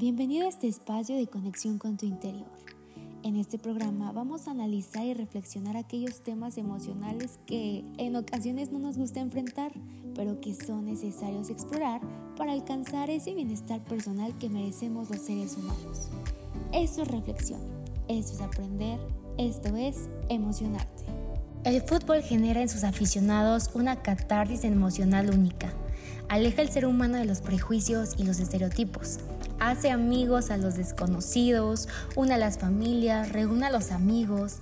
Bienvenido 0.00 0.46
a 0.46 0.48
este 0.48 0.68
espacio 0.68 1.16
de 1.16 1.26
conexión 1.26 1.76
con 1.78 1.96
tu 1.96 2.06
interior. 2.06 2.46
En 3.24 3.34
este 3.34 3.58
programa 3.58 4.12
vamos 4.12 4.46
a 4.46 4.52
analizar 4.52 5.04
y 5.04 5.12
reflexionar 5.12 5.76
aquellos 5.76 6.20
temas 6.20 6.56
emocionales 6.56 7.40
que 7.46 7.82
en 7.96 8.14
ocasiones 8.14 8.70
no 8.70 8.78
nos 8.78 8.96
gusta 8.96 9.18
enfrentar, 9.18 9.72
pero 10.14 10.40
que 10.40 10.54
son 10.54 10.84
necesarios 10.84 11.50
explorar 11.50 12.00
para 12.36 12.52
alcanzar 12.52 13.10
ese 13.10 13.34
bienestar 13.34 13.82
personal 13.82 14.38
que 14.38 14.48
merecemos 14.48 15.10
los 15.10 15.18
seres 15.18 15.56
humanos. 15.56 16.10
Eso 16.72 17.02
es 17.02 17.08
reflexión, 17.08 17.60
eso 18.06 18.34
es 18.34 18.40
aprender, 18.40 19.00
esto 19.36 19.76
es 19.76 20.08
emocionarte. 20.28 21.06
El 21.64 21.82
fútbol 21.82 22.22
genera 22.22 22.62
en 22.62 22.68
sus 22.68 22.84
aficionados 22.84 23.70
una 23.74 24.00
catarsis 24.00 24.62
emocional 24.62 25.30
única. 25.30 25.72
Aleja 26.28 26.62
al 26.62 26.68
ser 26.68 26.86
humano 26.86 27.16
de 27.16 27.24
los 27.24 27.40
prejuicios 27.40 28.14
y 28.16 28.22
los 28.22 28.38
estereotipos 28.38 29.18
hace 29.68 29.90
amigos 29.90 30.50
a 30.50 30.56
los 30.56 30.76
desconocidos, 30.76 31.88
une 32.16 32.34
a 32.34 32.38
las 32.38 32.58
familias, 32.58 33.32
reúne 33.32 33.66
a 33.66 33.70
los 33.70 33.92
amigos. 33.92 34.56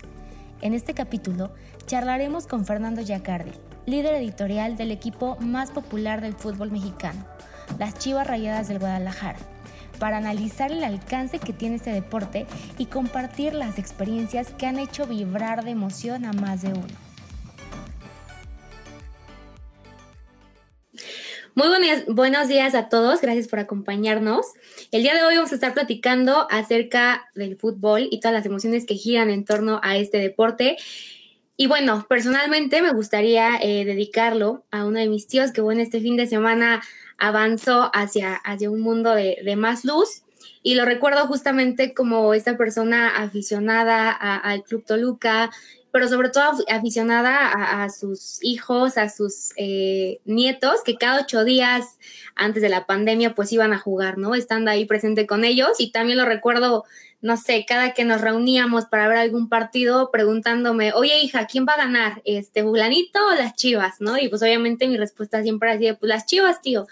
En 0.63 0.75
este 0.75 0.95
capítulo 0.95 1.53
charlaremos 1.87 2.49
con 2.49 2.65
Fernando 2.65 3.03
Yacardi, 3.03 3.53
líder 3.87 4.17
editorial 4.17 4.77
del 4.77 4.91
equipo 4.91 5.37
más 5.39 5.71
popular 5.71 6.21
del 6.21 6.35
fútbol 6.35 6.73
mexicano, 6.73 7.25
las 7.79 7.95
Chivas 7.95 8.27
Rayadas 8.27 8.67
del 8.67 8.81
Guadalajara, 8.81 9.39
para 10.01 10.17
analizar 10.17 10.73
el 10.73 10.83
alcance 10.83 11.39
que 11.39 11.53
tiene 11.53 11.77
este 11.77 11.93
deporte 11.93 12.47
y 12.77 12.87
compartir 12.87 13.55
las 13.55 13.79
experiencias 13.79 14.51
que 14.59 14.67
han 14.67 14.81
hecho 14.81 15.07
vibrar 15.07 15.65
de 15.65 15.71
emoción 15.71 16.25
a 16.25 16.33
más 16.33 16.63
de 16.63 16.71
uno. 16.71 17.06
Muy 21.57 21.69
buenos 22.09 22.49
días 22.49 22.75
a 22.75 22.91
todos, 22.91 23.23
gracias 23.23 23.49
por 23.49 23.59
acompañarnos. 23.59 24.45
El 24.93 25.03
día 25.03 25.15
de 25.15 25.23
hoy 25.23 25.37
vamos 25.37 25.53
a 25.53 25.55
estar 25.55 25.73
platicando 25.73 26.47
acerca 26.51 27.31
del 27.35 27.57
fútbol 27.57 28.09
y 28.11 28.21
todas 28.21 28.35
las 28.35 28.45
emociones 28.45 28.85
que 28.85 28.97
giran 28.97 29.31
en 29.31 29.47
torno 29.47 29.81
a 29.83 29.97
este 29.97 30.19
deporte. 30.19 30.77
Y 31.57 31.67
bueno, 31.67 32.05
personalmente 32.11 32.83
me 32.83 32.93
gustaría 32.93 33.57
eh, 33.63 33.87
dedicarlo 33.87 34.67
a 34.71 34.85
uno 34.85 34.99
de 34.99 35.09
mis 35.09 35.29
tíos 35.29 35.51
que 35.51 35.63
bueno, 35.63 35.81
este 35.81 36.03
fin 36.03 36.19
de 36.19 36.27
semana 36.27 36.83
avanzó 37.17 37.91
hacia, 37.95 38.35
hacia 38.35 38.71
un 38.71 38.83
mundo 38.83 39.15
de, 39.15 39.39
de 39.43 39.57
más 39.57 39.87
luz. 39.87 40.25
Y 40.63 40.75
lo 40.75 40.85
recuerdo 40.85 41.27
justamente 41.27 41.95
como 41.95 42.35
esta 42.35 42.59
persona 42.59 43.17
aficionada 43.17 44.13
al 44.13 44.63
Club 44.63 44.85
Toluca, 44.85 45.51
pero 45.97 46.09
sobre 46.09 46.29
todo 46.29 46.45
aficionada 46.69 47.83
a, 47.83 47.89
sus 47.89 48.37
hijos, 48.43 48.99
a 48.99 49.09
sus 49.09 49.55
eh, 49.57 50.21
nietos, 50.27 50.83
que 50.85 50.99
cada 50.99 51.23
ocho 51.23 51.43
días 51.43 51.99
antes 52.35 52.61
de 52.61 52.69
la 52.69 52.85
pandemia 52.85 53.35
pues 53.35 53.51
iban 53.51 53.73
a 53.73 53.79
jugar, 53.79 54.19
¿no? 54.19 54.35
Estando 54.35 54.71
ahí 54.71 54.85
presente 54.85 55.27
con 55.27 55.43
ellos 55.43 55.71
y 55.79 55.93
también 55.93 56.19
lo 56.19 56.27
recuerdo, 56.27 56.85
no 57.23 57.39
sé, 57.39 57.65
cada 57.67 57.95
que 57.95 58.05
nos 58.05 58.21
reuníamos 58.21 58.85
para 58.85 59.09
ver 59.09 59.17
algún 59.17 59.49
partido 59.49 60.11
preguntándome, 60.11 60.93
oye 60.93 61.19
hija, 61.21 61.47
¿quién 61.47 61.65
va 61.67 61.73
a 61.73 61.79
ganar? 61.79 62.21
¿Este 62.27 62.63
Julanito 62.63 63.19
o 63.29 63.35
las 63.35 63.55
Chivas, 63.55 63.95
no? 63.99 64.19
Y 64.19 64.29
pues 64.29 64.43
obviamente 64.43 64.89
mi 64.89 64.99
respuesta 64.99 65.43
siempre 65.43 65.71
ha 65.71 65.79
sido, 65.79 65.97
pues 65.97 66.11
las 66.11 66.27
Chivas, 66.27 66.61
tío 66.61 66.87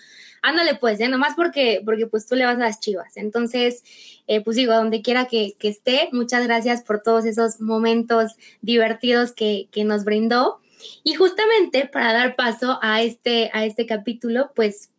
ándale 0.44 0.74
pues, 0.74 1.00
¿eh? 1.00 1.08
nomás 1.08 1.34
porque, 1.34 1.80
porque 1.84 2.06
pues 2.06 2.26
tú 2.26 2.36
le 2.36 2.44
vas 2.44 2.56
a 2.56 2.60
las 2.60 2.78
chivas. 2.78 3.16
Entonces, 3.16 3.82
eh, 4.26 4.42
pues 4.42 4.56
digo, 4.56 4.74
donde 4.74 5.00
quiera 5.00 5.26
que, 5.26 5.54
esté, 5.60 6.10
muchas 6.12 6.46
gracias 6.46 6.82
por 6.82 7.02
todos 7.02 7.24
esos 7.24 7.60
momentos 7.60 8.36
divertidos 8.60 9.32
que, 9.32 9.68
nos 9.84 10.04
brindó. 10.04 10.60
Y 11.02 11.14
justamente 11.14 11.88
para 11.90 12.12
dar 12.12 12.36
paso 12.36 12.78
a 12.82 13.02
este, 13.02 13.50
a 13.54 13.64
este 13.64 13.86
capítulo, 13.86 14.50
pues, 14.54 14.90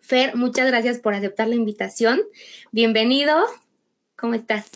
Fer, 0.00 0.34
muchas 0.34 0.66
gracias 0.66 0.98
por 0.98 1.12
aceptar 1.14 1.46
la 1.46 1.54
invitación. 1.54 2.20
Bienvenido. 2.72 3.36
¿Cómo 4.16 4.34
estás? 4.34 4.70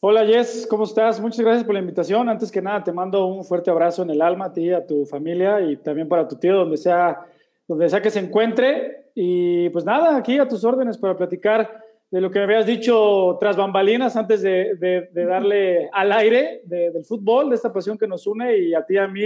Hola 0.00 0.24
Jess, 0.26 0.66
¿cómo 0.68 0.84
estás? 0.84 1.18
Muchas 1.18 1.40
gracias 1.40 1.64
por 1.64 1.72
la 1.72 1.80
invitación. 1.80 2.28
Antes 2.28 2.52
que 2.52 2.60
nada, 2.60 2.84
te 2.84 2.92
mando 2.92 3.24
un 3.26 3.42
fuerte 3.42 3.70
abrazo 3.70 4.02
en 4.02 4.10
el 4.10 4.20
alma 4.20 4.46
a 4.46 4.52
ti, 4.52 4.70
a 4.70 4.86
tu 4.86 5.06
familia 5.06 5.62
y 5.62 5.78
también 5.78 6.08
para 6.08 6.28
tu 6.28 6.36
tío, 6.36 6.54
donde 6.56 6.76
sea 6.76 7.26
donde 7.68 7.88
sea 7.88 8.02
que 8.02 8.10
se 8.10 8.20
encuentre. 8.20 9.10
Y 9.14 9.68
pues 9.70 9.84
nada, 9.84 10.16
aquí 10.16 10.38
a 10.38 10.48
tus 10.48 10.64
órdenes 10.64 10.98
para 10.98 11.16
platicar 11.16 11.86
de 12.10 12.20
lo 12.20 12.30
que 12.30 12.38
me 12.38 12.44
habías 12.44 12.66
dicho 12.66 13.36
tras 13.40 13.56
bambalinas 13.56 14.16
antes 14.16 14.40
de, 14.40 15.08
darle 15.12 15.88
al 15.92 16.12
aire 16.12 16.62
del 16.64 17.04
fútbol, 17.04 17.50
de 17.50 17.56
esta 17.56 17.72
pasión 17.72 17.98
que 17.98 18.06
nos 18.06 18.26
une 18.26 18.58
y 18.58 18.74
a 18.74 18.84
ti 18.84 18.94
y 18.94 18.98
a 18.98 19.08
mí 19.08 19.24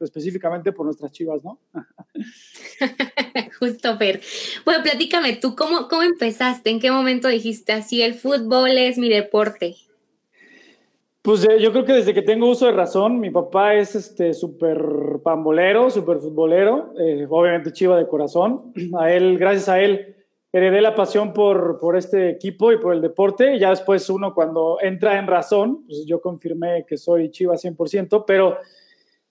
específicamente 0.00 0.72
por 0.72 0.86
nuestras 0.86 1.12
chivas, 1.12 1.44
¿no? 1.44 1.60
Justo, 3.60 3.96
Fer. 3.96 4.20
Bueno, 4.64 4.82
platícame 4.82 5.36
tú, 5.36 5.54
¿cómo, 5.54 5.86
¿cómo 5.88 6.02
empezaste? 6.02 6.70
¿En 6.70 6.80
qué 6.80 6.90
momento 6.90 7.28
dijiste 7.28 7.72
así, 7.72 8.02
el 8.02 8.14
fútbol 8.14 8.76
es 8.76 8.98
mi 8.98 9.08
deporte? 9.08 9.76
Pues 11.26 11.44
eh, 11.44 11.60
yo 11.60 11.72
creo 11.72 11.84
que 11.84 11.92
desde 11.92 12.14
que 12.14 12.22
tengo 12.22 12.48
uso 12.48 12.66
de 12.66 12.72
razón, 12.72 13.18
mi 13.18 13.30
papá 13.30 13.74
es 13.74 13.96
este 13.96 14.32
súper 14.32 14.80
pambolero, 15.24 15.90
súper 15.90 16.20
futbolero, 16.20 16.92
eh, 17.00 17.26
obviamente 17.28 17.72
chiva 17.72 17.98
de 17.98 18.06
corazón. 18.06 18.72
A 18.96 19.12
él, 19.12 19.36
gracias 19.36 19.68
a 19.68 19.80
él, 19.80 20.14
heredé 20.52 20.80
la 20.80 20.94
pasión 20.94 21.32
por, 21.32 21.80
por 21.80 21.96
este 21.96 22.30
equipo 22.30 22.70
y 22.70 22.78
por 22.78 22.94
el 22.94 23.02
deporte. 23.02 23.56
Y 23.56 23.58
ya 23.58 23.70
después 23.70 24.08
uno 24.08 24.34
cuando 24.34 24.78
entra 24.80 25.18
en 25.18 25.26
razón, 25.26 25.84
pues 25.88 26.06
yo 26.06 26.20
confirmé 26.20 26.86
que 26.86 26.96
soy 26.96 27.28
chiva 27.32 27.54
100%, 27.54 28.22
pero 28.24 28.58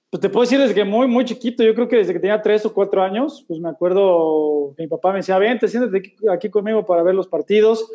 pues 0.09 0.19
te 0.19 0.27
puedo 0.27 0.41
decir 0.41 0.59
desde 0.59 0.75
que 0.75 0.83
muy, 0.83 1.07
muy 1.07 1.23
chiquito, 1.23 1.63
yo 1.63 1.73
creo 1.73 1.87
que 1.87 1.95
desde 1.95 2.11
que 2.11 2.19
tenía 2.19 2.41
tres 2.41 2.65
o 2.65 2.73
cuatro 2.73 3.03
años, 3.03 3.45
pues 3.47 3.57
me 3.61 3.69
acuerdo 3.69 4.75
mi 4.77 4.87
papá 4.87 5.13
me 5.13 5.19
decía, 5.19 5.37
vente, 5.37 5.69
siéntate 5.69 5.97
aquí, 5.99 6.13
aquí 6.29 6.49
conmigo 6.49 6.85
para 6.85 7.03
ver 7.03 7.15
los 7.15 7.29
partidos. 7.29 7.89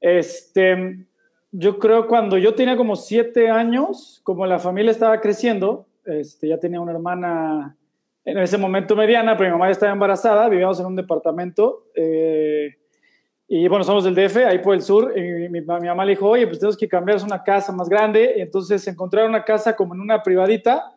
Este, 0.00 1.06
yo 1.50 1.78
creo 1.78 2.06
cuando 2.06 2.36
yo 2.38 2.54
tenía 2.54 2.76
como 2.76 2.96
siete 2.96 3.48
años, 3.48 4.20
como 4.22 4.46
la 4.46 4.58
familia 4.58 4.90
estaba 4.90 5.20
creciendo, 5.20 5.86
este, 6.04 6.48
ya 6.48 6.58
tenía 6.58 6.80
una 6.80 6.92
hermana 6.92 7.76
en 8.24 8.38
ese 8.38 8.58
momento 8.58 8.94
mediana, 8.94 9.36
pero 9.36 9.48
mi 9.48 9.52
mamá 9.52 9.66
ya 9.66 9.72
estaba 9.72 9.92
embarazada, 9.92 10.48
vivíamos 10.48 10.78
en 10.80 10.86
un 10.86 10.96
departamento. 10.96 11.86
Eh, 11.94 12.76
y 13.46 13.66
bueno, 13.68 13.82
somos 13.84 14.04
del 14.04 14.14
DF, 14.14 14.36
ahí 14.46 14.58
por 14.58 14.74
el 14.74 14.82
sur. 14.82 15.16
Y 15.16 15.48
mi, 15.48 15.62
mamá 15.62 16.04
le 16.04 16.10
dijo, 16.10 16.28
oye, 16.28 16.46
pues 16.46 16.58
tenemos 16.58 16.76
que 16.76 16.86
cambiar, 16.86 17.22
una 17.24 17.42
casa 17.42 17.72
más 17.72 17.88
grande. 17.88 18.34
Y 18.36 18.42
entonces 18.42 18.86
encontraron 18.86 19.30
una 19.30 19.44
casa 19.44 19.74
como 19.74 19.94
en 19.94 20.00
una 20.00 20.22
privadita 20.22 20.94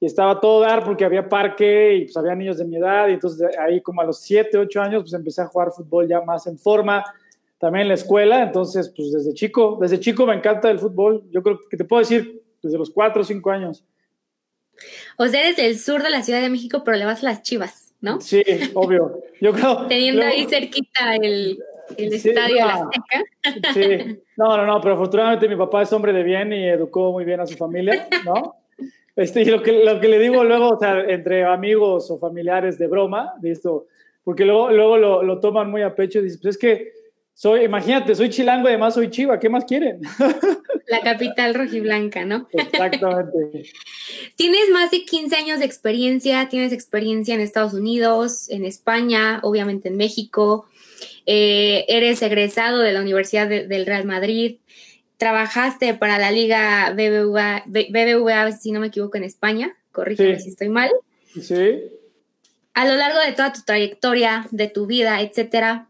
y 0.00 0.06
estaba 0.06 0.40
todo 0.40 0.62
dar 0.62 0.82
porque 0.82 1.04
había 1.04 1.28
parque 1.28 1.96
y 1.96 2.04
pues 2.04 2.16
había 2.16 2.34
niños 2.34 2.56
de 2.56 2.64
mi 2.64 2.76
edad. 2.76 3.08
Y 3.08 3.12
entonces 3.12 3.54
ahí 3.58 3.82
como 3.82 4.00
a 4.00 4.04
los 4.04 4.18
siete, 4.18 4.56
ocho 4.56 4.80
años, 4.80 5.02
pues 5.02 5.12
empecé 5.12 5.42
a 5.42 5.46
jugar 5.46 5.72
fútbol 5.72 6.08
ya 6.08 6.22
más 6.22 6.46
en 6.46 6.56
forma 6.56 7.04
también 7.60 7.82
en 7.82 7.88
la 7.88 7.94
escuela, 7.94 8.42
entonces, 8.42 8.90
pues 8.96 9.12
desde 9.12 9.34
chico, 9.34 9.76
desde 9.78 10.00
chico 10.00 10.24
me 10.24 10.34
encanta 10.34 10.70
el 10.70 10.78
fútbol. 10.78 11.22
Yo 11.30 11.42
creo 11.42 11.60
que 11.68 11.76
te 11.76 11.84
puedo 11.84 12.00
decir, 12.00 12.42
desde 12.62 12.78
los 12.78 12.88
cuatro 12.88 13.20
o 13.20 13.24
cinco 13.24 13.50
años. 13.50 13.84
O 15.18 15.26
sea, 15.28 15.42
eres 15.42 15.58
del 15.58 15.78
sur 15.78 16.02
de 16.02 16.08
la 16.08 16.22
Ciudad 16.22 16.40
de 16.40 16.48
México, 16.48 16.82
pero 16.82 16.96
le 16.96 17.04
vas 17.04 17.22
a 17.22 17.26
las 17.26 17.42
chivas, 17.42 17.92
¿no? 18.00 18.18
Sí, 18.22 18.42
obvio. 18.72 19.22
Yo 19.42 19.52
creo. 19.52 19.86
Teniendo 19.88 20.24
ahí 20.24 20.46
cerquita 20.48 21.16
el, 21.16 21.58
estadio 21.98 22.54
de 22.54 22.60
la 22.60 22.74
Azteca. 22.74 23.72
Sí, 23.74 24.22
no, 24.38 24.56
no, 24.56 24.64
no, 24.64 24.80
pero 24.80 24.94
afortunadamente 24.94 25.46
mi 25.46 25.56
papá 25.56 25.82
es 25.82 25.92
hombre 25.92 26.14
de 26.14 26.22
bien 26.22 26.54
y 26.54 26.66
educó 26.66 27.12
muy 27.12 27.26
bien 27.26 27.40
a 27.40 27.46
su 27.46 27.58
familia, 27.58 28.08
¿no? 28.24 28.56
Este, 29.16 29.42
y 29.42 29.44
lo 29.44 29.62
que, 29.62 29.84
lo 29.84 30.00
que 30.00 30.08
le 30.08 30.18
digo 30.18 30.42
luego, 30.44 30.70
o 30.70 30.78
sea, 30.78 30.98
entre 31.00 31.44
amigos 31.44 32.10
o 32.10 32.16
familiares 32.16 32.78
de 32.78 32.86
broma, 32.86 33.34
de 33.38 33.50
esto, 33.50 33.86
porque 34.24 34.46
luego, 34.46 34.70
luego 34.70 34.96
lo, 34.96 35.22
lo 35.22 35.40
toman 35.40 35.70
muy 35.70 35.82
a 35.82 35.94
pecho 35.94 36.20
y 36.20 36.22
dicen, 36.22 36.40
pues 36.40 36.56
es 36.56 36.58
que 36.58 36.99
soy, 37.40 37.64
imagínate, 37.64 38.14
soy 38.14 38.28
chilango 38.28 38.68
y 38.68 38.72
además 38.72 38.92
soy 38.92 39.08
chiva, 39.08 39.40
¿qué 39.40 39.48
más 39.48 39.64
quieren? 39.64 40.02
La 40.88 41.00
capital 41.00 41.54
rojiblanca, 41.54 42.26
¿no? 42.26 42.46
Exactamente. 42.52 43.72
Tienes 44.36 44.68
más 44.74 44.90
de 44.90 45.06
15 45.06 45.36
años 45.36 45.58
de 45.58 45.64
experiencia, 45.64 46.50
tienes 46.50 46.70
experiencia 46.70 47.34
en 47.34 47.40
Estados 47.40 47.72
Unidos, 47.72 48.50
en 48.50 48.66
España, 48.66 49.40
obviamente 49.42 49.88
en 49.88 49.96
México, 49.96 50.68
eh, 51.24 51.86
eres 51.88 52.20
egresado 52.20 52.80
de 52.80 52.92
la 52.92 53.00
Universidad 53.00 53.48
del 53.48 53.86
Real 53.86 54.04
Madrid, 54.04 54.56
trabajaste 55.16 55.94
para 55.94 56.18
la 56.18 56.30
Liga 56.32 56.92
BBVA, 56.92 57.62
BBVA, 57.64 58.52
si 58.52 58.70
no 58.70 58.80
me 58.80 58.88
equivoco, 58.88 59.16
en 59.16 59.24
España, 59.24 59.74
corrígeme 59.92 60.38
si 60.40 60.50
estoy 60.50 60.68
mal. 60.68 60.90
Sí. 61.40 61.84
A 62.74 62.86
lo 62.86 62.96
largo 62.96 63.18
de 63.20 63.32
toda 63.32 63.54
tu 63.54 63.62
trayectoria, 63.62 64.46
de 64.50 64.68
tu 64.68 64.84
vida, 64.86 65.22
etcétera, 65.22 65.89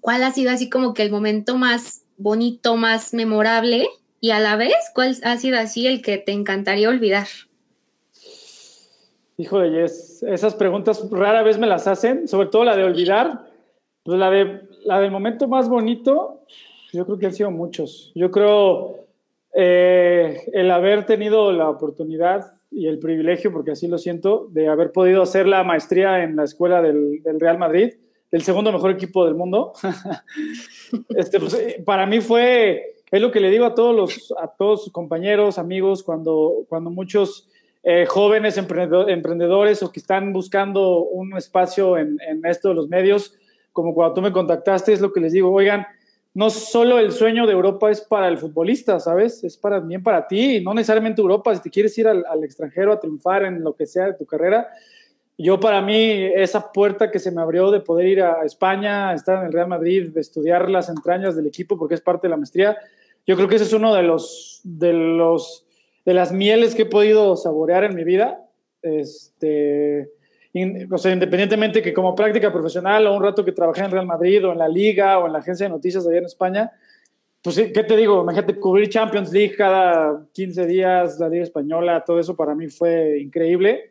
¿cuál 0.00 0.22
ha 0.22 0.30
sido 0.32 0.50
así 0.50 0.68
como 0.68 0.94
que 0.94 1.02
el 1.02 1.10
momento 1.10 1.56
más 1.56 2.04
bonito, 2.16 2.76
más 2.76 3.14
memorable? 3.14 3.86
Y 4.20 4.30
a 4.30 4.40
la 4.40 4.56
vez, 4.56 4.74
¿cuál 4.94 5.16
ha 5.24 5.36
sido 5.36 5.58
así 5.58 5.86
el 5.86 6.02
que 6.02 6.18
te 6.18 6.32
encantaría 6.32 6.88
olvidar? 6.88 7.26
Híjole, 9.38 9.84
esas 9.84 10.54
preguntas 10.54 11.08
rara 11.10 11.42
vez 11.42 11.58
me 11.58 11.66
las 11.66 11.86
hacen, 11.86 12.28
sobre 12.28 12.48
todo 12.48 12.64
la 12.64 12.76
de 12.76 12.84
olvidar. 12.84 13.46
Pues 14.02 14.18
la, 14.18 14.30
de, 14.30 14.60
la 14.84 15.00
del 15.00 15.10
momento 15.10 15.48
más 15.48 15.68
bonito, 15.68 16.42
yo 16.92 17.06
creo 17.06 17.18
que 17.18 17.26
han 17.26 17.32
sido 17.32 17.50
muchos. 17.50 18.12
Yo 18.14 18.30
creo 18.30 19.06
eh, 19.54 20.42
el 20.52 20.70
haber 20.70 21.06
tenido 21.06 21.52
la 21.52 21.70
oportunidad 21.70 22.52
y 22.70 22.86
el 22.86 22.98
privilegio, 22.98 23.50
porque 23.52 23.70
así 23.70 23.88
lo 23.88 23.96
siento, 23.96 24.48
de 24.50 24.68
haber 24.68 24.92
podido 24.92 25.22
hacer 25.22 25.46
la 25.46 25.64
maestría 25.64 26.22
en 26.22 26.36
la 26.36 26.44
escuela 26.44 26.82
del, 26.82 27.22
del 27.22 27.40
Real 27.40 27.58
Madrid 27.58 27.94
del 28.30 28.42
segundo 28.42 28.72
mejor 28.72 28.92
equipo 28.92 29.24
del 29.24 29.34
mundo. 29.34 29.72
este, 31.10 31.40
pues, 31.40 31.54
eh, 31.54 31.82
para 31.84 32.06
mí 32.06 32.20
fue, 32.20 32.96
es 33.10 33.20
lo 33.20 33.30
que 33.30 33.40
le 33.40 33.50
digo 33.50 33.64
a 33.64 33.74
todos 33.74 33.94
los, 33.94 34.34
a 34.40 34.48
todos 34.48 34.84
sus 34.84 34.92
compañeros, 34.92 35.58
amigos, 35.58 36.02
cuando, 36.02 36.64
cuando 36.68 36.90
muchos 36.90 37.48
eh, 37.82 38.06
jóvenes 38.06 38.56
emprendedores 38.58 39.82
o 39.82 39.90
que 39.90 40.00
están 40.00 40.32
buscando 40.32 41.04
un 41.04 41.36
espacio 41.36 41.96
en, 41.96 42.18
en 42.26 42.44
esto 42.44 42.68
de 42.68 42.74
los 42.74 42.88
medios, 42.88 43.34
como 43.72 43.94
cuando 43.94 44.14
tú 44.14 44.22
me 44.22 44.32
contactaste, 44.32 44.92
es 44.92 45.00
lo 45.00 45.12
que 45.12 45.20
les 45.20 45.32
digo, 45.32 45.50
oigan, 45.52 45.86
no 46.32 46.48
solo 46.50 46.98
el 46.98 47.10
sueño 47.10 47.46
de 47.46 47.52
Europa 47.52 47.90
es 47.90 48.00
para 48.00 48.28
el 48.28 48.38
futbolista, 48.38 49.00
¿sabes? 49.00 49.42
Es 49.42 49.56
para, 49.56 49.80
también 49.80 50.02
para 50.02 50.28
ti, 50.28 50.60
no 50.60 50.74
necesariamente 50.74 51.20
Europa, 51.20 51.54
si 51.54 51.62
te 51.62 51.70
quieres 51.70 51.96
ir 51.98 52.06
al, 52.06 52.24
al, 52.26 52.44
extranjero 52.44 52.92
a 52.92 53.00
triunfar 53.00 53.44
en 53.44 53.64
lo 53.64 53.74
que 53.74 53.86
sea 53.86 54.06
de 54.06 54.14
tu 54.14 54.26
carrera. 54.26 54.68
Yo 55.42 55.58
para 55.58 55.80
mí, 55.80 56.28
esa 56.34 56.70
puerta 56.70 57.10
que 57.10 57.18
se 57.18 57.30
me 57.30 57.40
abrió 57.40 57.70
de 57.70 57.80
poder 57.80 58.06
ir 58.06 58.22
a 58.22 58.44
España, 58.44 59.14
estar 59.14 59.38
en 59.38 59.46
el 59.46 59.52
Real 59.54 59.68
Madrid, 59.68 60.14
estudiar 60.18 60.68
las 60.68 60.90
entrañas 60.90 61.34
del 61.34 61.46
equipo, 61.46 61.78
porque 61.78 61.94
es 61.94 62.02
parte 62.02 62.26
de 62.26 62.30
la 62.32 62.36
maestría, 62.36 62.76
yo 63.26 63.36
creo 63.36 63.48
que 63.48 63.54
ese 63.54 63.64
es 63.64 63.72
uno 63.72 63.94
de 63.94 64.02
los, 64.02 64.60
de 64.64 64.92
los, 64.92 65.66
de 66.04 66.12
las 66.12 66.30
mieles 66.30 66.74
que 66.74 66.82
he 66.82 66.86
podido 66.86 67.36
saborear 67.36 67.84
en 67.84 67.94
mi 67.94 68.04
vida. 68.04 68.44
Este, 68.82 70.10
independientemente 70.52 71.80
que 71.80 71.94
como 71.94 72.14
práctica 72.14 72.52
profesional 72.52 73.06
o 73.06 73.16
un 73.16 73.22
rato 73.22 73.42
que 73.42 73.52
trabajé 73.52 73.84
en 73.84 73.92
Real 73.92 74.06
Madrid 74.06 74.46
o 74.46 74.52
en 74.52 74.58
la 74.58 74.68
Liga 74.68 75.18
o 75.20 75.26
en 75.26 75.32
la 75.32 75.38
agencia 75.38 75.64
de 75.64 75.70
noticias 75.70 76.06
allá 76.06 76.18
en 76.18 76.26
España, 76.26 76.70
pues, 77.42 77.56
¿qué 77.56 77.82
te 77.82 77.96
digo? 77.96 78.20
Imagínate 78.20 78.56
cubrir 78.56 78.90
Champions 78.90 79.32
League 79.32 79.54
cada 79.56 80.22
15 80.34 80.66
días, 80.66 81.18
la 81.18 81.30
Liga 81.30 81.44
Española, 81.44 82.04
todo 82.06 82.20
eso 82.20 82.36
para 82.36 82.54
mí 82.54 82.68
fue 82.68 83.18
increíble. 83.20 83.89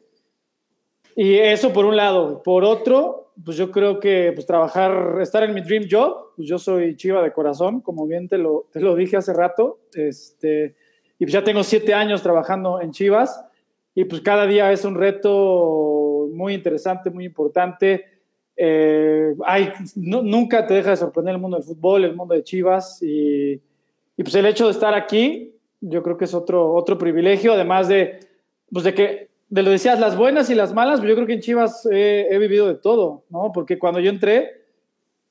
Y 1.21 1.37
eso 1.37 1.73
por 1.73 1.85
un 1.85 1.97
lado. 1.97 2.41
Por 2.43 2.63
otro, 2.63 3.33
pues 3.43 3.57
yo 3.57 3.71
creo 3.71 3.99
que 3.99 4.31
pues, 4.33 4.45
trabajar, 4.45 5.17
estar 5.19 5.43
en 5.43 5.53
mi 5.53 5.59
dream 5.59 5.83
job, 5.91 6.33
pues 6.37 6.47
yo 6.47 6.57
soy 6.57 6.95
chiva 6.95 7.21
de 7.21 7.33
corazón, 7.33 7.81
como 7.81 8.07
bien 8.07 8.29
te 8.29 8.37
lo, 8.37 8.67
te 8.71 8.79
lo 8.79 8.95
dije 8.95 9.17
hace 9.17 9.33
rato, 9.33 9.79
este, 9.93 10.77
y 11.19 11.25
pues 11.25 11.33
ya 11.33 11.43
tengo 11.43 11.61
siete 11.63 11.93
años 11.93 12.23
trabajando 12.23 12.79
en 12.79 12.91
Chivas, 12.91 13.43
y 13.93 14.05
pues 14.05 14.21
cada 14.21 14.47
día 14.47 14.71
es 14.71 14.85
un 14.85 14.95
reto 14.95 16.29
muy 16.31 16.53
interesante, 16.53 17.09
muy 17.09 17.25
importante. 17.25 18.05
Eh, 18.55 19.35
hay, 19.45 19.73
nunca 19.97 20.65
te 20.65 20.75
deja 20.75 20.91
de 20.91 20.95
sorprender 20.95 21.35
el 21.35 21.41
mundo 21.41 21.57
del 21.57 21.65
fútbol, 21.65 22.05
el 22.05 22.15
mundo 22.15 22.33
de 22.33 22.45
Chivas 22.45 23.03
y, 23.03 23.55
y, 24.15 24.23
pues 24.23 24.35
el 24.35 24.45
hecho 24.45 24.67
de 24.67 24.71
estar 24.71 24.93
aquí, 24.93 25.53
yo 25.81 26.01
creo 26.01 26.15
que 26.15 26.23
es 26.23 26.33
otro, 26.33 26.73
otro 26.73 26.97
privilegio, 26.97 27.51
además 27.51 27.89
de, 27.89 28.19
pues 28.71 28.85
de 28.85 28.93
que, 28.93 29.29
de 29.49 29.63
lo 29.63 29.71
decías, 29.71 29.99
las 29.99 30.15
buenas 30.15 30.49
y 30.49 30.55
las 30.55 30.73
malas, 30.73 31.01
yo 31.01 31.15
creo 31.15 31.25
que 31.25 31.33
en 31.33 31.41
Chivas 31.41 31.87
he, 31.91 32.37
vivido 32.37 32.67
de 32.67 32.75
todo, 32.75 33.23
¿no? 33.29 33.51
Porque 33.51 33.79
cuando 33.79 33.99
yo 33.99 34.09
entré, 34.09 34.51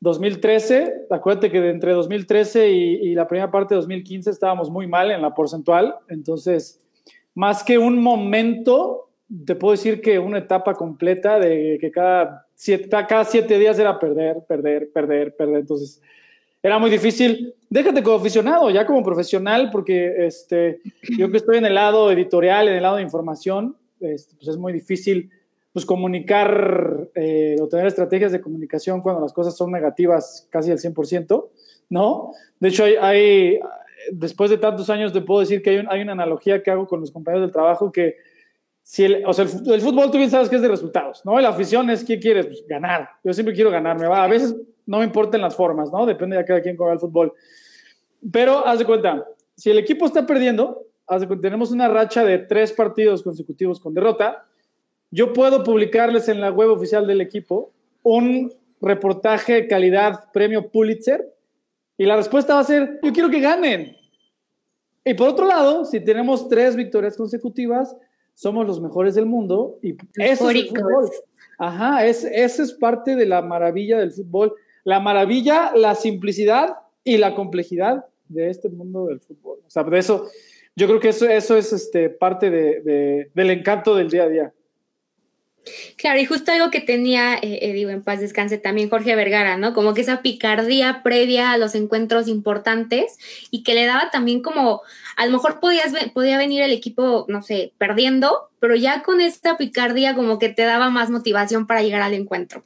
2013, 0.00 1.06
acuérdate 1.10 1.50
que 1.50 1.70
entre 1.70 1.92
2013 1.92 2.70
y, 2.70 2.94
y 3.10 3.14
la 3.14 3.26
primera 3.26 3.50
parte 3.50 3.74
de 3.74 3.80
2015 3.80 4.30
estábamos 4.30 4.70
muy 4.70 4.86
mal 4.86 5.10
en 5.10 5.22
la 5.22 5.34
porcentual, 5.34 5.94
entonces, 6.08 6.80
más 7.34 7.62
que 7.62 7.78
un 7.78 8.02
momento, 8.02 9.08
te 9.44 9.54
puedo 9.54 9.72
decir 9.72 10.00
que 10.00 10.18
una 10.18 10.38
etapa 10.38 10.74
completa 10.74 11.38
de 11.38 11.78
que 11.80 11.90
cada 11.90 12.46
siete, 12.54 12.88
cada 12.88 13.24
siete 13.24 13.58
días 13.58 13.78
era 13.78 13.98
perder, 13.98 14.38
perder, 14.48 14.90
perder, 14.92 15.36
perder. 15.36 15.60
Entonces, 15.60 16.00
era 16.62 16.78
muy 16.78 16.90
difícil. 16.90 17.54
Déjate 17.68 18.02
como 18.02 18.16
aficionado, 18.16 18.70
ya 18.70 18.86
como 18.86 19.04
profesional, 19.04 19.70
porque 19.70 20.26
este, 20.26 20.80
yo 21.16 21.30
que 21.30 21.36
estoy 21.36 21.58
en 21.58 21.66
el 21.66 21.74
lado 21.74 22.10
editorial, 22.10 22.68
en 22.68 22.74
el 22.74 22.82
lado 22.82 22.96
de 22.96 23.02
información, 23.02 23.76
este, 24.00 24.34
pues 24.36 24.48
es 24.48 24.56
muy 24.56 24.72
difícil 24.72 25.30
pues, 25.72 25.86
comunicar 25.86 27.08
eh, 27.14 27.56
o 27.60 27.68
tener 27.68 27.86
estrategias 27.86 28.32
de 28.32 28.40
comunicación 28.40 29.00
cuando 29.00 29.20
las 29.20 29.32
cosas 29.32 29.56
son 29.56 29.70
negativas 29.70 30.48
casi 30.50 30.70
al 30.70 30.78
100%, 30.78 31.48
¿no? 31.90 32.32
De 32.58 32.68
hecho, 32.68 32.84
hay, 32.84 32.94
hay 32.96 33.60
después 34.10 34.50
de 34.50 34.58
tantos 34.58 34.90
años 34.90 35.12
te 35.12 35.20
puedo 35.20 35.40
decir 35.40 35.62
que 35.62 35.70
hay, 35.70 35.86
hay 35.88 36.00
una 36.00 36.12
analogía 36.12 36.62
que 36.62 36.70
hago 36.70 36.86
con 36.86 37.00
los 37.00 37.10
compañeros 37.10 37.46
del 37.46 37.52
trabajo 37.52 37.92
que 37.92 38.16
si 38.82 39.04
el, 39.04 39.22
o 39.26 39.34
sea, 39.34 39.44
el, 39.44 39.80
fútbol 39.82 40.10
tú 40.10 40.16
bien 40.16 40.30
sabes 40.30 40.48
que 40.48 40.56
es 40.56 40.62
de 40.62 40.68
resultados, 40.68 41.22
¿no? 41.22 41.38
La 41.38 41.50
afición 41.50 41.90
es, 41.90 42.02
¿qué 42.02 42.18
quieres? 42.18 42.46
Pues 42.46 42.66
ganar. 42.66 43.10
Yo 43.22 43.34
siempre 43.34 43.54
quiero 43.54 43.70
ganar. 43.70 44.00
Me 44.00 44.06
va. 44.06 44.24
A 44.24 44.28
veces 44.28 44.56
no 44.86 45.00
me 45.00 45.04
importan 45.04 45.42
las 45.42 45.54
formas, 45.54 45.92
¿no? 45.92 46.06
Depende 46.06 46.38
de 46.38 46.44
cada 46.46 46.62
quien 46.62 46.74
juega 46.74 46.94
el 46.94 46.98
fútbol. 46.98 47.34
Pero 48.32 48.66
haz 48.66 48.78
de 48.78 48.86
cuenta, 48.86 49.26
si 49.54 49.68
el 49.68 49.76
equipo 49.76 50.06
está 50.06 50.24
perdiendo, 50.24 50.87
tenemos 51.40 51.70
una 51.70 51.88
racha 51.88 52.24
de 52.24 52.38
tres 52.38 52.72
partidos 52.72 53.22
consecutivos 53.22 53.80
con 53.80 53.94
derrota, 53.94 54.46
yo 55.10 55.32
puedo 55.32 55.64
publicarles 55.64 56.28
en 56.28 56.40
la 56.40 56.50
web 56.50 56.70
oficial 56.70 57.06
del 57.06 57.20
equipo 57.20 57.72
un 58.02 58.52
reportaje 58.80 59.54
de 59.54 59.66
calidad 59.66 60.30
premio 60.32 60.70
Pulitzer 60.70 61.34
y 61.96 62.04
la 62.04 62.16
respuesta 62.16 62.54
va 62.54 62.60
a 62.60 62.64
ser, 62.64 63.00
yo 63.02 63.12
quiero 63.12 63.30
que 63.30 63.40
ganen. 63.40 63.96
Y 65.04 65.14
por 65.14 65.28
otro 65.28 65.46
lado, 65.46 65.84
si 65.84 66.00
tenemos 66.00 66.48
tres 66.48 66.76
victorias 66.76 67.16
consecutivas, 67.16 67.96
somos 68.34 68.66
los 68.66 68.80
mejores 68.80 69.14
del 69.14 69.26
mundo 69.26 69.78
y 69.82 69.96
eso 70.16 70.50
es 70.50 70.56
el 70.56 70.68
fútbol. 70.68 71.10
Ajá, 71.58 72.06
es, 72.06 72.24
esa 72.24 72.62
es 72.62 72.72
parte 72.72 73.16
de 73.16 73.26
la 73.26 73.42
maravilla 73.42 73.98
del 73.98 74.12
fútbol. 74.12 74.54
La 74.84 75.00
maravilla, 75.00 75.72
la 75.74 75.94
simplicidad 75.94 76.76
y 77.02 77.16
la 77.16 77.34
complejidad 77.34 78.04
de 78.28 78.50
este 78.50 78.68
mundo 78.68 79.06
del 79.06 79.20
fútbol. 79.20 79.58
O 79.66 79.70
sea, 79.70 79.82
de 79.82 79.98
eso, 79.98 80.28
yo 80.78 80.86
creo 80.86 81.00
que 81.00 81.08
eso, 81.08 81.28
eso 81.28 81.56
es 81.56 81.72
este, 81.72 82.08
parte 82.08 82.50
de, 82.50 83.30
del 83.34 83.50
encanto 83.50 83.96
del 83.96 84.10
día 84.10 84.22
a 84.22 84.28
día. 84.28 84.52
Claro, 85.96 86.20
y 86.20 86.24
justo 86.24 86.52
algo 86.52 86.70
que 86.70 86.80
tenía, 86.80 87.34
eh, 87.34 87.58
eh, 87.62 87.72
digo, 87.72 87.90
en 87.90 88.02
paz 88.02 88.20
descanse 88.20 88.58
también 88.58 88.88
Jorge 88.88 89.16
Vergara, 89.16 89.56
¿no? 89.56 89.74
Como 89.74 89.92
que 89.92 90.02
esa 90.02 90.22
picardía 90.22 91.02
previa 91.02 91.50
a 91.50 91.58
los 91.58 91.74
encuentros 91.74 92.28
importantes 92.28 93.18
y 93.50 93.64
que 93.64 93.74
le 93.74 93.86
daba 93.86 94.10
también 94.10 94.40
como, 94.40 94.82
a 95.16 95.26
lo 95.26 95.32
mejor 95.32 95.58
podías, 95.58 95.92
podía 96.14 96.38
venir 96.38 96.62
el 96.62 96.70
equipo, 96.70 97.26
no 97.28 97.42
sé, 97.42 97.72
perdiendo, 97.76 98.48
pero 98.60 98.76
ya 98.76 99.02
con 99.02 99.20
esta 99.20 99.58
picardía 99.58 100.14
como 100.14 100.38
que 100.38 100.48
te 100.48 100.62
daba 100.62 100.90
más 100.90 101.10
motivación 101.10 101.66
para 101.66 101.82
llegar 101.82 102.02
al 102.02 102.14
encuentro. 102.14 102.62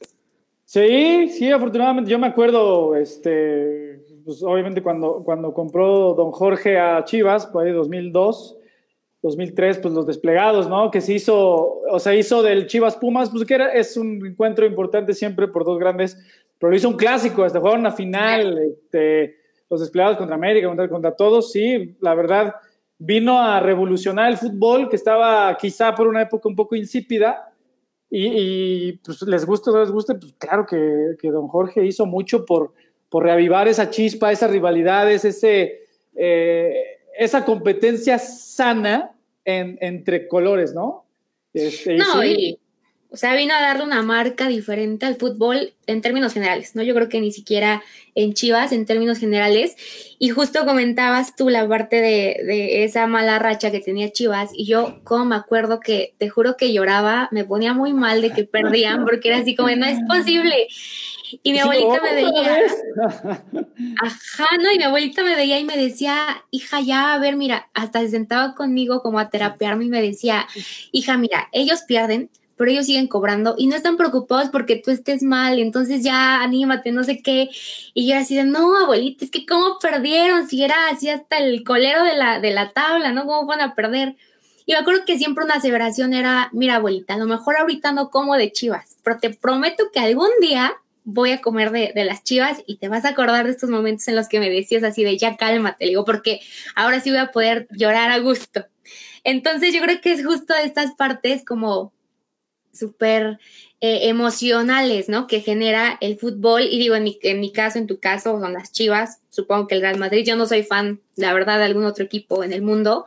Sí, 0.65 1.29
sí, 1.29 1.51
afortunadamente 1.51 2.11
yo 2.11 2.19
me 2.19 2.27
acuerdo, 2.27 2.95
este, 2.95 3.99
pues 4.25 4.43
obviamente 4.43 4.81
cuando, 4.81 5.23
cuando 5.23 5.53
compró 5.53 6.13
don 6.13 6.31
Jorge 6.31 6.79
a 6.79 7.03
Chivas, 7.05 7.47
pues 7.47 7.65
ahí 7.65 7.71
2002, 7.71 8.57
2003, 9.21 9.79
pues 9.79 9.93
los 9.93 10.05
desplegados, 10.05 10.67
¿no? 10.67 10.91
Que 10.91 11.01
se 11.01 11.13
hizo, 11.13 11.79
o 11.89 11.99
sea, 11.99 12.13
hizo 12.13 12.43
del 12.43 12.67
Chivas 12.67 12.97
Pumas, 12.97 13.29
pues 13.29 13.45
que 13.45 13.55
era, 13.55 13.71
es 13.73 13.95
un 13.95 14.25
encuentro 14.25 14.65
importante 14.65 15.13
siempre 15.13 15.47
por 15.47 15.63
dos 15.63 15.79
grandes, 15.79 16.17
pero 16.59 16.71
lo 16.71 16.75
hizo 16.75 16.89
un 16.89 16.97
clásico, 16.97 17.43
hasta 17.43 17.59
jugaron 17.59 17.81
una 17.81 17.91
final, 17.91 18.57
este, 18.59 19.37
los 19.69 19.79
desplegados 19.79 20.17
contra 20.17 20.35
América, 20.35 20.67
contra, 20.67 20.89
contra 20.89 21.15
todos, 21.15 21.51
sí, 21.51 21.95
la 22.01 22.15
verdad, 22.15 22.55
vino 22.97 23.39
a 23.39 23.59
revolucionar 23.59 24.29
el 24.29 24.37
fútbol, 24.37 24.89
que 24.89 24.97
estaba 24.97 25.55
quizá 25.57 25.95
por 25.95 26.07
una 26.07 26.21
época 26.21 26.49
un 26.49 26.55
poco 26.55 26.75
insípida, 26.75 27.49
y, 28.15 28.91
pues 28.97 29.23
les 29.23 29.43
gusta 29.45 29.71
o 29.71 29.73
no 29.73 29.79
les 29.79 29.89
gusta, 29.89 30.19
pues 30.19 30.33
claro 30.37 30.67
que, 30.67 31.15
que, 31.19 31.31
don 31.31 31.47
Jorge 31.47 31.83
hizo 31.83 32.05
mucho 32.05 32.45
por, 32.45 32.73
por 33.13 33.25
reavivar 33.25 33.67
esa 33.67 33.91
chispa, 33.91 34.31
esas 34.31 34.49
rivalidades, 34.49 35.23
ese... 35.23 35.83
Eh, 36.15 36.73
esa 37.15 37.45
competencia 37.45 38.17
sana 38.17 39.11
entre 39.45 40.27
colores, 40.27 40.73
¿no? 40.73 41.05
Este, 41.53 41.95
no, 41.95 42.25
y, 42.25 42.57
o 43.11 43.17
sea, 43.17 43.35
vino 43.35 43.53
a 43.53 43.61
darle 43.61 43.83
una 43.83 44.01
marca 44.01 44.47
diferente 44.47 45.05
al 45.05 45.17
fútbol 45.17 45.73
en 45.85 46.01
términos 46.01 46.33
generales, 46.33 46.75
¿no? 46.75 46.81
Yo 46.81 46.95
creo 46.95 47.09
que 47.09 47.21
ni 47.21 47.31
siquiera 47.31 47.83
en 48.15 48.33
Chivas, 48.33 48.71
en 48.71 48.87
términos 48.87 49.19
generales. 49.19 49.75
Y 50.17 50.29
justo 50.29 50.65
comentabas 50.65 51.35
tú 51.35 51.51
la 51.51 51.67
parte 51.67 51.97
de, 51.97 52.39
de 52.43 52.83
esa 52.83 53.05
mala 53.05 53.37
racha 53.37 53.69
que 53.69 53.79
tenía 53.79 54.11
Chivas, 54.11 54.49
y 54.55 54.65
yo, 54.65 54.99
como 55.03 55.25
me 55.25 55.35
acuerdo 55.35 55.79
que 55.79 56.15
te 56.17 56.29
juro 56.29 56.57
que 56.57 56.73
lloraba, 56.73 57.29
me 57.31 57.43
ponía 57.43 57.75
muy 57.75 57.93
mal 57.93 58.23
de 58.23 58.31
que 58.31 58.45
perdían, 58.45 59.05
porque 59.05 59.29
era 59.29 59.37
así 59.37 59.55
como, 59.55 59.69
no 59.75 59.85
es 59.85 59.99
posible. 60.07 60.67
Y 61.41 61.53
mi 61.53 61.59
abuelita 61.59 62.01
me 62.01 62.13
veía. 62.13 62.61
Ajá, 64.01 64.47
no, 64.61 64.71
y 64.71 64.77
mi 64.77 64.83
abuelita 64.83 65.23
me 65.23 65.35
veía 65.35 65.59
y 65.59 65.63
me 65.63 65.77
decía, 65.77 66.43
hija, 66.51 66.81
ya, 66.81 67.13
a 67.13 67.19
ver, 67.19 67.35
mira, 67.35 67.69
hasta 67.73 68.01
se 68.01 68.09
sentaba 68.09 68.55
conmigo 68.55 69.01
como 69.01 69.19
a 69.19 69.29
terapearme 69.29 69.85
y 69.85 69.89
me 69.89 70.01
decía, 70.01 70.47
hija, 70.91 71.17
mira, 71.17 71.49
ellos 71.51 71.81
pierden, 71.87 72.29
pero 72.57 72.71
ellos 72.71 72.85
siguen 72.85 73.07
cobrando 73.07 73.55
y 73.57 73.67
no 73.67 73.75
están 73.75 73.97
preocupados 73.97 74.49
porque 74.49 74.75
tú 74.75 74.91
estés 74.91 75.23
mal, 75.23 75.59
entonces 75.59 76.03
ya 76.03 76.41
anímate, 76.41 76.91
no 76.91 77.03
sé 77.03 77.21
qué. 77.21 77.49
Y 77.93 78.07
yo 78.07 78.17
así 78.17 78.35
de, 78.35 78.43
no, 78.43 78.77
abuelita, 78.77 79.25
es 79.25 79.31
que 79.31 79.45
cómo 79.45 79.79
perdieron, 79.79 80.47
si 80.47 80.63
era 80.63 80.89
así 80.89 81.09
hasta 81.09 81.37
el 81.37 81.63
colero 81.63 82.03
de 82.03 82.15
la, 82.15 82.39
de 82.39 82.51
la 82.51 82.71
tabla, 82.71 83.11
¿no? 83.11 83.25
¿Cómo 83.25 83.47
van 83.47 83.61
a 83.61 83.73
perder? 83.73 84.15
Y 84.65 84.73
me 84.73 84.77
acuerdo 84.77 85.03
que 85.05 85.17
siempre 85.17 85.43
una 85.43 85.55
aseveración 85.55 86.13
era, 86.13 86.49
mira, 86.53 86.75
abuelita, 86.75 87.15
a 87.15 87.17
lo 87.17 87.25
mejor 87.25 87.57
ahorita 87.57 87.91
no 87.91 88.09
como 88.09 88.35
de 88.35 88.51
chivas, 88.51 88.97
pero 89.03 89.17
te 89.19 89.29
prometo 89.31 89.85
que 89.91 89.99
algún 89.99 90.29
día 90.39 90.73
voy 91.03 91.31
a 91.31 91.41
comer 91.41 91.71
de, 91.71 91.91
las 92.03 92.23
chivas 92.23 92.63
y 92.65 92.77
te 92.77 92.89
vas 92.89 93.05
a 93.05 93.09
acordar 93.09 93.45
de 93.45 93.51
estos 93.51 93.69
momentos 93.69 94.07
en 94.07 94.15
los 94.15 94.27
que 94.27 94.39
me 94.39 94.49
decías 94.49 94.83
así 94.83 95.03
de 95.03 95.17
ya 95.17 95.37
cálmate, 95.37 95.85
digo, 95.85 96.05
porque 96.05 96.41
ahora 96.75 96.99
sí 96.99 97.09
voy 97.09 97.19
a 97.19 97.31
poder 97.31 97.67
llorar 97.71 98.11
a 98.11 98.19
gusto. 98.19 98.65
Entonces 99.23 99.73
yo 99.73 99.81
creo 99.81 100.01
que 100.01 100.13
es 100.13 100.25
justo 100.25 100.53
estas 100.55 100.93
partes 100.95 101.43
como 101.45 101.93
súper 102.71 103.39
eh, 103.79 104.07
emocionales, 104.09 105.09
¿no? 105.09 105.27
Que 105.27 105.41
genera 105.41 105.97
el 106.01 106.17
fútbol. 106.17 106.63
Y 106.63 106.79
digo, 106.79 106.95
en 106.95 107.03
mi, 107.03 107.19
en 107.21 107.39
mi 107.39 107.51
caso, 107.51 107.77
en 107.79 107.87
tu 107.87 107.99
caso, 107.99 108.39
son 108.39 108.53
las 108.53 108.71
Chivas, 108.71 109.19
supongo 109.29 109.67
que 109.67 109.75
el 109.75 109.81
Real 109.81 109.99
Madrid. 109.99 110.25
Yo 110.25 110.35
no 110.35 110.47
soy 110.47 110.63
fan, 110.63 111.01
la 111.15 111.33
verdad, 111.33 111.59
de 111.59 111.65
algún 111.65 111.85
otro 111.85 112.03
equipo 112.03 112.43
en 112.43 112.53
el 112.53 112.61
mundo, 112.61 113.05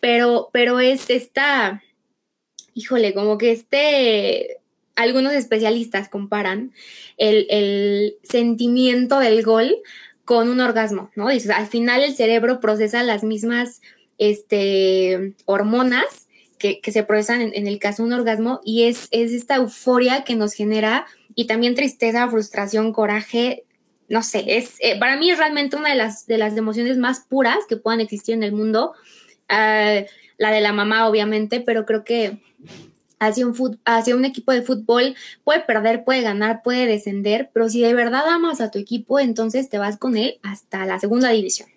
pero, 0.00 0.48
pero 0.52 0.80
es 0.80 1.10
esta, 1.10 1.82
híjole, 2.74 3.14
como 3.14 3.36
que 3.36 3.52
este, 3.52 4.59
algunos 4.96 5.32
especialistas 5.32 6.08
comparan 6.08 6.72
el, 7.16 7.46
el 7.50 8.16
sentimiento 8.22 9.18
del 9.18 9.42
gol 9.42 9.76
con 10.24 10.48
un 10.48 10.60
orgasmo, 10.60 11.10
¿no? 11.16 11.28
Al 11.28 11.66
final 11.66 12.04
el 12.04 12.14
cerebro 12.14 12.60
procesa 12.60 13.02
las 13.02 13.24
mismas 13.24 13.80
este, 14.18 15.34
hormonas 15.46 16.28
que, 16.60 16.80
se 16.92 17.02
procesan 17.02 17.40
en, 17.40 17.66
el 17.66 17.78
caso 17.78 18.02
de 18.02 18.08
un 18.08 18.12
orgasmo 18.12 18.60
y 18.64 18.84
es, 18.84 19.08
es 19.10 19.32
esta 19.32 19.56
euforia 19.56 20.24
que 20.24 20.36
nos 20.36 20.52
genera 20.52 21.06
y 21.34 21.46
también 21.46 21.74
tristeza, 21.74 22.28
frustración, 22.28 22.92
coraje, 22.92 23.64
no 24.08 24.22
sé, 24.22 24.44
es, 24.46 24.74
eh, 24.80 24.98
para 24.98 25.16
mí 25.16 25.30
es 25.30 25.38
realmente 25.38 25.76
una 25.76 25.88
de 25.88 25.94
las, 25.94 26.26
de 26.26 26.36
las 26.36 26.56
emociones 26.56 26.98
más 26.98 27.20
puras 27.20 27.58
que 27.68 27.76
puedan 27.76 28.00
existir 28.00 28.34
en 28.34 28.42
el 28.42 28.52
mundo. 28.52 28.92
Ah, 29.48 30.02
la 30.36 30.50
de 30.50 30.60
la 30.60 30.72
mamá, 30.72 31.08
obviamente, 31.08 31.60
pero 31.60 31.86
creo 31.86 32.04
que 32.04 32.38
hacia 33.20 33.46
un, 33.46 33.54
un 33.54 34.24
equipo 34.24 34.50
de 34.50 34.62
fútbol 34.62 35.14
puede 35.44 35.60
perder, 35.60 36.04
puede 36.04 36.22
ganar, 36.22 36.62
puede 36.64 36.86
descender, 36.86 37.50
pero 37.52 37.68
si 37.68 37.82
de 37.82 37.94
verdad 37.94 38.22
amas 38.26 38.60
a 38.60 38.70
tu 38.70 38.78
equipo, 38.78 39.20
entonces 39.20 39.68
te 39.68 39.78
vas 39.78 39.98
con 39.98 40.16
él 40.16 40.40
hasta 40.42 40.86
la 40.86 40.98
segunda 40.98 41.28
división. 41.28 41.68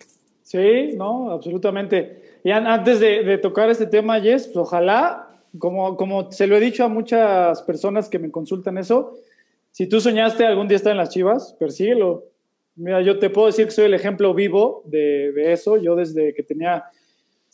Sí, 0.42 0.94
no, 0.96 1.30
absolutamente. 1.30 2.38
Y 2.42 2.50
antes 2.50 2.98
de, 2.98 3.38
tocar 3.38 3.70
este 3.70 3.86
tema, 3.86 4.20
Jess, 4.20 4.46
pues 4.46 4.56
ojalá, 4.56 5.28
como, 5.58 5.96
como 5.96 6.32
se 6.32 6.46
lo 6.46 6.56
he 6.56 6.60
dicho 6.60 6.84
a 6.84 6.88
muchas 6.88 7.62
personas 7.62 8.08
que 8.08 8.18
me 8.18 8.30
consultan 8.30 8.78
eso, 8.78 9.14
si 9.70 9.86
tú 9.86 10.00
soñaste 10.00 10.46
algún 10.46 10.68
día 10.68 10.76
estar 10.76 10.92
en 10.92 10.98
las 10.98 11.10
Chivas, 11.10 11.54
persíguelo. 11.58 12.24
Mira, 12.76 13.02
yo 13.02 13.18
te 13.18 13.30
puedo 13.30 13.48
decir 13.48 13.66
que 13.66 13.70
soy 13.70 13.84
el 13.86 13.94
ejemplo 13.94 14.32
vivo 14.34 14.82
de 14.86 15.52
eso. 15.52 15.76
Yo 15.76 15.96
desde 15.96 16.34
que 16.34 16.42
tenía 16.42 16.84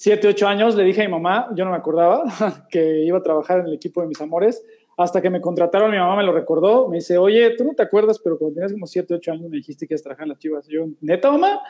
7, 0.00 0.28
8 0.28 0.48
años 0.48 0.76
le 0.76 0.84
dije 0.84 1.02
a 1.02 1.04
mi 1.04 1.10
mamá, 1.10 1.50
yo 1.54 1.62
no 1.66 1.72
me 1.72 1.76
acordaba, 1.76 2.24
que 2.70 3.04
iba 3.04 3.18
a 3.18 3.22
trabajar 3.22 3.60
en 3.60 3.66
el 3.66 3.74
equipo 3.74 4.00
de 4.00 4.06
mis 4.06 4.18
amores. 4.18 4.64
Hasta 4.96 5.20
que 5.20 5.28
me 5.28 5.42
contrataron, 5.42 5.90
mi 5.90 5.98
mamá 5.98 6.16
me 6.16 6.22
lo 6.22 6.32
recordó. 6.32 6.88
Me 6.88 6.96
dice, 6.96 7.18
oye, 7.18 7.50
tú 7.50 7.64
no 7.64 7.74
te 7.74 7.82
acuerdas, 7.82 8.18
pero 8.18 8.38
cuando 8.38 8.54
tenías 8.54 8.72
como 8.72 8.86
7, 8.86 9.12
8 9.12 9.32
años 9.32 9.50
me 9.50 9.58
dijiste 9.58 9.86
que 9.86 9.92
ibas 9.92 10.00
a 10.00 10.04
trabajar 10.04 10.24
en 10.24 10.28
las 10.30 10.38
Chivas. 10.38 10.66
Y 10.70 10.72
yo, 10.72 10.86
¿neta, 11.02 11.30
mamá? 11.30 11.60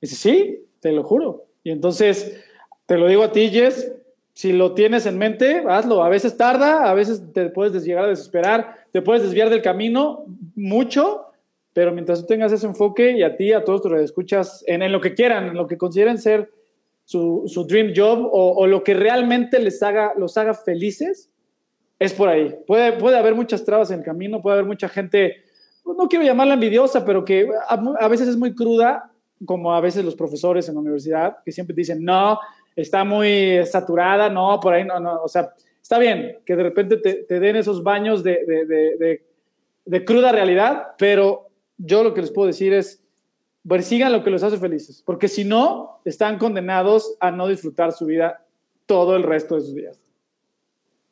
dice, 0.00 0.16
sí, 0.16 0.66
te 0.80 0.90
lo 0.90 1.04
juro. 1.04 1.44
Y 1.62 1.70
entonces, 1.70 2.42
te 2.86 2.98
lo 2.98 3.06
digo 3.06 3.22
a 3.22 3.30
ti, 3.30 3.48
Jess, 3.50 3.92
si 4.32 4.52
lo 4.52 4.74
tienes 4.74 5.06
en 5.06 5.16
mente, 5.16 5.62
hazlo. 5.68 6.02
A 6.02 6.08
veces 6.08 6.36
tarda, 6.36 6.90
a 6.90 6.94
veces 6.94 7.22
te 7.32 7.50
puedes 7.50 7.84
llegar 7.84 8.06
a 8.06 8.08
desesperar, 8.08 8.78
te 8.90 9.00
puedes 9.00 9.22
desviar 9.22 9.48
del 9.48 9.62
camino 9.62 10.24
mucho, 10.56 11.26
pero 11.72 11.92
mientras 11.92 12.22
tú 12.22 12.26
tengas 12.26 12.50
ese 12.50 12.66
enfoque 12.66 13.12
y 13.12 13.22
a 13.22 13.36
ti, 13.36 13.52
a 13.52 13.62
todos 13.62 13.82
tus 13.82 13.92
escuchas 13.92 14.64
en, 14.66 14.82
en 14.82 14.90
lo 14.90 15.00
que 15.00 15.14
quieran, 15.14 15.46
en 15.46 15.54
lo 15.54 15.68
que 15.68 15.78
consideren 15.78 16.18
ser 16.18 16.50
su, 17.10 17.42
su 17.46 17.64
dream 17.64 17.92
job 17.92 18.28
o, 18.30 18.68
lo 18.68 18.84
que 18.84 18.94
realmente 18.94 19.58
les 19.58 19.82
haga, 19.82 20.12
los 20.16 20.36
haga 20.36 20.54
felices, 20.54 21.28
es 21.98 22.12
por 22.12 22.28
ahí. 22.28 22.54
Puede, 22.68 22.92
puede 22.92 23.18
haber 23.18 23.34
muchas 23.34 23.64
trabas 23.64 23.90
en 23.90 23.98
el 23.98 24.04
camino, 24.04 24.40
puede 24.40 24.58
haber 24.58 24.66
mucha 24.66 24.88
gente, 24.88 25.42
no 25.84 26.06
quiero 26.08 26.24
llamarla 26.24 26.54
envidiosa, 26.54 27.04
pero 27.04 27.24
que 27.24 27.48
a, 27.66 28.06
veces 28.06 28.28
es 28.28 28.36
muy 28.36 28.54
cruda, 28.54 29.10
como 29.44 29.74
a 29.74 29.80
veces 29.80 30.04
los 30.04 30.14
profesores 30.14 30.68
en 30.68 30.76
la 30.76 30.82
universidad, 30.82 31.38
que 31.44 31.50
siempre 31.50 31.74
dicen, 31.74 32.04
no, 32.04 32.38
está 32.76 33.02
muy 33.02 33.66
saturada, 33.66 34.30
no, 34.30 34.60
por 34.60 34.74
ahí 34.74 34.84
no, 34.84 35.00
no, 35.00 35.20
o 35.20 35.28
sea, 35.28 35.52
está 35.82 35.98
bien 35.98 36.38
que 36.46 36.54
de 36.54 36.62
repente 36.62 36.96
te, 36.96 37.40
den 37.40 37.56
esos 37.56 37.82
baños 37.82 38.22
de, 38.22 39.18
de, 39.84 40.04
cruda 40.04 40.30
realidad, 40.30 40.90
pero 40.96 41.48
yo 41.76 42.04
lo 42.04 42.14
que 42.14 42.20
les 42.20 42.30
puedo 42.30 42.46
decir 42.46 42.72
es, 42.72 42.99
persigan 43.70 44.10
lo 44.10 44.24
que 44.24 44.30
los 44.30 44.42
hace 44.42 44.56
felices, 44.56 45.00
porque 45.06 45.28
si 45.28 45.44
no, 45.44 46.00
están 46.04 46.38
condenados 46.38 47.16
a 47.20 47.30
no 47.30 47.46
disfrutar 47.46 47.92
su 47.92 48.04
vida 48.04 48.44
todo 48.84 49.14
el 49.14 49.22
resto 49.22 49.54
de 49.54 49.60
sus 49.60 49.74
días. 49.76 50.00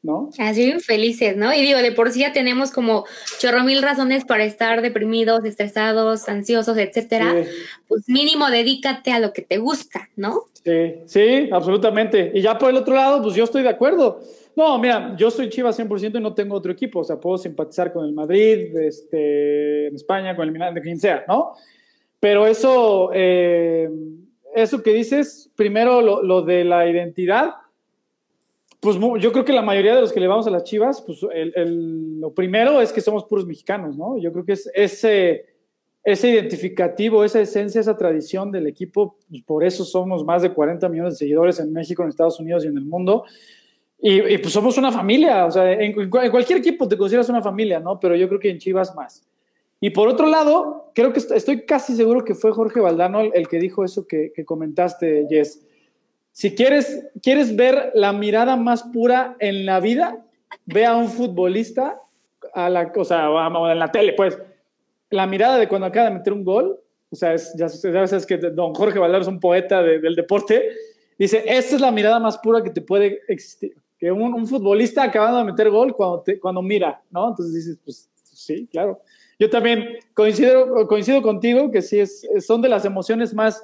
¿no? 0.02 0.30
Así 0.38 0.72
felices, 0.80 1.36
¿no? 1.36 1.54
Y 1.54 1.60
digo, 1.60 1.78
de 1.78 1.92
por 1.92 2.10
sí 2.10 2.20
ya 2.20 2.32
tenemos 2.32 2.72
como 2.72 3.04
chorro 3.38 3.62
mil 3.62 3.80
razones 3.82 4.24
para 4.24 4.44
estar 4.44 4.82
deprimidos, 4.82 5.44
estresados, 5.44 6.28
ansiosos, 6.28 6.76
etcétera. 6.78 7.32
Pues 7.86 8.08
mínimo 8.08 8.48
dedícate 8.48 9.12
a 9.12 9.20
lo 9.20 9.32
que 9.32 9.42
te 9.42 9.58
gusta, 9.58 10.08
¿no? 10.16 10.44
Sí, 10.64 10.94
sí, 11.06 11.48
absolutamente. 11.52 12.32
Y 12.34 12.42
ya 12.42 12.58
por 12.58 12.70
el 12.70 12.76
otro 12.76 12.94
lado, 12.94 13.22
pues 13.22 13.36
yo 13.36 13.44
estoy 13.44 13.62
de 13.62 13.70
acuerdo. 13.70 14.20
No, 14.56 14.78
mira, 14.78 15.14
yo 15.16 15.30
soy 15.30 15.48
Chivas 15.48 15.78
100% 15.78 16.18
y 16.18 16.20
no 16.20 16.34
tengo 16.34 16.56
otro 16.56 16.72
equipo. 16.72 17.00
O 17.00 17.04
sea, 17.04 17.16
puedo 17.20 17.38
simpatizar 17.38 17.92
con 17.92 18.04
el 18.04 18.12
Madrid, 18.12 18.76
este, 18.78 19.88
en 19.88 19.94
España, 19.94 20.34
con 20.34 20.44
el 20.44 20.52
Milan, 20.52 20.74
de 20.74 20.80
quien 20.80 20.98
sea, 20.98 21.24
¿no? 21.28 21.54
Pero 22.20 22.46
eso, 22.46 23.10
eh, 23.14 23.88
eso 24.54 24.82
que 24.82 24.92
dices, 24.92 25.50
primero 25.54 26.00
lo, 26.00 26.42
de 26.42 26.64
la 26.64 26.88
identidad, 26.88 27.54
pues 28.80 28.96
yo 29.20 29.32
creo 29.32 29.44
que 29.44 29.52
la 29.52 29.62
mayoría 29.62 29.94
de 29.94 30.00
los 30.00 30.12
que 30.12 30.20
le 30.20 30.26
vamos 30.26 30.46
a 30.46 30.50
las 30.50 30.64
Chivas, 30.64 31.02
pues 31.02 31.20
lo 31.22 32.32
primero 32.32 32.80
es 32.80 32.92
que 32.92 33.00
somos 33.00 33.24
puros 33.24 33.46
mexicanos, 33.46 33.96
¿no? 33.96 34.18
Yo 34.18 34.32
creo 34.32 34.44
que 34.44 34.52
es 34.52 34.70
ese, 34.74 35.46
ese 36.04 36.30
identificativo, 36.30 37.24
esa 37.24 37.40
esencia, 37.40 37.80
esa 37.80 37.96
tradición 37.96 38.50
del 38.50 38.66
equipo, 38.66 39.16
pues 39.28 39.42
por 39.42 39.64
eso 39.64 39.84
somos 39.84 40.24
más 40.24 40.42
de 40.42 40.52
40 40.52 40.88
millones 40.88 41.14
de 41.14 41.18
seguidores 41.18 41.60
en 41.60 41.72
México, 41.72 42.02
en 42.02 42.08
Estados 42.08 42.40
Unidos 42.40 42.64
y 42.64 42.68
en 42.68 42.78
el 42.78 42.84
mundo. 42.84 43.24
Y, 44.00 44.38
pues 44.38 44.52
somos 44.52 44.78
una 44.78 44.92
familia, 44.92 45.44
o 45.44 45.50
sea, 45.50 45.72
en, 45.72 46.08
cualquier 46.08 46.60
equipo 46.60 46.86
te 46.86 46.96
consideras 46.96 47.28
una 47.28 47.42
familia, 47.42 47.80
¿no? 47.80 47.98
Pero 47.98 48.14
yo 48.14 48.28
creo 48.28 48.38
que 48.38 48.48
en 48.48 48.58
Chivas 48.58 48.94
más. 48.94 49.27
Y 49.80 49.90
por 49.90 50.08
otro 50.08 50.26
lado, 50.26 50.90
creo 50.94 51.12
que 51.12 51.20
estoy 51.20 51.64
casi 51.64 51.94
seguro 51.94 52.24
que 52.24 52.34
fue 52.34 52.52
Jorge 52.52 52.80
Valdano 52.80 53.20
el, 53.20 53.48
que 53.48 53.58
dijo 53.58 53.84
eso 53.84 54.06
que, 54.06 54.32
comentaste, 54.44 55.26
Jess 55.28 55.60
si 56.38 56.54
quieres, 56.54 57.04
quieres 57.20 57.56
ver 57.56 57.90
la 57.94 58.12
mirada 58.12 58.54
más 58.54 58.84
pura 58.84 59.36
en 59.40 59.66
la 59.66 59.80
vida, 59.80 60.24
ve 60.66 60.86
a 60.86 60.94
un 60.94 61.08
futbolista, 61.08 62.00
a 62.54 62.70
la, 62.70 62.92
o 62.94 63.04
sea, 63.04 63.26
en 63.72 63.78
la 63.80 63.90
tele, 63.90 64.12
pues, 64.12 64.38
la 65.10 65.26
mirada 65.26 65.58
de 65.58 65.66
cuando 65.66 65.88
acaba 65.88 66.08
de 66.10 66.14
meter 66.14 66.32
un 66.32 66.44
gol, 66.44 66.78
o 67.10 67.16
sea, 67.16 67.34
es, 67.34 67.52
ya, 67.56 67.68
sabes 67.68 68.24
que 68.24 68.36
don 68.36 68.72
Jorge 68.72 69.00
Valdano 69.00 69.22
es 69.22 69.28
un 69.28 69.40
poeta 69.40 69.82
del 69.82 70.14
deporte, 70.14 70.70
dice, 71.18 71.42
esta 71.44 71.74
es 71.74 71.80
la 71.80 71.90
mirada 71.90 72.20
más 72.20 72.38
pura 72.38 72.62
que 72.62 72.70
te 72.70 72.82
puede 72.82 73.20
existir, 73.26 73.74
que 73.98 74.12
un, 74.12 74.46
futbolista 74.46 75.02
acabando 75.02 75.38
de 75.38 75.44
meter 75.44 75.70
gol 75.70 75.92
cuando, 75.92 76.22
cuando 76.40 76.62
mira, 76.62 77.02
¿no? 77.10 77.30
Entonces 77.30 77.52
dices, 77.52 77.78
pues 77.84 78.08
sí, 78.22 78.68
claro. 78.70 79.00
Yo 79.38 79.48
también 79.50 79.98
coincido, 80.14 80.86
coincido 80.88 81.22
contigo 81.22 81.70
que 81.70 81.82
sí, 81.82 82.00
es, 82.00 82.26
son 82.44 82.60
de 82.60 82.68
las 82.68 82.84
emociones 82.84 83.34
más 83.34 83.62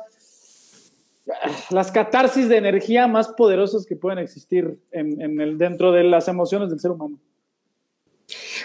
las 1.70 1.90
catarsis 1.90 2.48
de 2.48 2.58
energía 2.58 3.06
más 3.06 3.28
poderosas 3.28 3.86
que 3.86 3.96
pueden 3.96 4.18
existir 4.18 4.78
en, 4.92 5.40
el, 5.40 5.58
dentro 5.58 5.92
de 5.92 6.04
las 6.04 6.28
emociones 6.28 6.70
del 6.70 6.80
ser 6.80 6.90
humano. 6.90 7.18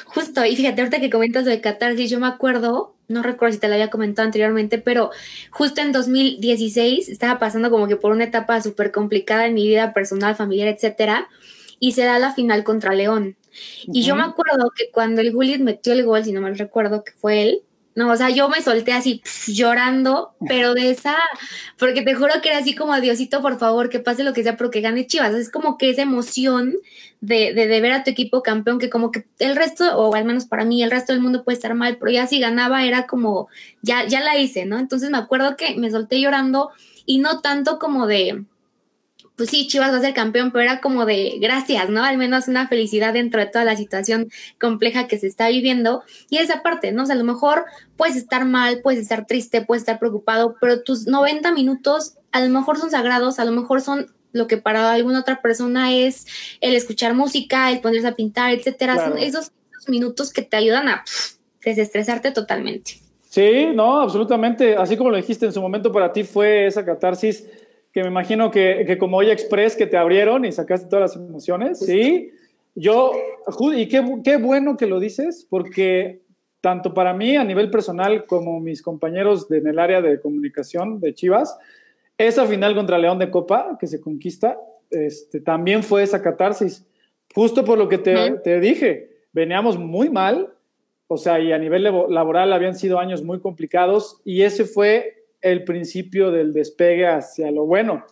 Justo, 0.06 0.46
y 0.46 0.56
fíjate, 0.56 0.82
ahorita 0.82 1.00
que 1.00 1.10
comentas 1.10 1.46
de 1.46 1.62
catarsis, 1.62 2.10
yo 2.10 2.20
me 2.20 2.28
acuerdo, 2.28 2.96
no 3.08 3.24
recuerdo 3.24 3.54
si 3.54 3.60
te 3.60 3.68
lo 3.68 3.74
había 3.74 3.90
comentado 3.90 4.26
anteriormente, 4.26 4.78
pero 4.78 5.12
justo 5.52 5.82
en 5.82 5.92
2016 5.92 7.10
estaba 7.10 7.40
pasando 7.40 7.70
como 7.70 7.88
que 7.88 7.96
por 7.96 8.12
una 8.12 8.26
etapa 8.26 8.62
súper 8.62 8.92
complicada 8.92 9.46
en 9.46 9.54
mi 9.54 9.68
vida 9.68 9.94
personal, 9.94 10.36
familiar, 10.36 10.68
etcétera, 10.68 11.28
y 11.80 11.94
se 11.94 12.04
da 12.04 12.20
la 12.20 12.34
final 12.34 12.64
contra 12.64 12.94
León. 12.94 13.38
Y 13.88 14.04
yo 14.04 14.16
me 14.16 14.24
acuerdo 14.24 14.72
que 14.76 14.90
cuando 14.92 15.22
el 15.22 15.32
Gullit 15.32 15.62
metió 15.62 15.94
el 15.94 16.06
gol, 16.06 16.24
si 16.24 16.32
no 16.32 16.42
mal 16.42 16.58
recuerdo 16.58 17.04
que 17.04 17.12
fue 17.14 17.44
él, 17.44 17.64
no, 18.00 18.10
o 18.12 18.16
sea, 18.16 18.30
yo 18.30 18.48
me 18.48 18.62
solté 18.62 18.94
así 18.94 19.22
llorando, 19.48 20.34
pero 20.48 20.74
de 20.74 20.92
esa, 20.92 21.18
porque 21.78 22.02
te 22.02 22.14
juro 22.14 22.32
que 22.42 22.48
era 22.48 22.60
así 22.60 22.74
como, 22.74 22.98
Diosito, 23.02 23.42
por 23.42 23.60
favor, 23.60 23.90
que 23.90 24.00
pase 24.00 24.24
lo 24.24 24.32
que 24.32 24.42
sea, 24.42 24.56
pero 24.56 24.70
que 24.70 24.80
gane 24.80 25.06
Chivas. 25.06 25.34
Es 25.34 25.52
como 25.52 25.78
que 25.78 25.90
esa 25.90 26.04
emoción 26.04 26.78
de, 27.20 27.54
de, 27.54 27.68
de, 27.68 27.82
ver 27.82 27.92
a 27.92 28.04
tu 28.06 28.12
equipo 28.12 28.42
campeón, 28.42 28.80
que 28.80 28.90
como 28.90 29.12
que 29.12 29.26
el 29.40 29.56
resto, 29.58 29.98
o 29.98 30.16
al 30.16 30.24
menos 30.24 30.46
para 30.46 30.64
mí, 30.64 30.82
el 30.82 30.92
resto 30.92 31.12
del 31.12 31.22
mundo 31.22 31.44
puede 31.44 31.58
estar 31.58 31.74
mal, 31.76 31.98
pero 31.98 32.12
ya 32.12 32.26
si 32.26 32.40
ganaba 32.40 32.86
era 32.86 33.06
como, 33.06 33.50
ya, 33.82 34.08
ya 34.08 34.22
la 34.22 34.38
hice, 34.38 34.66
¿no? 34.66 34.80
Entonces 34.80 35.10
me 35.10 35.18
acuerdo 35.18 35.58
que 35.58 35.76
me 35.76 35.92
solté 35.92 36.22
llorando 36.22 36.70
y 37.06 37.18
no 37.18 37.42
tanto 37.42 37.80
como 37.80 38.08
de, 38.08 38.46
pues 39.40 39.52
sí, 39.52 39.68
Chivas 39.68 39.94
va 39.94 40.00
a 40.00 40.02
ser 40.02 40.14
campeón, 40.14 40.52
pero 40.52 40.64
era 40.64 40.82
como 40.82 41.06
de 41.06 41.38
gracias, 41.40 41.88
¿no? 41.90 42.04
Al 42.04 42.18
menos 42.18 42.50
una 42.50 42.68
felicidad 42.68 43.14
dentro 43.14 43.40
de 43.40 43.48
toda 43.48 43.64
la 43.64 43.78
situación 43.78 44.30
compleja 44.60 45.08
que 45.08 45.18
se 45.18 45.28
está 45.28 45.48
viviendo. 45.48 46.04
Y 46.30 46.40
esa 46.40 46.62
parte, 46.62 46.92
¿no? 46.92 47.04
O 47.04 47.06
sea, 47.06 47.16
a 47.16 47.18
lo 47.18 47.24
mejor 47.24 47.64
puedes 47.96 48.18
estar 48.18 48.44
mal, 48.44 48.82
puedes 48.82 49.00
estar 49.00 49.26
triste, 49.26 49.62
puedes 49.62 49.84
estar 49.84 49.98
preocupado, 49.98 50.58
pero 50.60 50.84
tus 50.84 51.08
90 51.08 51.54
minutos 51.54 52.16
a 52.34 52.42
lo 52.42 52.50
mejor 52.50 52.78
son 52.80 52.92
sagrados, 52.92 53.40
a 53.40 53.46
lo 53.46 53.54
mejor 53.54 53.80
son 53.80 54.14
lo 54.34 54.48
que 54.48 54.58
para 54.58 54.92
alguna 54.92 55.22
otra 55.22 55.42
persona 55.42 55.94
es 55.96 56.28
el 56.60 56.76
escuchar 56.76 57.14
música, 57.14 57.72
el 57.72 57.80
ponerse 57.80 58.10
a 58.10 58.16
pintar, 58.16 58.52
etcétera. 58.52 58.98
Son 58.98 59.18
esos, 59.18 59.54
minutos 59.88 60.34
que 60.34 60.42
te 60.42 60.58
ayudan 60.58 60.90
a 60.90 61.06
desestresarte 61.64 62.32
totalmente. 62.32 63.00
Sí, 63.30 63.68
no, 63.74 64.02
absolutamente. 64.02 64.76
Así 64.76 64.98
como 64.98 65.12
lo 65.12 65.16
dijiste 65.16 65.46
en 65.46 65.54
su 65.54 65.62
momento, 65.62 65.94
para 65.94 66.12
ti 66.12 66.26
fue 66.26 66.68
esa 66.68 66.84
catarsis 66.84 67.46
que 67.92 68.02
me 68.04 68.10
imagino 68.10 68.52
que, 68.52 68.84
que 68.86 68.98
como 68.98 69.18
hoy 69.18 69.32
Express 69.32 69.76
que 69.76 69.88
te 69.88 69.98
abrieron 69.98 70.46
y 70.46 70.52
sacaste 70.52 70.88
todas 70.88 71.16
las 71.16 71.28
emociones, 71.28 71.80
¿sí? 71.80 72.32
Yo, 72.76 73.12
y 73.76 73.88
qué, 73.88 74.04
qué 74.24 74.38
bueno 74.38 74.78
que 74.78 74.86
lo 74.86 75.00
dices, 75.00 75.46
porque 75.50 76.22
tanto 76.62 76.94
para 76.94 77.14
mí 77.14 77.36
a 77.36 77.44
nivel 77.44 77.70
personal 77.72 78.26
como 78.26 78.60
mis 78.60 78.82
compañeros 78.82 79.48
de, 79.50 79.58
en 79.60 79.68
el 79.68 79.80
área 79.80 80.02
de 80.02 80.20
comunicación 80.20 81.00
de 81.00 81.14
Chivas, 81.14 81.58
esa 82.18 82.46
final 82.46 82.76
contra 82.76 82.98
León 82.98 83.18
de 83.18 83.32
Copa 83.32 83.78
que 83.80 83.88
se 83.88 84.02
conquista, 84.02 84.58
este, 84.90 85.40
también 85.40 85.84
fue 85.84 86.04
esa 86.04 86.22
catarsis. 86.22 86.86
Justo 87.34 87.64
por 87.64 87.78
lo 87.78 87.88
que 87.88 87.98
te, 87.98 88.32
te 88.44 88.60
dije, 88.60 89.10
veníamos 89.32 89.78
muy 89.78 90.10
mal, 90.10 90.54
o 91.08 91.18
sea, 91.18 91.40
y 91.40 91.52
a 91.52 91.58
nivel 91.58 91.84
laboral 91.84 92.54
habían 92.54 92.76
sido 92.76 93.00
años 93.00 93.24
muy 93.24 93.40
complicados 93.40 94.22
y 94.24 94.44
ese 94.44 94.66
fue 94.66 95.19
el 95.42 95.64
principio 95.64 96.32
del 96.32 96.54
despegue 96.54 97.08
hacia 97.08 97.52
lo 97.52 97.66
bueno. 97.66 98.06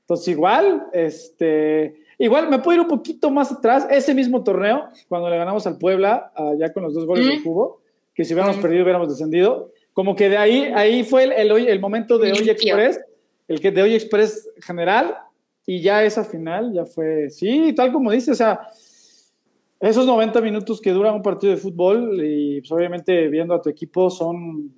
Entonces, 0.00 0.28
igual, 0.28 0.86
este, 0.92 1.96
igual 2.18 2.50
me 2.50 2.58
puedo 2.58 2.76
ir 2.76 2.80
un 2.82 2.88
poquito 2.88 3.30
más 3.30 3.52
atrás. 3.52 3.86
Ese 3.90 4.14
mismo 4.14 4.42
torneo, 4.42 4.88
cuando 5.08 5.30
le 5.30 5.36
ganamos 5.36 5.66
al 5.66 5.78
Puebla, 5.78 6.32
ya 6.58 6.72
con 6.72 6.82
los 6.82 6.94
dos 6.94 7.06
goles 7.06 7.26
del 7.26 7.42
cubo, 7.42 7.80
que 8.14 8.24
si 8.24 8.34
hubiéramos 8.34 8.58
perdido 8.58 8.82
hubiéramos 8.82 9.08
descendido. 9.08 9.70
Como 9.92 10.16
que 10.16 10.28
de 10.28 10.36
ahí, 10.36 10.72
ahí 10.74 11.04
fue 11.04 11.24
el, 11.24 11.32
el, 11.32 11.68
el 11.68 11.80
momento 11.80 12.18
de 12.18 12.32
Hoy 12.32 12.50
Express, 12.50 13.00
el 13.48 13.60
que 13.60 13.70
de 13.70 13.82
Hoy 13.82 13.94
Express 13.94 14.50
general, 14.60 15.16
y 15.66 15.80
ya 15.80 16.02
esa 16.04 16.24
final 16.24 16.72
ya 16.72 16.84
fue, 16.84 17.30
sí, 17.30 17.72
tal 17.74 17.92
como 17.92 18.10
dice, 18.10 18.32
o 18.32 18.34
sea, 18.34 18.60
esos 19.80 20.06
90 20.06 20.40
minutos 20.40 20.80
que 20.80 20.92
dura 20.92 21.12
un 21.12 21.22
partido 21.22 21.52
de 21.52 21.58
fútbol 21.58 22.20
y 22.24 22.60
pues, 22.60 22.72
obviamente 22.72 23.28
viendo 23.28 23.54
a 23.54 23.62
tu 23.62 23.68
equipo 23.68 24.10
son, 24.10 24.72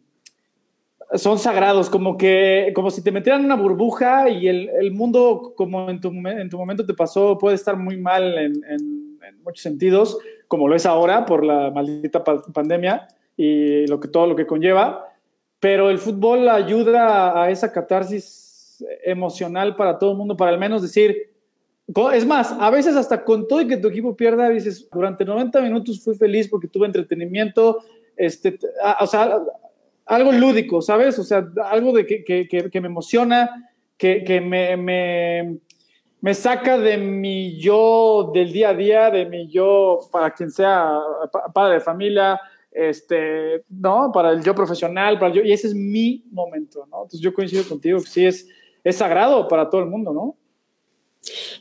son 1.13 1.39
sagrados, 1.39 1.91
como 1.91 2.17
que 2.17 2.73
como 2.75 2.91
si 2.91 3.03
te 3.03 3.13
metieran 3.13 3.41
en 3.41 3.47
una 3.47 3.57
burbuja 3.57 4.29
y 4.29 4.49
el, 4.49 4.69
el 4.69 4.91
mundo 4.91 5.53
como 5.57 5.89
en 5.91 6.01
tu, 6.01 6.09
en 6.09 6.49
tu, 6.49 6.59
momento 6.59 6.85
te 6.85 6.95
pasó 6.95 7.39
puede 7.39 7.55
estar 7.55 7.77
muy 7.77 7.97
mal 7.97 8.37
en, 8.39 8.65
en, 8.65 9.19
en, 9.23 9.43
muchos 9.43 9.63
sentidos, 9.63 10.19
como 10.49 10.69
lo 10.69 10.75
es 10.75 10.87
ahora 10.87 11.27
por 11.27 11.45
la 11.45 11.71
maldita 11.71 12.25
pandemia 12.25 13.09
y 13.37 13.87
lo 13.87 14.01
que, 14.01 14.09
todo 14.09 14.27
lo 14.27 14.37
que 14.37 14.47
conlleva, 14.47 15.09
pero 15.61 15.91
el 15.91 15.99
fútbol 15.99 16.49
ayuda 16.49 17.43
a 17.43 17.51
esa 17.51 17.73
catarsis 17.73 18.85
emocional 19.05 19.77
para 19.77 19.99
todo 19.99 20.13
el 20.13 20.19
mundo, 20.19 20.37
para 20.37 20.51
al 20.51 20.59
menos 20.59 20.83
decir, 20.83 21.31
es 22.13 22.27
más, 22.27 22.53
a 22.53 22.71
veces 22.71 22.97
hasta 22.97 23.25
con 23.25 23.47
todo 23.47 23.61
y 23.61 23.69
que 23.69 23.77
tu 23.77 23.89
equipo 23.89 24.17
pierda, 24.17 24.49
dices, 24.49 24.89
durante 24.91 25.25
90 25.25 25.61
minutos 25.61 26.03
fui 26.03 26.15
feliz 26.15 26.49
porque 26.49 26.69
tuve 26.69 26.87
entretenimiento, 26.87 27.83
este, 28.17 28.59
o 29.01 29.07
sea, 29.07 29.39
algo 30.07 30.33
lúdico, 30.33 30.83
¿sabes? 30.83 31.19
O 31.19 31.25
sea, 31.25 31.47
algo 31.65 31.93
de 31.93 32.07
que, 32.07 32.25
que, 32.25 32.47
que 32.47 32.81
me 32.81 32.89
emociona, 32.89 33.73
que, 33.97 34.41
me, 34.41 34.77
me, 34.77 35.59
me, 36.21 36.35
saca 36.35 36.79
de 36.79 36.99
mi 36.99 37.59
yo 37.59 38.31
del 38.35 38.53
día 38.53 38.71
a 38.71 38.75
día, 38.75 39.11
de 39.11 39.25
mi 39.25 39.49
yo 39.49 40.01
para 40.13 40.33
quien 40.35 40.51
sea 40.51 40.99
padre 41.55 41.75
de 41.75 41.81
familia, 41.81 42.41
este, 42.71 43.65
¿no? 43.69 44.11
Para 44.13 44.33
el 44.33 44.43
yo 44.43 44.55
profesional, 44.55 45.19
para 45.19 45.29
el 45.33 45.39
yo, 45.39 45.43
y 45.43 45.53
ese 45.53 45.69
es 45.69 45.75
mi 45.75 46.25
momento, 46.31 46.87
¿no? 46.91 47.05
Entonces 47.05 47.21
yo 47.21 47.33
coincido 47.33 47.65
contigo 47.67 48.01
que 48.01 48.11
sí 48.11 48.27
es, 48.27 48.49
es 48.83 48.97
sagrado 48.97 49.49
para 49.49 49.71
todo 49.71 49.81
el 49.81 49.89
mundo, 49.89 50.13
¿no? 50.13 50.37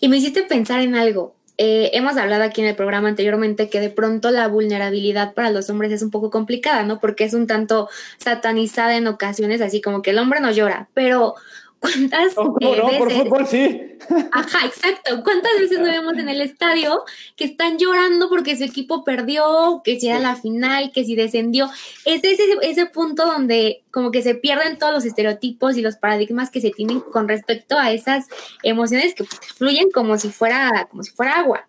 Y 0.01 0.09
me 0.09 0.17
hiciste 0.17 0.43
pensar 0.43 0.81
en 0.81 0.95
algo. 0.95 1.35
Eh, 1.57 1.91
hemos 1.93 2.17
hablado 2.17 2.43
aquí 2.43 2.62
en 2.62 2.67
el 2.67 2.75
programa 2.75 3.10
anteriormente 3.10 3.69
que 3.69 3.79
de 3.79 3.91
pronto 3.91 4.31
la 4.31 4.48
vulnerabilidad 4.48 5.33
para 5.33 5.51
los 5.51 5.69
hombres 5.69 5.91
es 5.91 6.01
un 6.01 6.10
poco 6.10 6.31
complicada, 6.31 6.83
¿no? 6.83 7.00
Porque 7.00 7.25
es 7.25 7.33
un 7.33 7.45
tanto 7.45 7.89
satanizada 8.17 8.98
en 8.98 9.07
ocasiones, 9.07 9.62
así 9.62 9.79
como 9.81 10.01
que 10.01 10.12
el 10.12 10.19
hombre 10.19 10.39
no 10.39 10.51
llora, 10.51 10.89
pero 10.93 11.36
¿Cuántas 11.83 12.37
no, 12.37 12.55
no, 12.61 12.97
por 12.97 13.11
fútbol 13.11 13.45
sí. 13.45 13.97
Ajá, 14.31 14.65
exacto. 14.65 15.21
¿Cuántas 15.21 15.51
veces 15.59 15.79
nos 15.79 15.89
vemos 15.89 16.13
en 16.17 16.29
el 16.29 16.39
estadio 16.39 17.03
que 17.35 17.43
están 17.43 17.77
llorando 17.77 18.29
porque 18.29 18.55
su 18.55 18.63
equipo 18.63 19.03
perdió, 19.03 19.81
que 19.83 19.99
si 19.99 20.07
era 20.07 20.19
la 20.19 20.37
final, 20.37 20.93
que 20.93 21.03
si 21.03 21.17
descendió? 21.17 21.65
Es 22.05 22.23
ese, 22.23 22.43
ese 22.61 22.85
punto 22.85 23.25
donde 23.25 23.83
como 23.91 24.11
que 24.11 24.21
se 24.21 24.33
pierden 24.33 24.77
todos 24.77 24.93
los 24.93 25.03
estereotipos 25.03 25.75
y 25.75 25.81
los 25.81 25.97
paradigmas 25.97 26.49
que 26.51 26.62
se 26.62 26.71
tienen 26.71 27.01
con 27.01 27.27
respecto 27.27 27.77
a 27.77 27.91
esas 27.91 28.29
emociones 28.63 29.13
que 29.13 29.25
fluyen 29.25 29.91
como 29.91 30.17
si 30.17 30.29
fuera, 30.29 30.88
como 30.89 31.03
si 31.03 31.12
fuera 31.12 31.41
agua. 31.41 31.67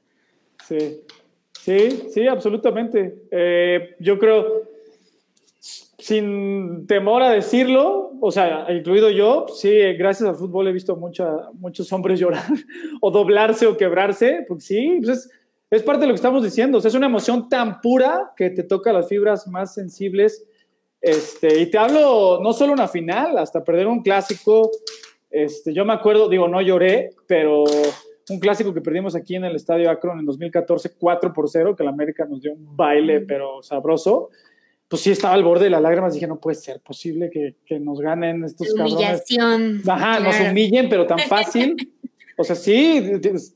Sí, 0.68 1.00
sí, 1.60 2.04
sí, 2.12 2.28
absolutamente. 2.28 3.16
Eh, 3.32 3.96
yo 3.98 4.16
creo 4.20 4.73
sin 6.04 6.86
temor 6.86 7.22
a 7.22 7.30
decirlo, 7.30 8.12
o 8.20 8.30
sea, 8.30 8.66
incluido 8.68 9.08
yo, 9.08 9.46
sí, 9.48 9.70
gracias 9.94 10.28
al 10.28 10.36
fútbol 10.36 10.68
he 10.68 10.72
visto 10.72 10.96
mucha, 10.96 11.48
muchos 11.54 11.90
hombres 11.94 12.20
llorar 12.20 12.44
o 13.00 13.10
doblarse 13.10 13.66
o 13.66 13.74
quebrarse, 13.74 14.44
porque 14.46 14.62
sí, 14.62 14.98
pues 15.02 15.16
es, 15.16 15.30
es, 15.70 15.82
parte 15.82 16.02
de 16.02 16.08
lo 16.08 16.12
que 16.12 16.16
estamos 16.16 16.44
diciendo, 16.44 16.76
o 16.76 16.80
sea, 16.82 16.90
es 16.90 16.94
una 16.94 17.06
emoción 17.06 17.48
tan 17.48 17.80
pura 17.80 18.32
que 18.36 18.50
te 18.50 18.64
toca 18.64 18.92
las 18.92 19.08
fibras 19.08 19.48
más 19.48 19.72
sensibles. 19.72 20.44
Este, 21.00 21.60
y 21.60 21.70
te 21.70 21.78
hablo 21.78 22.38
no 22.42 22.52
solo 22.52 22.74
una 22.74 22.86
final, 22.88 23.38
hasta 23.38 23.64
perder 23.64 23.86
un 23.86 24.02
clásico. 24.02 24.70
Este, 25.30 25.72
yo 25.72 25.86
me 25.86 25.94
acuerdo, 25.94 26.28
digo, 26.28 26.48
no 26.48 26.60
lloré, 26.60 27.12
pero 27.26 27.64
un 28.28 28.40
clásico 28.40 28.74
que 28.74 28.82
perdimos 28.82 29.14
aquí 29.16 29.36
en 29.36 29.46
el 29.46 29.56
Estadio 29.56 29.90
Akron 29.90 30.18
en 30.18 30.26
2014, 30.26 30.96
4 30.98 31.32
por 31.32 31.48
0, 31.48 31.74
que 31.74 31.82
la 31.82 31.90
América 31.90 32.26
nos 32.26 32.42
dio 32.42 32.52
un 32.52 32.76
baile, 32.76 33.20
pero 33.20 33.62
sabroso 33.62 34.28
pues 34.94 35.02
sí 35.02 35.10
estaba 35.10 35.34
al 35.34 35.42
borde 35.42 35.64
de 35.64 35.70
las 35.70 35.82
lágrimas. 35.82 36.14
Dije, 36.14 36.28
no 36.28 36.38
puede 36.38 36.54
ser 36.54 36.78
posible 36.78 37.28
que, 37.28 37.56
que 37.66 37.80
nos 37.80 38.00
ganen 38.00 38.44
estos 38.44 38.72
Humillación. 38.74 39.82
Ajá, 39.88 40.20
nos 40.20 40.38
humillen, 40.38 40.88
pero 40.88 41.04
tan 41.04 41.18
fácil. 41.18 41.74
o 42.38 42.44
sea, 42.44 42.54
sí, 42.54 43.02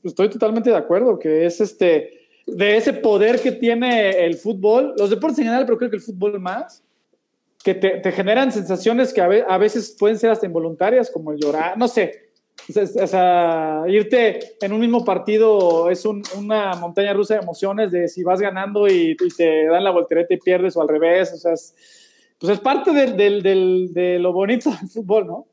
estoy 0.03 0.29
totalmente 0.29 0.69
de 0.69 0.75
acuerdo 0.75 1.17
que 1.17 1.45
es 1.45 1.61
este, 1.61 2.27
de 2.45 2.75
ese 2.75 2.91
poder 2.91 3.39
que 3.39 3.53
tiene 3.53 4.25
el 4.25 4.35
fútbol, 4.35 4.95
los 4.97 5.09
deportes 5.09 5.39
en 5.39 5.45
general, 5.45 5.65
pero 5.65 5.77
creo 5.77 5.89
que 5.89 5.95
el 5.95 6.01
fútbol 6.01 6.37
más, 6.41 6.83
que 7.63 7.73
te, 7.73 7.91
te 8.01 8.11
generan 8.11 8.51
sensaciones 8.51 9.13
que 9.13 9.21
a, 9.21 9.29
a 9.47 9.57
veces 9.57 9.95
pueden 9.97 10.19
ser 10.19 10.31
hasta 10.31 10.45
involuntarias, 10.45 11.09
como 11.09 11.31
el 11.31 11.39
llorar, 11.39 11.77
no 11.77 11.87
sé 11.87 12.28
o 12.77 13.07
sea, 13.07 13.83
irte 13.87 14.55
en 14.61 14.73
un 14.73 14.79
mismo 14.79 15.03
partido 15.03 15.89
es 15.89 16.05
una 16.05 16.75
montaña 16.75 17.13
rusa 17.13 17.35
de 17.35 17.41
emociones 17.41 17.91
de 17.91 18.07
si 18.07 18.23
vas 18.23 18.39
ganando 18.39 18.87
y, 18.87 19.15
te 19.35 19.65
dan 19.65 19.83
la 19.83 19.91
voltereta 19.91 20.33
y 20.33 20.37
pierdes 20.37 20.75
o 20.77 20.81
al 20.81 20.87
revés. 20.87 21.33
O 21.33 21.37
sea, 21.37 21.53
es, 21.53 21.75
pues 22.37 22.53
es 22.53 22.59
parte 22.59 22.91
de 22.91 24.19
lo 24.19 24.33
bonito 24.33 24.69
del 24.69 24.89
fútbol, 24.89 25.27
¿no? 25.27 25.47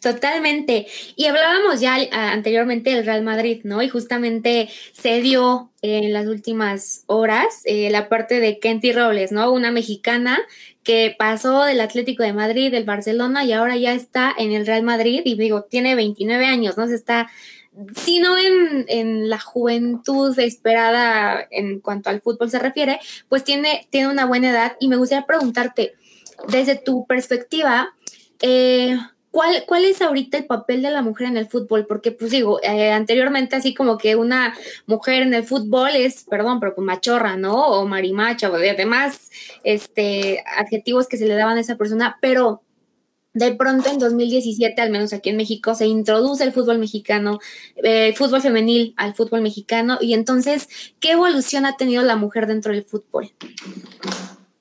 Totalmente. 0.00 0.86
Y 1.16 1.26
hablábamos 1.26 1.80
ya 1.80 1.96
anteriormente 2.12 2.90
del 2.90 3.06
Real 3.06 3.22
Madrid, 3.22 3.62
¿no? 3.64 3.82
Y 3.82 3.88
justamente 3.88 4.68
se 4.92 5.20
dio 5.20 5.70
en 5.82 6.12
las 6.12 6.26
últimas 6.26 7.04
horas 7.06 7.62
eh, 7.64 7.90
la 7.90 8.08
parte 8.08 8.40
de 8.40 8.58
Kenty 8.58 8.92
Robles, 8.92 9.32
¿no? 9.32 9.50
Una 9.52 9.70
mexicana 9.70 10.38
que 10.86 11.16
pasó 11.18 11.64
del 11.64 11.80
Atlético 11.80 12.22
de 12.22 12.32
Madrid, 12.32 12.70
del 12.70 12.84
Barcelona 12.84 13.44
y 13.44 13.52
ahora 13.52 13.76
ya 13.76 13.92
está 13.92 14.32
en 14.38 14.52
el 14.52 14.64
Real 14.64 14.84
Madrid 14.84 15.20
y 15.24 15.34
digo, 15.34 15.62
tiene 15.64 15.96
29 15.96 16.46
años, 16.46 16.76
¿no? 16.78 16.86
Se 16.86 16.94
está, 16.94 17.28
si 17.96 18.20
no 18.20 18.38
en, 18.38 18.84
en 18.86 19.28
la 19.28 19.40
juventud 19.40 20.38
esperada 20.38 21.44
en 21.50 21.80
cuanto 21.80 22.08
al 22.08 22.20
fútbol 22.20 22.50
se 22.50 22.60
refiere, 22.60 23.00
pues 23.28 23.42
tiene, 23.42 23.88
tiene 23.90 24.06
una 24.06 24.26
buena 24.26 24.50
edad 24.50 24.76
y 24.78 24.86
me 24.86 24.94
gustaría 24.94 25.26
preguntarte, 25.26 25.94
desde 26.46 26.76
tu 26.76 27.04
perspectiva, 27.04 27.92
eh, 28.40 28.96
¿Cuál, 29.30 29.64
¿Cuál 29.66 29.84
es 29.84 30.00
ahorita 30.00 30.38
el 30.38 30.46
papel 30.46 30.82
de 30.82 30.90
la 30.90 31.02
mujer 31.02 31.28
en 31.28 31.36
el 31.36 31.48
fútbol? 31.48 31.86
Porque, 31.86 32.10
pues 32.10 32.30
digo, 32.30 32.58
eh, 32.62 32.90
anteriormente 32.90 33.56
así 33.56 33.74
como 33.74 33.98
que 33.98 34.16
una 34.16 34.54
mujer 34.86 35.22
en 35.22 35.34
el 35.34 35.44
fútbol 35.44 35.90
es, 35.94 36.24
perdón, 36.24 36.58
pero 36.58 36.74
pues 36.74 36.86
machorra, 36.86 37.36
¿no? 37.36 37.66
O 37.66 37.86
marimacha, 37.86 38.50
o 38.50 38.56
demás 38.56 39.30
este, 39.62 40.42
adjetivos 40.56 41.06
que 41.06 41.18
se 41.18 41.26
le 41.26 41.34
daban 41.34 41.58
a 41.58 41.60
esa 41.60 41.76
persona, 41.76 42.18
pero 42.20 42.62
de 43.36 43.54
pronto 43.54 43.90
en 43.90 43.98
2017, 43.98 44.80
al 44.80 44.90
menos 44.90 45.12
aquí 45.12 45.28
en 45.28 45.36
México, 45.36 45.74
se 45.74 45.86
introduce 45.86 46.42
el 46.42 46.52
fútbol 46.52 46.78
mexicano, 46.78 47.38
eh, 47.82 48.14
fútbol 48.16 48.40
femenil 48.40 48.94
al 48.96 49.14
fútbol 49.14 49.42
mexicano, 49.42 49.98
y 50.00 50.14
entonces, 50.14 50.68
¿qué 51.00 51.10
evolución 51.10 51.66
ha 51.66 51.76
tenido 51.76 52.02
la 52.02 52.16
mujer 52.16 52.46
dentro 52.46 52.72
del 52.72 52.84
fútbol? 52.84 53.30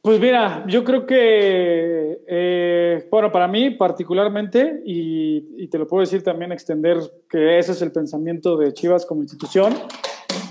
Pues 0.05 0.19
mira, 0.19 0.63
yo 0.67 0.83
creo 0.83 1.07
que, 1.07 2.21
eh, 2.27 3.07
bueno, 3.09 3.31
para 3.31 3.47
mí 3.47 3.71
particularmente, 3.71 4.83
y, 4.85 5.67
te 5.67 5.79
lo 5.79 5.87
puedo 5.87 6.01
decir 6.01 6.21
también, 6.21 6.51
extender 6.51 6.99
que 7.27 7.57
ese 7.57 7.71
es 7.71 7.81
el 7.81 7.91
pensamiento 7.91 8.55
de 8.55 8.71
Chivas 8.71 9.03
como 9.03 9.23
institución, 9.23 9.73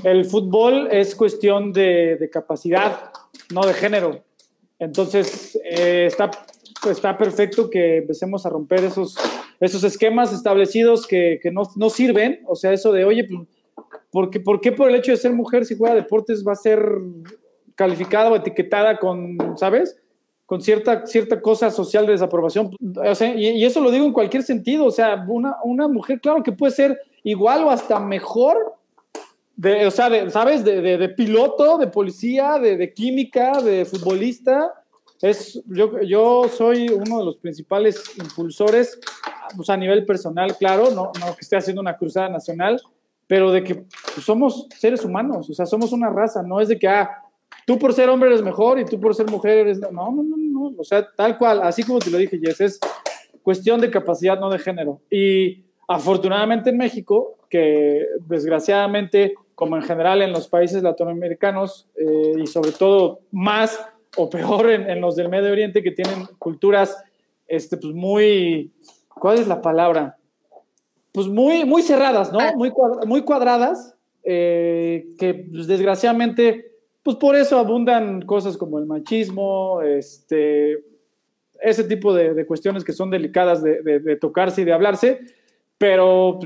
el 0.03 0.25
fútbol 0.25 0.89
es 0.91 1.15
cuestión 1.15 1.73
de, 1.73 2.29
capacidad, 2.33 3.13
no 3.53 3.65
de 3.65 3.75
género. 3.75 4.25
Entonces, 4.81 5.57
eh, 5.65 6.07
está, 6.07 6.33
está 6.91 7.17
perfecto 7.17 7.71
que 7.71 7.99
empecemos 7.99 8.45
a 8.47 8.51
romper 8.51 8.83
esos, 8.83 9.17
esos 9.61 9.85
esquemas 9.85 10.33
establecidos 10.33 11.07
que, 11.07 11.39
que 11.41 11.53
no, 11.53 11.63
no, 11.77 11.91
sirven, 11.91 12.41
o 12.49 12.57
sea, 12.57 12.73
eso 12.73 12.91
de, 12.91 13.05
oye, 13.05 13.23
pues, 13.23 13.47
¿por 14.11 14.31
qué, 14.31 14.41
¿por 14.41 14.61
por 14.75 14.89
el 14.89 14.97
hecho 14.97 15.13
de 15.13 15.17
ser 15.17 15.33
mujer 15.33 15.65
si 15.65 15.77
juega 15.77 15.95
deportes 15.95 16.45
va 16.45 16.55
a 16.55 16.57
ser 16.57 16.85
calificada 17.75 18.31
o 18.31 18.37
etiquetada 18.37 18.99
con, 18.99 19.37
¿sabes? 19.57 19.97
Con 20.47 20.61
cierta, 20.61 21.07
cierta 21.07 21.41
cosa 21.41 21.71
social 21.71 22.07
de 22.07 22.13
desaprobación. 22.13 22.71
O 22.97 23.15
sea, 23.15 23.35
y, 23.35 23.65
eso 23.65 23.81
lo 23.81 23.91
digo 23.91 24.05
en 24.05 24.13
cualquier 24.13 24.43
sentido. 24.43 24.87
O 24.87 24.91
sea, 24.91 25.25
una, 25.29 25.57
una 25.65 25.89
mujer, 25.89 26.21
claro 26.21 26.43
que 26.43 26.53
puede 26.53 26.73
ser 26.73 27.01
igual 27.23 27.65
o 27.65 27.71
hasta 27.71 27.99
mejor 27.99 28.77
de, 29.57 29.87
o 29.87 29.91
sea, 29.91 30.31
¿sabes? 30.31 30.65
De, 30.65 31.09
piloto, 31.11 31.79
de 31.79 31.87
policía, 31.87 32.59
de, 32.59 32.93
química, 32.93 33.61
de 33.61 33.85
futbolista. 33.85 34.73
Es, 35.23 35.63
yo, 35.67 36.03
yo 36.03 36.49
soy 36.49 36.89
uno 36.89 37.21
de 37.21 37.25
los 37.25 37.37
principales 37.37 38.03
impulsores, 38.19 38.99
pues 39.57 39.71
a 39.71 39.77
nivel 39.77 40.05
personal, 40.05 40.57
claro, 40.59 40.91
no, 40.91 41.13
no 41.19 41.35
que 41.35 41.41
esté 41.41 41.57
haciendo 41.57 41.81
una 41.81 41.97
cruzada 41.97 42.29
nacional, 42.29 42.79
pero 43.27 43.51
de 43.51 43.65
que 43.65 43.75
pues, 43.77 44.25
somos 44.25 44.67
seres 44.77 45.05
humanos, 45.05 45.49
o 45.49 45.55
sea, 45.55 45.65
somos 45.65 45.93
una 45.93 46.11
raza, 46.11 46.43
no 46.43 46.61
es 46.61 46.69
de 46.69 46.79
que, 46.79 46.89
ah, 46.89 47.24
tú 47.67 47.79
por 47.79 47.93
ser 47.93 48.09
hombre 48.09 48.31
eres 48.31 48.43
mejor 48.43 48.79
y 48.79 48.85
tú 48.85 49.01
por 49.01 49.15
ser 49.15 49.31
mujer 49.31 49.59
eres... 49.59 49.81
No, 49.81 49.91
no, 49.91 50.23
no, 50.23 50.37
no, 50.37 50.75
o 50.77 50.85
sea, 50.85 51.07
tal 51.17 51.39
cual, 51.39 51.63
así 51.63 51.83
como 51.83 51.99
te 51.99 52.11
lo 52.11 52.19
dije, 52.19 52.39
Jess, 52.39 52.61
es 52.61 52.81
cuestión 53.43 53.81
de 53.81 53.91
capacidad, 53.91 54.39
no 54.39 54.51
de 54.51 54.59
género. 54.59 55.01
Y 55.11 55.65
afortunadamente 55.87 56.71
en 56.71 56.79
México, 56.79 57.39
que 57.49 58.07
desgraciadamente, 58.27 59.35
como 59.55 59.77
en 59.77 59.83
general 59.83 60.23
en 60.23 60.33
los 60.33 60.49
países 60.49 60.83
latinoamericanos, 60.83 61.89
eh, 61.97 62.35
y 62.43 62.47
sobre 62.47 62.73
todo 62.73 63.21
más 63.31 63.79
o 64.17 64.31
peor 64.31 64.71
en, 64.71 65.01
los 65.01 65.17
del 65.17 65.29
Medio 65.29 65.53
Oriente, 65.53 65.83
que 65.83 65.91
tienen 65.91 66.27
culturas 66.39 66.97
este, 67.47 67.77
pues 67.77 67.93
muy, 67.95 68.73
¿cuál 69.09 69.39
es 69.39 69.47
la 69.47 69.61
palabra? 69.61 70.17
Pues 71.13 71.29
muy, 71.29 71.65
muy 71.65 71.83
cerradas, 71.83 72.33
¿no? 72.33 72.41
Ah. 72.41 72.53
Muy, 72.57 72.73
muy 73.07 73.23
cuadradas, 73.23 73.95
eh, 74.25 75.07
que 75.19 75.35
pues, 75.35 75.67
desgraciadamente 75.67 76.74
pues 77.05 77.19
por 77.19 77.37
eso 77.37 77.59
abundan 77.59 78.23
cosas 78.23 78.57
como 78.57 78.79
el 78.79 78.87
machismo, 78.87 79.83
este, 79.83 80.83
ese 81.61 81.85
tipo 81.85 82.15
de, 82.15 82.47
cuestiones 82.47 82.83
que 82.83 82.95
son 82.95 83.11
delicadas 83.11 83.63
de, 83.63 84.17
tocarse 84.21 84.63
y 84.63 84.65
de 84.65 84.73
hablarse, 84.73 85.21
pero 85.77 86.41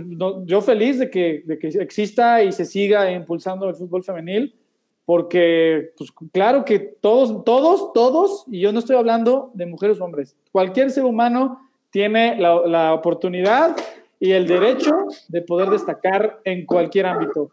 yo 0.44 0.60
feliz 0.60 0.98
de 0.98 1.10
que, 1.10 1.44
que, 1.60 1.68
exista 1.68 2.42
y 2.42 2.50
se 2.50 2.64
siga 2.64 3.10
impulsando 3.12 3.68
el 3.68 3.76
fútbol 3.76 4.02
femenil, 4.02 4.52
porque 5.04 5.92
pues, 5.96 6.10
claro 6.32 6.64
que 6.64 6.80
todos, 6.80 7.44
todos, 7.44 7.92
todos, 7.92 8.44
y 8.48 8.60
yo 8.60 8.72
no 8.72 8.80
estoy 8.80 8.96
hablando 8.96 9.52
de 9.54 9.64
mujeres 9.64 10.00
o 10.00 10.04
hombres, 10.04 10.36
cualquier 10.50 10.90
ser 10.90 11.04
humano 11.04 11.70
tiene 11.90 12.36
la, 12.36 12.66
la 12.66 12.94
oportunidad 12.94 13.76
y 14.18 14.32
el 14.32 14.48
derecho 14.48 14.90
de 15.28 15.40
poder 15.42 15.70
destacar 15.70 16.40
en 16.42 16.66
cualquier 16.66 17.06
ámbito. 17.06 17.52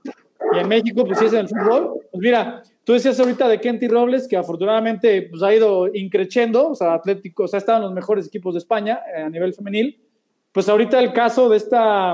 Y 0.54 0.58
en 0.58 0.68
México, 0.68 1.06
pues 1.06 1.20
si 1.20 1.26
es 1.26 1.34
en 1.34 1.40
el 1.42 1.48
fútbol, 1.48 2.00
pues 2.12 2.22
mira, 2.22 2.64
Tú 2.86 2.94
decías 2.94 3.20
ahorita 3.20 3.48
de 3.48 3.60
Kenty 3.60 3.88
Robles, 3.88 4.28
que 4.28 4.38
afortunadamente 4.38 5.24
pues, 5.24 5.42
ha 5.42 5.54
ido 5.54 5.88
increciendo, 5.94 6.70
o 6.70 6.76
sea, 6.76 6.94
Atlético, 6.94 7.44
o 7.44 7.48
sea, 7.48 7.60
en 7.68 7.82
los 7.82 7.92
mejores 7.92 8.28
equipos 8.28 8.54
de 8.54 8.60
España 8.60 9.02
eh, 9.14 9.22
a 9.24 9.30
nivel 9.30 9.54
femenil. 9.54 10.00
Pues 10.52 10.70
ahorita 10.70 11.00
el 11.00 11.12
caso 11.12 11.50
de 11.50 11.58
esta 11.58 12.14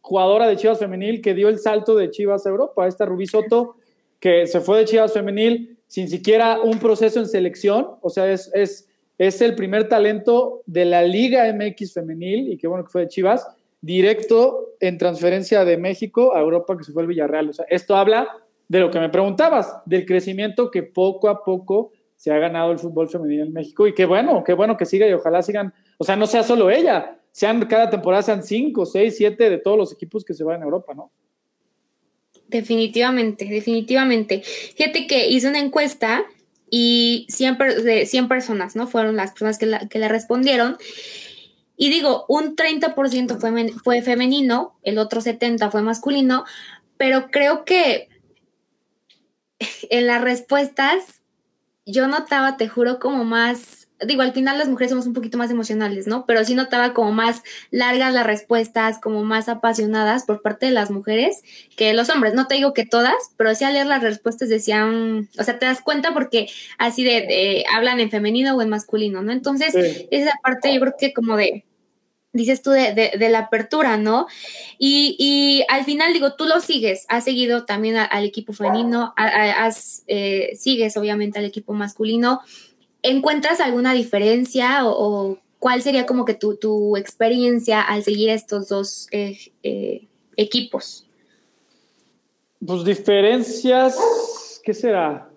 jugadora 0.00 0.48
de 0.48 0.56
Chivas 0.56 0.80
Femenil 0.80 1.22
que 1.22 1.34
dio 1.34 1.48
el 1.48 1.60
salto 1.60 1.94
de 1.94 2.10
Chivas 2.10 2.44
a 2.44 2.50
Europa, 2.50 2.88
esta 2.88 3.06
Rubí 3.06 3.26
Soto, 3.26 3.76
que 4.18 4.48
se 4.48 4.60
fue 4.60 4.78
de 4.78 4.84
Chivas 4.86 5.12
Femenil 5.12 5.78
sin 5.86 6.08
siquiera 6.08 6.60
un 6.60 6.80
proceso 6.80 7.20
en 7.20 7.28
selección, 7.28 7.86
o 8.00 8.10
sea, 8.10 8.30
es, 8.30 8.50
es, 8.54 8.88
es 9.18 9.40
el 9.40 9.54
primer 9.54 9.88
talento 9.88 10.62
de 10.66 10.84
la 10.84 11.02
Liga 11.02 11.44
MX 11.52 11.94
Femenil, 11.94 12.52
y 12.52 12.56
qué 12.56 12.66
bueno 12.66 12.84
que 12.84 12.90
fue 12.90 13.02
de 13.02 13.08
Chivas, 13.08 13.46
directo 13.80 14.70
en 14.80 14.98
transferencia 14.98 15.64
de 15.64 15.76
México 15.76 16.34
a 16.34 16.40
Europa, 16.40 16.76
que 16.76 16.84
se 16.84 16.92
fue 16.92 17.02
al 17.02 17.08
Villarreal. 17.08 17.50
O 17.50 17.52
sea, 17.52 17.66
esto 17.68 17.94
habla 17.94 18.28
de 18.68 18.80
lo 18.80 18.90
que 18.90 19.00
me 19.00 19.08
preguntabas, 19.08 19.76
del 19.86 20.06
crecimiento 20.06 20.70
que 20.70 20.82
poco 20.82 21.28
a 21.28 21.44
poco 21.44 21.92
se 22.16 22.32
ha 22.32 22.38
ganado 22.38 22.72
el 22.72 22.78
fútbol 22.78 23.08
femenino 23.08 23.44
en 23.44 23.52
México 23.52 23.86
y 23.86 23.94
qué 23.94 24.04
bueno, 24.04 24.44
qué 24.44 24.54
bueno 24.54 24.76
que 24.76 24.86
siga 24.86 25.08
y 25.08 25.12
ojalá 25.12 25.42
sigan, 25.42 25.74
o 25.98 26.04
sea, 26.04 26.16
no 26.16 26.26
sea 26.26 26.42
solo 26.42 26.70
ella, 26.70 27.18
sean 27.32 27.66
cada 27.66 27.90
temporada 27.90 28.22
sean 28.22 28.42
cinco, 28.42 28.86
seis, 28.86 29.16
siete 29.16 29.50
de 29.50 29.58
todos 29.58 29.76
los 29.76 29.92
equipos 29.92 30.24
que 30.24 30.34
se 30.34 30.44
van 30.44 30.60
a 30.60 30.64
Europa, 30.64 30.94
¿no? 30.94 31.10
Definitivamente, 32.46 33.46
definitivamente. 33.46 34.42
Fíjate 34.42 35.06
que 35.06 35.28
hice 35.28 35.48
una 35.48 35.58
encuesta 35.58 36.24
y 36.70 37.26
100, 37.28 37.58
de 37.82 38.06
100 38.06 38.28
personas, 38.28 38.76
¿no? 38.76 38.86
Fueron 38.86 39.16
las 39.16 39.32
personas 39.32 39.58
que 39.58 39.66
la, 39.66 39.88
que 39.88 40.06
respondieron. 40.06 40.76
Y 41.76 41.90
digo, 41.90 42.24
un 42.28 42.54
30% 42.54 43.40
fue, 43.40 43.72
fue 43.82 44.02
femenino, 44.02 44.76
el 44.82 44.98
otro 44.98 45.20
70% 45.20 45.70
fue 45.70 45.82
masculino, 45.82 46.44
pero 46.98 47.30
creo 47.30 47.64
que 47.64 48.08
en 49.90 50.06
las 50.06 50.22
respuestas 50.22 51.22
yo 51.84 52.06
notaba, 52.06 52.56
te 52.56 52.68
juro, 52.68 53.00
como 53.00 53.24
más, 53.24 53.88
digo, 54.06 54.22
al 54.22 54.32
final 54.32 54.58
las 54.58 54.68
mujeres 54.68 54.90
somos 54.90 55.06
un 55.06 55.14
poquito 55.14 55.36
más 55.36 55.50
emocionales, 55.50 56.06
¿no? 56.06 56.26
Pero 56.26 56.44
sí 56.44 56.54
notaba 56.54 56.94
como 56.94 57.12
más 57.12 57.42
largas 57.70 58.14
las 58.14 58.24
respuestas, 58.24 59.00
como 59.00 59.24
más 59.24 59.48
apasionadas 59.48 60.24
por 60.24 60.42
parte 60.42 60.66
de 60.66 60.72
las 60.72 60.90
mujeres 60.90 61.42
que 61.76 61.92
los 61.92 62.08
hombres. 62.08 62.34
No 62.34 62.46
te 62.46 62.54
digo 62.54 62.72
que 62.72 62.86
todas, 62.86 63.16
pero 63.36 63.54
sí 63.54 63.64
al 63.64 63.74
leer 63.74 63.86
las 63.86 64.02
respuestas 64.02 64.48
decían, 64.48 65.28
o 65.38 65.42
sea, 65.42 65.58
te 65.58 65.66
das 65.66 65.82
cuenta 65.82 66.12
porque 66.12 66.48
así 66.78 67.02
de, 67.02 67.64
hablan 67.74 67.98
en 67.98 68.10
femenino 68.10 68.56
o 68.56 68.62
en 68.62 68.68
masculino, 68.68 69.22
¿no? 69.22 69.32
Entonces, 69.32 69.74
esa 70.10 70.32
parte 70.42 70.72
yo 70.72 70.80
creo 70.80 70.94
que 70.96 71.12
como 71.12 71.36
de 71.36 71.64
dices 72.32 72.62
tú 72.62 72.70
de, 72.70 73.12
la 73.30 73.38
apertura, 73.40 73.96
¿no? 73.96 74.26
Y, 74.78 75.64
al 75.68 75.84
final, 75.84 76.12
digo, 76.12 76.34
tú 76.34 76.46
lo 76.46 76.60
sigues, 76.60 77.04
has 77.08 77.24
seguido 77.24 77.64
también 77.64 77.96
al 77.96 78.24
equipo 78.24 78.52
femenino, 78.52 79.14
eh, 80.06 80.56
sigues 80.56 80.96
obviamente 80.96 81.38
al 81.38 81.44
equipo 81.44 81.72
masculino. 81.72 82.40
¿Encuentras 83.02 83.60
alguna 83.60 83.94
diferencia 83.94 84.86
o, 84.86 85.38
cuál 85.58 85.82
sería 85.82 86.06
como 86.06 86.24
que 86.24 86.34
tu, 86.34 86.96
experiencia 86.96 87.80
al 87.80 88.02
seguir 88.02 88.30
estos 88.30 88.68
dos 88.68 89.08
eh, 89.12 89.38
eh, 89.62 90.06
equipos? 90.36 91.06
Pues 92.64 92.84
diferencias, 92.84 93.98
¿qué 94.64 94.72
será? 94.72 95.28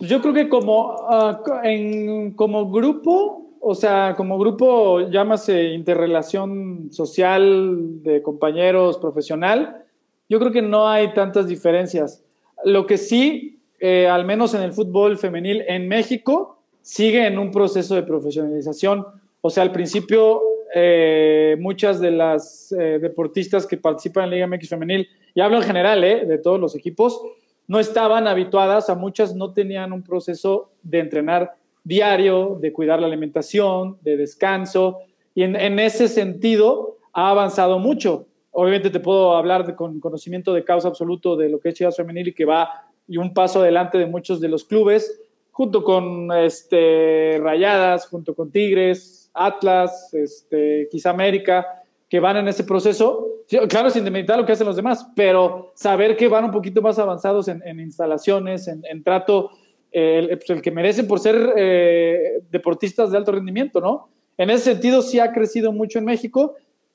Yo 0.00 0.20
creo 0.20 0.34
que 0.34 0.48
como, 0.48 0.96
ah, 1.08 1.40
en, 1.62 2.32
como 2.32 2.70
grupo, 2.70 3.41
o 3.64 3.76
sea, 3.76 4.14
como 4.16 4.40
grupo, 4.40 5.08
llámase 5.08 5.68
interrelación 5.68 6.88
social 6.90 8.02
de 8.02 8.20
compañeros 8.20 8.98
profesional, 8.98 9.84
yo 10.28 10.40
creo 10.40 10.50
que 10.50 10.62
no 10.62 10.88
hay 10.88 11.14
tantas 11.14 11.46
diferencias. 11.46 12.24
Lo 12.64 12.86
que 12.88 12.98
sí, 12.98 13.60
eh, 13.78 14.08
al 14.08 14.24
menos 14.24 14.54
en 14.54 14.62
el 14.62 14.72
fútbol 14.72 15.16
femenil 15.16 15.62
en 15.68 15.86
México, 15.86 16.58
sigue 16.80 17.24
en 17.24 17.38
un 17.38 17.52
proceso 17.52 17.94
de 17.94 18.02
profesionalización. 18.02 19.06
O 19.40 19.48
sea, 19.48 19.62
al 19.62 19.70
principio, 19.70 20.42
eh, 20.74 21.56
muchas 21.60 22.00
de 22.00 22.10
las 22.10 22.72
eh, 22.72 22.98
deportistas 23.00 23.64
que 23.64 23.76
participan 23.76 24.24
en 24.24 24.30
Liga 24.30 24.46
MX 24.48 24.70
femenil, 24.70 25.08
y 25.36 25.40
hablo 25.40 25.58
en 25.58 25.62
general 25.62 26.00
de 26.00 26.38
todos 26.38 26.58
los 26.58 26.74
equipos, 26.74 27.22
no 27.68 27.78
estaban 27.78 28.26
habituadas, 28.26 28.90
a 28.90 28.96
muchas 28.96 29.36
no 29.36 29.52
tenían 29.52 29.92
un 29.92 30.02
proceso 30.02 30.72
de 30.82 30.98
entrenar 30.98 31.61
diario, 31.84 32.58
de 32.60 32.72
cuidar 32.72 33.00
la 33.00 33.06
alimentación, 33.06 33.98
de 34.02 34.16
descanso, 34.16 35.00
y 35.34 35.42
en, 35.42 35.78
ese 35.78 36.08
sentido 36.08 36.98
ha 37.12 37.30
avanzado 37.30 37.78
mucho. 37.78 38.26
Obviamente 38.50 38.90
te 38.90 39.00
puedo 39.00 39.34
hablar 39.34 39.74
con 39.74 39.98
conocimiento 39.98 40.52
de 40.52 40.64
causa 40.64 40.88
absoluto 40.88 41.36
de 41.36 41.48
lo 41.48 41.58
que 41.58 41.70
es 41.70 41.74
Chivas 41.74 41.96
Femenil 41.96 42.28
y 42.28 42.34
que 42.34 42.44
va 42.44 42.68
y 43.08 43.16
un 43.16 43.32
paso 43.34 43.60
adelante 43.60 43.98
de 43.98 44.06
muchos 44.06 44.40
de 44.40 44.48
los 44.48 44.64
clubes, 44.64 45.20
junto 45.50 45.82
con 45.82 46.30
este, 46.32 47.38
Rayadas, 47.42 48.06
junto 48.08 48.34
con 48.34 48.50
Tigres, 48.50 49.30
Atlas, 49.34 50.12
este, 50.14 50.88
quizá 50.90 51.10
América, 51.10 51.66
que 52.08 52.20
van 52.20 52.36
en 52.36 52.48
ese 52.48 52.64
proceso. 52.64 53.28
Claro, 53.68 53.90
sin 53.90 54.04
demeritar 54.04 54.38
lo 54.38 54.46
que 54.46 54.52
hacen 54.52 54.66
los 54.66 54.76
demás, 54.76 55.06
pero 55.16 55.72
saber 55.74 56.16
que 56.16 56.28
van 56.28 56.44
un 56.44 56.50
poquito 56.50 56.80
más 56.80 56.98
avanzados 56.98 57.48
en, 57.48 57.80
instalaciones, 57.80 58.68
en, 58.68 58.82
en 58.88 59.02
trato 59.02 59.50
pues, 59.92 60.50
el, 60.50 60.62
que 60.62 60.70
merecen 60.70 61.06
por 61.06 61.20
ser 61.20 61.52
eh, 61.56 62.42
deportistas 62.50 63.10
de 63.10 63.18
alto 63.18 63.32
rendimiento, 63.32 63.80
¿no? 63.80 64.08
En 64.38 64.50
ese 64.50 64.72
sentido 64.72 65.02
sí 65.02 65.18
ha 65.18 65.32
crecido 65.32 65.72
mucho 65.72 65.98
en 65.98 66.06
México 66.06 66.54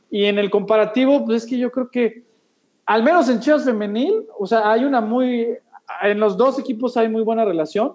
y 0.09 0.25
en 0.25 0.39
el 0.39 0.49
comparativo, 0.49 1.23
pues 1.25 1.43
es 1.43 1.49
que 1.49 1.57
yo 1.57 1.71
creo 1.71 1.91
que, 1.91 2.23
al 2.85 3.03
menos 3.03 3.29
en 3.29 3.39
Chivas 3.39 3.65
Femenil, 3.65 4.25
o 4.39 4.47
sea, 4.47 4.71
hay 4.71 4.83
una 4.83 5.01
muy, 5.01 5.47
en 6.01 6.19
los 6.19 6.37
dos 6.37 6.57
equipos 6.57 6.97
hay 6.97 7.09
muy 7.09 7.21
buena 7.21 7.45
relación, 7.45 7.93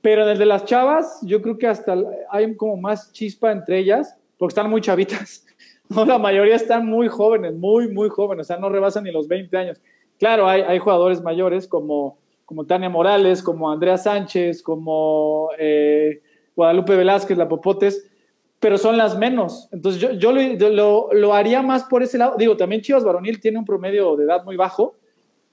pero 0.00 0.22
en 0.22 0.30
el 0.30 0.38
de 0.38 0.46
las 0.46 0.64
chavas, 0.64 1.20
yo 1.22 1.42
creo 1.42 1.58
que 1.58 1.66
hasta 1.66 1.94
hay 2.30 2.56
como 2.56 2.76
más 2.78 3.12
chispa 3.12 3.52
entre 3.52 3.78
ellas, 3.78 4.16
porque 4.38 4.52
están 4.52 4.70
muy 4.70 4.80
chavitas. 4.80 5.46
No, 5.92 6.04
la 6.04 6.20
mayoría 6.20 6.54
están 6.54 6.86
muy 6.86 7.08
jóvenes, 7.08 7.52
muy, 7.52 7.88
muy 7.88 8.08
jóvenes, 8.10 8.46
o 8.46 8.46
sea, 8.46 8.58
no 8.58 8.68
rebasan 8.68 9.02
ni 9.02 9.10
los 9.10 9.26
20 9.26 9.56
años. 9.56 9.80
Claro, 10.20 10.46
hay 10.48 10.78
jugadores 10.78 11.20
mayores 11.20 11.66
como 11.66 12.19
como 12.50 12.66
Tania 12.66 12.88
Morales, 12.88 13.44
como 13.44 13.70
Andrea 13.70 13.96
Sánchez, 13.96 14.60
como 14.60 15.50
eh, 15.56 16.20
Guadalupe 16.56 16.96
Velázquez, 16.96 17.38
la 17.38 17.48
Popotes, 17.48 18.10
pero 18.58 18.76
son 18.76 18.98
las 18.98 19.16
menos. 19.16 19.68
Entonces 19.70 20.02
yo, 20.02 20.10
yo 20.14 20.32
lo, 20.32 21.12
lo, 21.12 21.32
haría 21.32 21.62
más 21.62 21.84
por 21.84 22.02
ese 22.02 22.18
lado. 22.18 22.34
Digo, 22.36 22.56
también 22.56 22.82
Chivas 22.82 23.04
Varonil 23.04 23.38
tiene 23.38 23.60
un 23.60 23.64
promedio 23.64 24.16
de 24.16 24.24
edad 24.24 24.42
muy 24.42 24.56
bajo, 24.56 24.96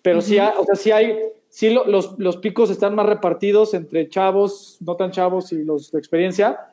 pero 0.02 0.22
sí, 0.22 0.40
o 0.40 0.66
sea, 0.66 0.76
sí 0.76 0.90
hay, 0.90 1.20
sí 1.50 1.70
los, 1.70 2.18
los 2.18 2.38
picos 2.38 2.72
están 2.72 2.96
más 2.96 3.06
repartidos 3.06 3.76
entre 3.76 4.10
chavos, 4.10 4.78
no 4.80 4.96
tan 4.96 5.12
chavos 5.12 5.54
y 5.54 5.64
los 5.64 5.92
de 5.92 6.00
experiencia. 6.00 6.72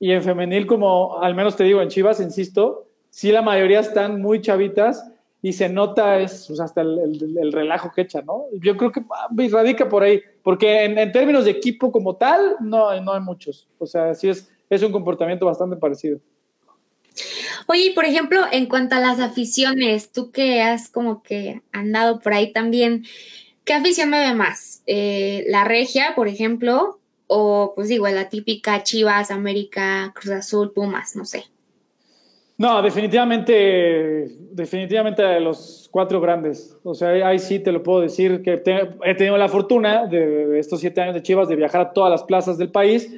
Y 0.00 0.12
en 0.12 0.22
femenil, 0.22 0.66
como 0.66 1.20
al 1.20 1.34
menos 1.34 1.56
te 1.56 1.64
digo, 1.64 1.82
en 1.82 1.90
Chivas, 1.90 2.20
insisto, 2.20 2.86
sí 3.10 3.32
la 3.32 3.42
mayoría 3.42 3.80
están 3.80 4.22
muy 4.22 4.40
chavitas 4.40 5.12
y 5.40 5.52
se 5.52 5.68
nota 5.68 6.18
es 6.18 6.46
pues, 6.48 6.60
hasta 6.60 6.80
el, 6.80 7.52
relajo 7.52 7.92
que 7.94 8.02
echa, 8.02 8.22
¿no? 8.22 8.46
Yo 8.60 8.76
creo 8.76 8.90
que 8.90 9.02
ah, 9.10 9.28
radica 9.50 9.88
por 9.88 10.02
ahí, 10.02 10.20
porque 10.42 10.84
en, 10.84 11.12
términos 11.12 11.44
de 11.44 11.52
equipo 11.52 11.92
como 11.92 12.16
tal, 12.16 12.56
no, 12.60 13.00
no 13.00 13.12
hay 13.12 13.20
muchos. 13.20 13.68
O 13.78 13.86
sea, 13.86 14.14
sí 14.14 14.28
es, 14.28 14.50
es 14.68 14.82
un 14.82 14.92
comportamiento 14.92 15.46
bastante 15.46 15.76
parecido. 15.76 16.18
Oye, 17.66 17.92
por 17.94 18.04
ejemplo, 18.04 18.40
en 18.50 18.66
cuanto 18.66 18.96
a 18.96 19.00
las 19.00 19.20
aficiones, 19.20 20.10
tú 20.10 20.30
que 20.30 20.62
has 20.62 20.88
como 20.88 21.22
que 21.22 21.62
andado 21.72 22.18
por 22.18 22.32
ahí 22.32 22.52
también, 22.52 23.04
¿qué 23.64 23.74
afición 23.74 24.10
me 24.10 24.20
ve 24.20 24.34
más? 24.34 24.82
Eh, 24.86 25.44
¿La 25.48 25.64
regia, 25.64 26.14
por 26.16 26.28
ejemplo? 26.28 26.98
O 27.26 27.74
pues 27.76 27.88
digo, 27.88 28.08
la 28.08 28.28
típica 28.28 28.82
Chivas, 28.82 29.30
América, 29.30 30.12
Cruz 30.14 30.32
Azul, 30.34 30.72
Pumas, 30.72 31.14
no 31.14 31.24
sé. 31.24 31.44
No, 32.58 32.82
definitivamente, 32.82 34.36
definitivamente 34.50 35.22
de 35.22 35.38
los 35.38 35.88
cuatro 35.92 36.20
grandes. 36.20 36.76
O 36.82 36.92
sea, 36.92 37.10
ahí 37.10 37.38
sí 37.38 37.60
te 37.60 37.70
lo 37.70 37.84
puedo 37.84 38.00
decir 38.00 38.42
que 38.42 38.54
he 39.04 39.14
tenido 39.14 39.38
la 39.38 39.48
fortuna 39.48 40.06
de, 40.06 40.58
estos 40.58 40.80
siete 40.80 41.00
años 41.00 41.14
de 41.14 41.22
Chivas 41.22 41.48
de 41.48 41.54
viajar 41.54 41.80
a 41.80 41.92
todas 41.92 42.10
las 42.10 42.24
plazas 42.24 42.58
del 42.58 42.72
país. 42.72 43.14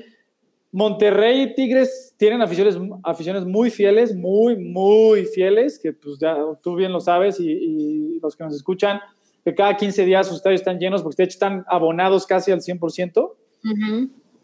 Monterrey 0.72 1.40
y 1.40 1.54
Tigres 1.54 2.14
tienen 2.18 2.42
aficiones, 2.42 2.76
aficiones 3.02 3.46
muy 3.46 3.70
fieles, 3.70 4.14
muy, 4.14 4.56
muy 4.58 5.24
fieles, 5.24 5.78
que 5.78 5.94
pues 5.94 6.18
ya 6.18 6.36
tú 6.62 6.76
bien 6.76 6.92
lo 6.92 7.00
sabes 7.00 7.40
y, 7.40 8.20
los 8.22 8.36
que 8.36 8.44
nos 8.44 8.54
escuchan, 8.54 9.00
que 9.42 9.54
cada 9.54 9.74
15 9.74 10.04
días 10.04 10.26
sus 10.26 10.36
estadios 10.36 10.60
están 10.60 10.78
llenos 10.78 11.02
porque 11.02 11.16
de 11.16 11.24
hecho 11.24 11.36
están 11.36 11.64
abonados 11.66 12.26
casi 12.26 12.52
al 12.52 12.60
100%. 12.60 13.32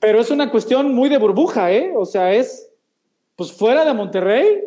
Pero 0.01 0.21
es 0.21 0.31
una 0.31 0.51
cuestión 0.51 0.95
muy 0.95 1.11
de 1.11 1.19
burbuja, 1.19 1.71
¿eh? 1.71 1.93
O 1.95 2.07
sea, 2.07 2.33
es, 2.33 2.73
pues 3.37 3.53
fuera 3.53 3.85
de 3.85 3.93
Monterrey, 3.93 4.65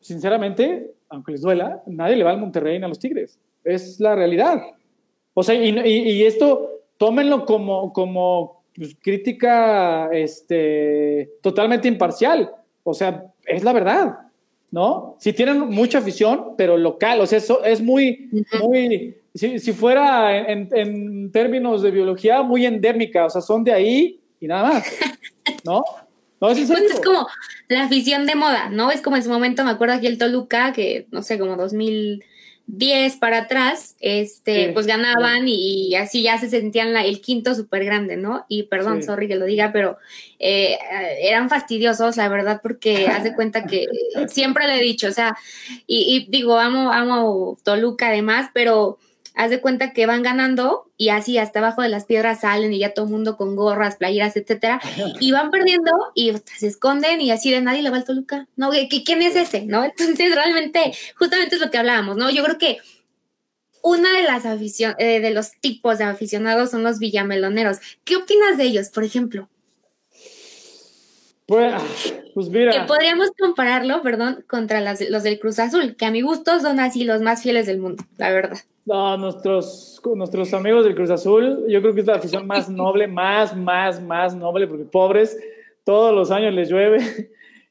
sinceramente, 0.00 0.92
aunque 1.08 1.32
les 1.32 1.42
duela, 1.42 1.82
nadie 1.86 2.16
le 2.16 2.24
va 2.24 2.30
al 2.30 2.40
Monterrey 2.40 2.78
ni 2.78 2.84
a 2.84 2.88
los 2.88 2.98
Tigres. 2.98 3.38
Es 3.64 4.00
la 4.00 4.14
realidad. 4.14 4.62
O 5.34 5.42
sea, 5.42 5.54
y, 5.54 6.22
esto 6.24 6.70
tómenlo 6.96 7.46
como, 7.46 7.92
como 7.92 8.62
pues, 8.74 8.96
crítica 9.00 10.10
este, 10.12 11.30
totalmente 11.42 11.88
imparcial. 11.88 12.50
O 12.82 12.94
sea, 12.94 13.26
es 13.46 13.62
la 13.62 13.72
verdad, 13.72 14.18
¿no? 14.70 15.16
Si 15.18 15.32
tienen 15.32 15.60
mucha 15.68 15.98
afición, 15.98 16.54
pero 16.56 16.76
local, 16.76 17.20
o 17.20 17.26
sea, 17.26 17.38
eso 17.38 17.62
es 17.64 17.80
muy, 17.80 18.30
muy, 18.60 19.16
si, 19.34 19.72
fuera 19.72 20.36
en, 20.50 20.68
en, 20.72 21.30
términos 21.30 21.82
de 21.82 21.90
biología, 21.90 22.42
muy 22.42 22.66
endémica, 22.66 23.26
o 23.26 23.30
sea, 23.30 23.40
son 23.40 23.62
de 23.64 23.72
ahí 23.72 24.20
y 24.40 24.46
nada 24.46 24.68
más, 24.68 24.98
¿no? 25.64 25.82
pues 26.40 26.70
es 26.70 27.00
como 27.00 27.28
la 27.68 27.84
afición 27.84 28.26
de 28.26 28.34
moda, 28.34 28.70
¿no? 28.70 28.90
Es 28.90 29.02
como 29.02 29.16
en 29.16 29.22
su 29.22 29.28
momento, 29.28 29.62
me 29.62 29.70
acuerdo 29.70 29.94
aquí 29.94 30.06
el 30.06 30.16
Toluca, 30.16 30.72
que 30.72 31.06
no 31.10 31.22
sé, 31.22 31.38
como 31.38 31.56
2010 31.56 33.16
para 33.16 33.40
atrás, 33.40 33.94
este, 34.00 34.70
pues 34.72 34.86
ganaban 34.86 35.46
y, 35.46 35.94
así 35.96 36.22
ya 36.22 36.38
se 36.38 36.48
sentían 36.48 36.94
la, 36.94 37.04
el 37.04 37.20
quinto 37.20 37.54
súper 37.54 37.84
grande, 37.84 38.16
¿no? 38.16 38.46
Y 38.48 38.62
perdón, 38.64 39.02
sorry 39.02 39.28
que 39.28 39.36
lo 39.36 39.44
diga, 39.44 39.70
pero 39.70 39.98
eh, 40.38 40.78
eran 41.20 41.50
fastidiosos, 41.50 42.16
la 42.16 42.28
verdad, 42.30 42.60
porque 42.62 43.06
hace 43.08 43.34
cuenta 43.34 43.66
que 43.66 43.84
siempre 44.28 44.66
le 44.66 44.76
he 44.76 44.82
dicho, 44.82 45.08
o 45.08 45.12
sea, 45.12 45.36
y, 45.86 46.16
y 46.16 46.30
digo, 46.30 46.58
amo, 46.58 46.90
amo 46.90 47.58
Toluca 47.62 48.08
además, 48.08 48.48
pero 48.54 48.98
haz 49.40 49.48
de 49.48 49.62
cuenta 49.62 49.94
que 49.94 50.04
van 50.04 50.22
ganando 50.22 50.90
y 50.98 51.08
así 51.08 51.38
hasta 51.38 51.60
abajo 51.60 51.80
de 51.80 51.88
las 51.88 52.04
piedras 52.04 52.40
salen 52.40 52.74
y 52.74 52.80
ya 52.80 52.92
todo 52.92 53.06
el 53.06 53.10
mundo 53.10 53.38
con 53.38 53.56
gorras, 53.56 53.96
playeras, 53.96 54.36
etcétera, 54.36 54.82
y 55.18 55.32
van 55.32 55.50
perdiendo 55.50 55.92
y 56.14 56.34
se 56.58 56.66
esconden 56.66 57.22
y 57.22 57.30
así 57.30 57.50
de 57.50 57.62
nadie 57.62 57.80
le 57.82 57.88
va 57.88 57.96
al 57.96 58.04
Toluca, 58.04 58.48
¿no? 58.56 58.70
¿Quién 58.70 59.22
es 59.22 59.36
ese? 59.36 59.64
¿No? 59.64 59.82
Entonces 59.98 60.34
realmente, 60.34 60.92
justamente 61.16 61.54
es 61.54 61.60
lo 61.62 61.70
que 61.70 61.78
hablábamos, 61.78 62.18
¿no? 62.18 62.28
Yo 62.28 62.44
creo 62.44 62.58
que 62.58 62.78
una 63.82 64.14
de 64.14 64.24
las 64.24 64.44
aficiones, 64.44 64.96
eh, 64.98 65.20
de 65.20 65.30
los 65.30 65.52
tipos 65.60 65.96
de 65.96 66.04
aficionados 66.04 66.70
son 66.70 66.82
los 66.82 66.98
villameloneros. 66.98 67.78
¿Qué 68.04 68.16
opinas 68.16 68.58
de 68.58 68.64
ellos, 68.64 68.90
por 68.90 69.04
ejemplo? 69.04 69.48
Pues, 71.50 72.14
pues 72.32 72.48
mira. 72.48 72.70
Que 72.70 72.86
podríamos 72.86 73.32
compararlo, 73.36 74.02
perdón, 74.02 74.44
contra 74.46 74.80
los 74.80 75.22
del 75.24 75.40
Cruz 75.40 75.58
Azul, 75.58 75.96
que 75.96 76.04
a 76.04 76.12
mi 76.12 76.20
gusto 76.20 76.60
son 76.60 76.78
así 76.78 77.02
los 77.02 77.22
más 77.22 77.42
fieles 77.42 77.66
del 77.66 77.80
mundo, 77.80 78.04
la 78.18 78.30
verdad. 78.30 78.58
No, 78.86 79.16
nuestros, 79.16 80.00
nuestros 80.14 80.54
amigos 80.54 80.84
del 80.84 80.94
Cruz 80.94 81.10
Azul, 81.10 81.64
yo 81.66 81.80
creo 81.80 81.92
que 81.92 82.02
es 82.02 82.06
la 82.06 82.14
afición 82.14 82.46
más 82.46 82.68
noble, 82.70 83.08
más, 83.08 83.56
más, 83.56 84.00
más 84.00 84.32
noble, 84.32 84.68
porque 84.68 84.84
pobres, 84.84 85.36
todos 85.82 86.14
los 86.14 86.30
años 86.30 86.54
les 86.54 86.70
llueve 86.70 86.98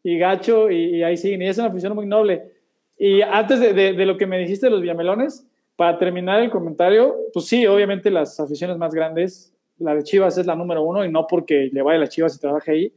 y 0.04 0.18
gacho 0.18 0.70
y, 0.70 1.02
ahí 1.02 1.16
siguen. 1.16 1.42
Y 1.44 1.48
es 1.48 1.58
una 1.58 1.70
afición 1.70 1.96
muy 1.96 2.06
noble. 2.06 2.52
Y 2.98 3.22
antes 3.22 3.62
de, 3.62 3.72
de, 3.74 4.06
lo 4.06 4.18
que 4.18 4.28
me 4.28 4.40
dijiste 4.40 4.66
de 4.66 4.72
los 4.72 4.82
Villamelones, 4.82 5.48
para 5.78 5.98
terminar 5.98 6.42
el 6.42 6.50
comentario, 6.50 7.16
pues 7.32 7.46
sí, 7.46 7.66
obviamente 7.66 8.12
las 8.12 8.42
aficiones 8.42 8.78
más 8.78 8.94
grandes, 8.94 9.54
la 9.78 9.96
de 9.96 10.04
Chivas 10.04 10.38
es 10.38 10.46
la 10.46 10.56
número 10.56 10.84
uno 10.84 11.06
y 11.06 11.10
no 11.10 11.26
porque 11.28 11.70
le 11.72 11.82
vaya 11.82 11.96
a 11.96 12.02
las 12.02 12.10
Chivas 12.10 12.36
y 12.36 12.42
trabaje 12.42 12.72
ahí, 12.72 12.94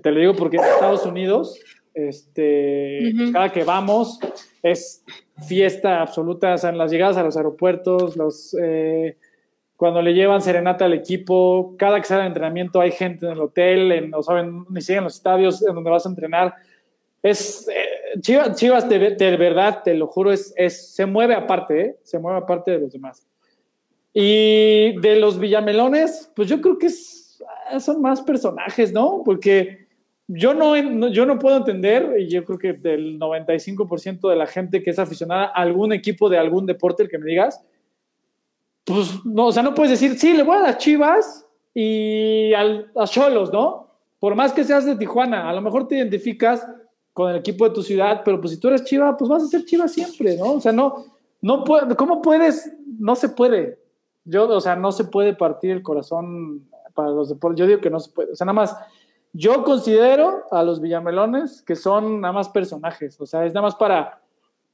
te 0.00 0.10
lo 0.10 0.20
digo 0.20 0.34
porque 0.34 0.56
en 0.56 0.64
Estados 0.64 1.06
Unidos, 1.06 1.58
este, 1.94 3.12
cada 3.32 3.50
que 3.50 3.64
vamos 3.64 4.18
es 4.62 5.04
fiesta 5.46 6.02
absoluta, 6.02 6.54
o 6.54 6.58
sea, 6.58 6.70
en 6.70 6.78
las 6.78 6.90
llegadas 6.90 7.16
a 7.16 7.22
los 7.22 7.36
aeropuertos, 7.36 8.16
los, 8.16 8.56
eh, 8.60 9.16
cuando 9.76 10.02
le 10.02 10.14
llevan 10.14 10.42
serenata 10.42 10.86
al 10.86 10.94
equipo, 10.94 11.74
cada 11.78 12.00
que 12.00 12.06
sale 12.06 12.22
de 12.22 12.28
entrenamiento 12.28 12.80
hay 12.80 12.92
gente 12.92 13.26
en 13.26 13.32
el 13.32 13.40
hotel, 13.40 13.92
en, 13.92 14.14
o 14.14 14.22
saben, 14.22 14.64
ni 14.70 14.80
siguen 14.80 15.04
los 15.04 15.16
estadios 15.16 15.66
en 15.66 15.74
donde 15.74 15.90
vas 15.90 16.06
a 16.06 16.08
entrenar. 16.08 16.54
Es, 17.22 17.68
eh, 17.68 18.18
Chivas, 18.20 18.56
Chivas 18.56 18.88
de, 18.88 19.36
verdad, 19.36 19.82
te 19.82 19.94
lo 19.94 20.06
juro, 20.06 20.32
es, 20.32 20.54
es, 20.56 20.94
se 20.94 21.06
mueve 21.06 21.34
aparte, 21.34 21.80
¿eh? 21.80 21.96
se 22.02 22.18
mueve 22.18 22.38
aparte 22.38 22.72
de 22.72 22.78
los 22.78 22.92
demás. 22.92 23.26
Y 24.14 24.98
de 25.00 25.16
los 25.16 25.38
Villamelones, 25.38 26.32
pues 26.34 26.48
yo 26.48 26.60
creo 26.60 26.78
que 26.78 26.88
son 26.88 28.00
más 28.00 28.22
personajes, 28.22 28.92
¿no? 28.92 29.22
Porque 29.24 29.85
yo 30.28 30.54
no, 30.54 30.76
yo 31.08 31.24
no 31.24 31.38
puedo 31.38 31.56
entender, 31.56 32.16
y 32.18 32.28
yo 32.28 32.44
creo 32.44 32.58
que 32.58 32.72
del 32.72 33.18
95% 33.18 34.28
de 34.28 34.36
la 34.36 34.46
gente 34.46 34.82
que 34.82 34.90
es 34.90 34.98
aficionada 34.98 35.46
a 35.46 35.62
algún 35.62 35.92
equipo 35.92 36.28
de 36.28 36.38
algún 36.38 36.66
deporte, 36.66 37.04
el 37.04 37.08
que 37.08 37.18
me 37.18 37.30
digas, 37.30 37.64
pues 38.84 39.24
no, 39.24 39.46
o 39.46 39.52
sea, 39.52 39.62
no 39.62 39.74
puedes 39.74 39.98
decir, 39.98 40.18
sí, 40.18 40.32
le 40.32 40.42
voy 40.42 40.56
a 40.56 40.62
las 40.62 40.78
chivas 40.78 41.46
y 41.74 42.52
al, 42.54 42.90
a 42.96 43.06
Cholos, 43.06 43.52
¿no? 43.52 43.90
Por 44.18 44.34
más 44.34 44.52
que 44.52 44.64
seas 44.64 44.84
de 44.84 44.96
Tijuana, 44.96 45.48
a 45.48 45.52
lo 45.52 45.60
mejor 45.60 45.86
te 45.86 45.96
identificas 45.96 46.66
con 47.12 47.30
el 47.30 47.36
equipo 47.36 47.68
de 47.68 47.74
tu 47.74 47.82
ciudad, 47.82 48.22
pero 48.24 48.40
pues 48.40 48.52
si 48.52 48.60
tú 48.60 48.68
eres 48.68 48.84
chiva, 48.84 49.16
pues 49.16 49.28
vas 49.28 49.42
a 49.42 49.46
ser 49.46 49.64
chiva 49.64 49.86
siempre, 49.86 50.36
¿no? 50.36 50.52
O 50.52 50.60
sea, 50.60 50.72
no, 50.72 51.04
no 51.40 51.64
puede, 51.64 51.94
¿cómo 51.94 52.20
puedes? 52.20 52.72
No 52.98 53.14
se 53.14 53.28
puede. 53.28 53.78
Yo, 54.24 54.48
o 54.48 54.60
sea, 54.60 54.76
no 54.76 54.90
se 54.90 55.04
puede 55.04 55.34
partir 55.34 55.70
el 55.70 55.82
corazón 55.82 56.68
para 56.94 57.10
los 57.10 57.28
deportes. 57.28 57.60
Yo 57.60 57.66
digo 57.66 57.80
que 57.80 57.90
no 57.90 58.00
se 58.00 58.10
puede. 58.10 58.32
O 58.32 58.36
sea, 58.36 58.44
nada 58.44 58.54
más 58.54 58.76
yo 59.36 59.64
considero 59.64 60.44
a 60.50 60.62
los 60.62 60.80
Villamelones 60.80 61.62
que 61.62 61.76
son 61.76 62.20
nada 62.20 62.32
más 62.32 62.48
personajes, 62.48 63.20
o 63.20 63.26
sea, 63.26 63.44
es 63.44 63.52
nada 63.52 63.66
más 63.66 63.74
para, 63.74 64.22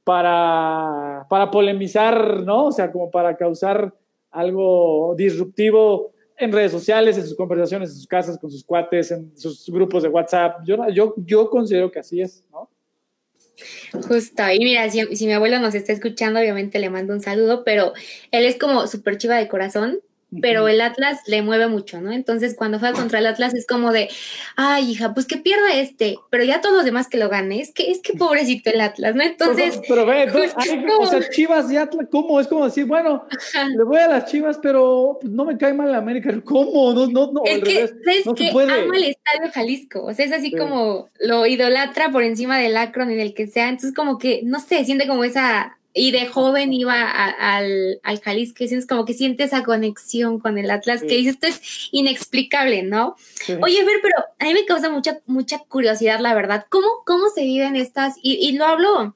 para, 0.05 1.27
para 1.29 1.51
polemizar, 1.51 2.43
¿no? 2.43 2.67
O 2.67 2.73
sea, 2.73 2.93
como 2.93 3.11
para 3.11 3.37
causar 3.37 3.93
algo 4.31 5.15
disruptivo 5.17 6.13
en 6.37 6.53
redes 6.53 6.73
sociales, 6.73 7.19
en 7.19 7.25
sus 7.25 7.37
conversaciones, 7.37 7.91
en 7.91 7.97
sus 7.97 8.07
casas, 8.07 8.39
con 8.39 8.51
sus 8.51 8.65
cuates, 8.65 9.11
en 9.11 9.37
sus 9.37 9.69
grupos 9.69 10.03
de 10.03 10.09
WhatsApp. 10.09 10.61
Yo, 10.65 10.89
yo, 10.91 11.15
yo 11.19 11.51
considero 11.51 11.91
que 11.91 11.99
así 11.99 12.21
es, 12.21 12.45
¿no? 12.51 12.71
Justo, 14.09 14.43
y 14.51 14.59
mira, 14.61 14.89
si, 14.91 15.05
si 15.15 15.27
mi 15.27 15.33
abuelo 15.33 15.59
nos 15.59 15.75
está 15.75 15.93
escuchando, 15.93 16.41
obviamente 16.41 16.79
le 16.79 16.89
mando 16.89 17.13
un 17.13 17.21
saludo, 17.21 17.65
pero 17.65 17.93
él 18.31 18.45
es 18.45 18.59
como 18.59 18.87
súper 18.87 19.19
chiva 19.19 19.37
de 19.37 19.49
corazón 19.49 20.01
pero 20.41 20.69
el 20.69 20.81
Atlas 20.81 21.21
le 21.27 21.43
mueve 21.43 21.69
mucho, 21.69 22.01
¿no? 22.01 22.13
Entonces, 22.13 22.55
cuando 22.57 22.79
fue 22.79 22.93
contra 22.93 23.19
el 23.19 23.27
Atlas 23.27 23.55
es 23.55 23.67
como 23.67 23.93
de, 23.93 24.09
ay, 24.57 24.93
hija, 24.93 25.13
pues 25.13 25.27
que 25.27 25.37
pierda 25.37 25.75
este, 25.75 26.17
pero 26.31 26.45
ya 26.45 26.61
todos 26.61 26.77
los 26.77 26.85
demás 26.85 27.09
que 27.09 27.19
lo 27.19 27.29
gane, 27.29 27.61
es 27.61 27.73
que 27.73 27.91
es 27.91 28.01
que 28.01 28.15
pobrecito 28.15 28.71
el 28.71 28.81
Atlas, 28.81 29.15
¿no? 29.15 29.23
Entonces, 29.23 29.81
pero, 29.89 30.07
ve, 30.07 30.31
o 31.01 31.07
sea, 31.07 31.29
Chivas 31.31 31.71
y 31.71 31.77
Atlas, 31.77 32.07
¿cómo? 32.11 32.41
Es 32.41 32.49
como 32.49 32.65
decir, 32.65 32.87
bueno, 32.87 33.27
le 33.77 33.85
voy 33.85 33.99
a 33.99 34.09
las 34.09 34.27
Chivas, 34.27 34.59
pero 34.63 35.19
no 35.23 35.45
me 35.45 35.59
cae 35.59 35.75
mal 35.75 35.93
la 35.93 35.99
América, 35.99 36.33
¿cómo? 36.45 36.93
No, 36.95 37.07
no, 37.09 37.33
no, 37.33 37.43
es 37.45 37.63
que, 37.63 37.91
no 38.25 38.35
que 38.35 38.51
puede. 38.53 38.73
ama 38.73 38.97
el 38.97 39.05
Estadio 39.05 39.51
Jalisco, 39.53 40.05
o 40.05 40.15
sea, 40.15 40.25
es 40.25 40.33
así 40.33 40.53
como 40.53 41.11
lo 41.19 41.47
idolatra 41.47 42.11
por 42.11 42.23
encima 42.23 42.59
del 42.59 42.77
Akron 42.77 43.11
y 43.11 43.17
del 43.17 43.35
que 43.35 43.47
sea, 43.47 43.69
entonces 43.69 43.95
como 43.95 44.19
que, 44.19 44.41
no 44.45 44.61
sé, 44.61 44.85
siente 44.85 45.07
como 45.07 45.25
esa 45.25 45.77
y 45.95 46.11
de 46.11 46.27
joven 46.27 46.73
iba 46.73 47.03
al, 47.11 48.01
al 48.03 48.21
Jalisco, 48.21 48.65
y 48.65 48.73
es 48.73 48.87
como 48.87 49.05
que 49.05 49.15
siente 49.15 49.45
esa 49.45 49.63
conexión 49.63 50.39
con 50.39 50.57
el 50.57 50.71
Atlas, 50.71 51.03
que 51.03 51.17
dices, 51.17 51.35
esto 51.35 51.47
es 51.47 51.89
inexplicable, 51.93 52.83
¿no? 52.83 53.17
Oye, 53.61 53.85
ver, 53.85 53.97
pero 54.01 54.15
a 54.39 54.45
mí 54.45 54.55
me 54.55 54.65
causa 54.65 54.91
mucha, 54.91 55.21
mucha 55.27 55.59
curiosidad, 55.59 56.21
la 56.21 56.35
verdad, 56.35 56.65
¿cómo, 56.71 56.89
cómo 57.05 57.29
se 57.35 57.43
viven 57.43 57.77
estas? 57.77 58.15
Y, 58.23 58.35
y 58.35 58.53
lo 58.53 58.65
hablo 58.65 59.15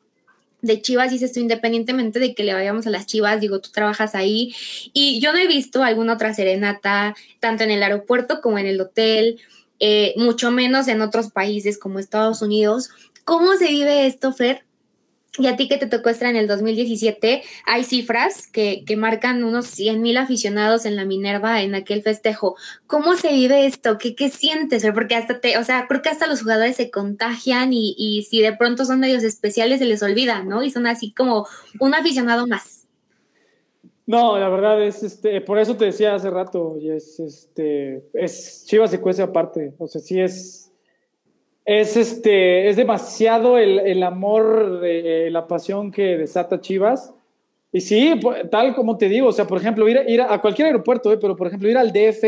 de 0.61 0.83
Chivas, 0.83 1.11
dices 1.11 1.33
tú, 1.33 1.41
independientemente 1.41 2.19
de 2.19 2.35
que 2.35 2.45
le 2.45 2.53
vayamos 2.53 2.87
a 2.87 2.91
las 2.91 3.07
Chivas, 3.07 3.41
digo, 3.41 3.61
tú 3.61 3.71
trabajas 3.71 4.15
ahí, 4.15 4.55
y 4.93 5.19
yo 5.21 5.33
no 5.33 5.39
he 5.39 5.47
visto 5.47 5.83
alguna 5.83 6.15
otra 6.15 6.35
serenata, 6.35 7.15
tanto 7.41 7.65
en 7.65 7.71
el 7.71 7.83
aeropuerto 7.83 8.43
como 8.43 8.59
en 8.59 8.67
el 8.67 8.81
hotel, 8.81 9.41
eh, 9.81 10.13
mucho 10.17 10.51
menos 10.51 10.89
en 10.89 11.01
otros 11.01 11.31
países 11.31 11.79
como 11.79 11.99
Estados 11.99 12.43
Unidos. 12.43 12.91
¿Cómo 13.25 13.55
se 13.57 13.69
vive 13.69 14.07
esto, 14.07 14.33
Fer? 14.33 14.66
Y 15.39 15.47
a 15.47 15.57
ti 15.57 15.69
que 15.69 15.79
te 15.79 15.87
tocó 15.87 16.11
estar 16.11 16.29
en 16.29 16.37
el 16.37 16.47
2017, 16.47 17.43
hay 17.65 17.85
cifras 17.85 18.47
que, 18.47 18.85
que 18.87 18.97
marcan 18.97 19.45
unos 19.45 19.67
100 19.67 20.01
mil 20.01 20.17
aficionados 20.17 20.87
en 20.87 20.97
la 20.97 21.05
Minerva 21.05 21.63
en 21.63 21.75
aquel 21.75 22.03
festejo. 22.03 22.57
¿Cómo 22.87 23.17
se 23.17 23.33
vive 23.33 23.67
esto? 23.67 23.99
¿Qué, 23.99 24.15
qué 24.15 24.29
sientes? 24.31 24.87
Porque 24.95 25.15
hasta 25.15 25.41
te, 25.41 25.59
o 25.59 25.65
sea, 25.65 25.87
creo 25.89 26.03
que 26.03 26.09
hasta 26.09 26.27
los 26.27 26.43
jugadores 26.43 26.77
se 26.77 26.91
contagian 26.91 27.73
y, 27.73 27.95
y 27.99 28.23
si 28.23 28.41
de 28.41 28.55
pronto 28.55 28.85
son 28.85 29.01
medios 29.01 29.23
especiales 29.23 29.79
se 29.79 29.87
les 29.87 30.03
olvida, 30.03 30.43
¿no? 30.43 30.63
Y 30.63 30.71
son 30.71 30.87
así 30.87 31.13
como 31.13 31.47
un 31.81 31.95
aficionado 31.95 32.47
más. 32.47 32.87
No, 34.07 34.39
la 34.39 34.49
verdad 34.49 34.81
es, 34.83 35.03
este, 35.03 35.41
por 35.41 35.59
eso 35.59 35.77
te 35.77 35.87
decía 35.87 36.15
hace 36.15 36.31
rato, 36.31 36.77
y 36.79 36.91
es, 36.91 37.19
este, 37.19 38.05
es 38.15 38.65
Chivas 38.65 38.93
se 38.93 39.01
cuece 39.01 39.23
aparte, 39.23 39.75
o 39.79 39.89
sea, 39.89 40.01
sí 40.01 40.21
es, 40.21 40.66
es, 41.67 41.97
este, 41.97 42.69
es 42.69 42.77
demasiado 42.77 43.59
el, 43.59 44.03
amor, 44.05 44.81
de, 44.81 45.29
la 45.33 45.49
pasión 45.49 45.91
que 45.91 46.17
desata 46.17 46.61
Chivas. 46.61 47.13
Y 47.73 47.81
sí, 47.81 48.19
tal 48.53 48.75
como 48.77 48.97
te 48.97 49.09
digo, 49.09 49.29
o 49.29 49.33
sea, 49.33 49.49
por 49.49 49.59
ejemplo, 49.59 49.87
ir, 49.89 50.01
ir 50.07 50.23
a 50.23 50.41
cualquier 50.41 50.67
aeropuerto, 50.67 51.13
eh, 51.13 51.19
pero 51.21 51.35
por 51.35 51.49
ejemplo, 51.49 51.69
ir 51.69 51.77
al 51.77 51.93
DF, 51.93 52.25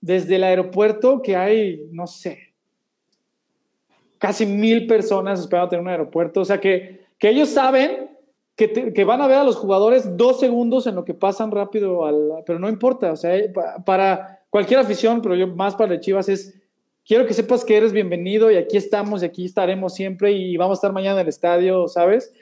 desde 0.00 0.34
el 0.34 0.42
aeropuerto 0.42 1.22
que 1.22 1.36
hay, 1.36 1.86
no 1.92 2.08
sé, 2.08 2.52
casi 4.18 4.44
mil 4.44 4.86
personas 4.88 5.38
esperando 5.38 5.70
tener 5.70 5.82
un 5.82 5.88
aeropuerto, 5.88 6.40
o 6.40 6.44
sea, 6.44 6.60
que, 6.60 7.04
que 7.18 7.28
ellos 7.28 7.50
saben 7.50 8.10
que, 8.56 8.92
que, 8.92 9.04
van 9.04 9.22
a 9.22 9.28
ver 9.28 9.38
a 9.38 9.44
los 9.44 9.56
jugadores 9.56 10.16
dos 10.16 10.40
segundos 10.40 10.86
en 10.86 10.96
lo 10.96 11.04
que 11.04 11.14
pasan 11.14 11.52
rápido, 11.52 12.04
al, 12.04 12.42
pero 12.44 12.58
no 12.58 12.68
importa, 12.68 13.12
o 13.12 13.16
sea, 13.16 13.32
para 13.86 14.40
cualquier 14.50 14.80
afición, 14.80 15.22
pero 15.22 15.36
yo 15.36 15.46
más 15.46 15.76
para 15.76 15.94
el 15.94 16.00
Chivas 16.00 16.28
es 16.28 16.59
quiero 17.06 17.26
que 17.26 17.34
sepas 17.34 17.64
que 17.64 17.76
eres 17.76 17.92
bienvenido 17.92 18.50
y 18.50 18.56
aquí 18.56 18.76
estamos 18.76 19.22
y 19.22 19.26
aquí 19.26 19.44
estaremos 19.44 19.94
siempre 19.94 20.32
y 20.32 20.56
vamos 20.56 20.76
a 20.76 20.78
estar 20.78 20.92
mañana 20.92 21.20
en 21.20 21.22
el 21.22 21.28
estadio, 21.28 21.88
¿sabes? 21.88 22.32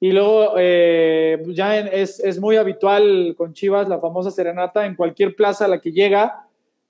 Y 0.00 0.12
luego 0.12 0.54
eh, 0.58 1.42
ya 1.48 1.78
es, 1.78 2.20
es, 2.20 2.38
muy 2.40 2.56
habitual 2.56 3.34
con 3.36 3.54
Chivas 3.54 3.88
la 3.88 4.00
famosa 4.00 4.30
serenata 4.30 4.84
en 4.86 4.96
cualquier 4.96 5.34
plaza 5.34 5.64
a 5.64 5.68
la 5.68 5.80
que 5.80 5.92
llega 5.92 6.46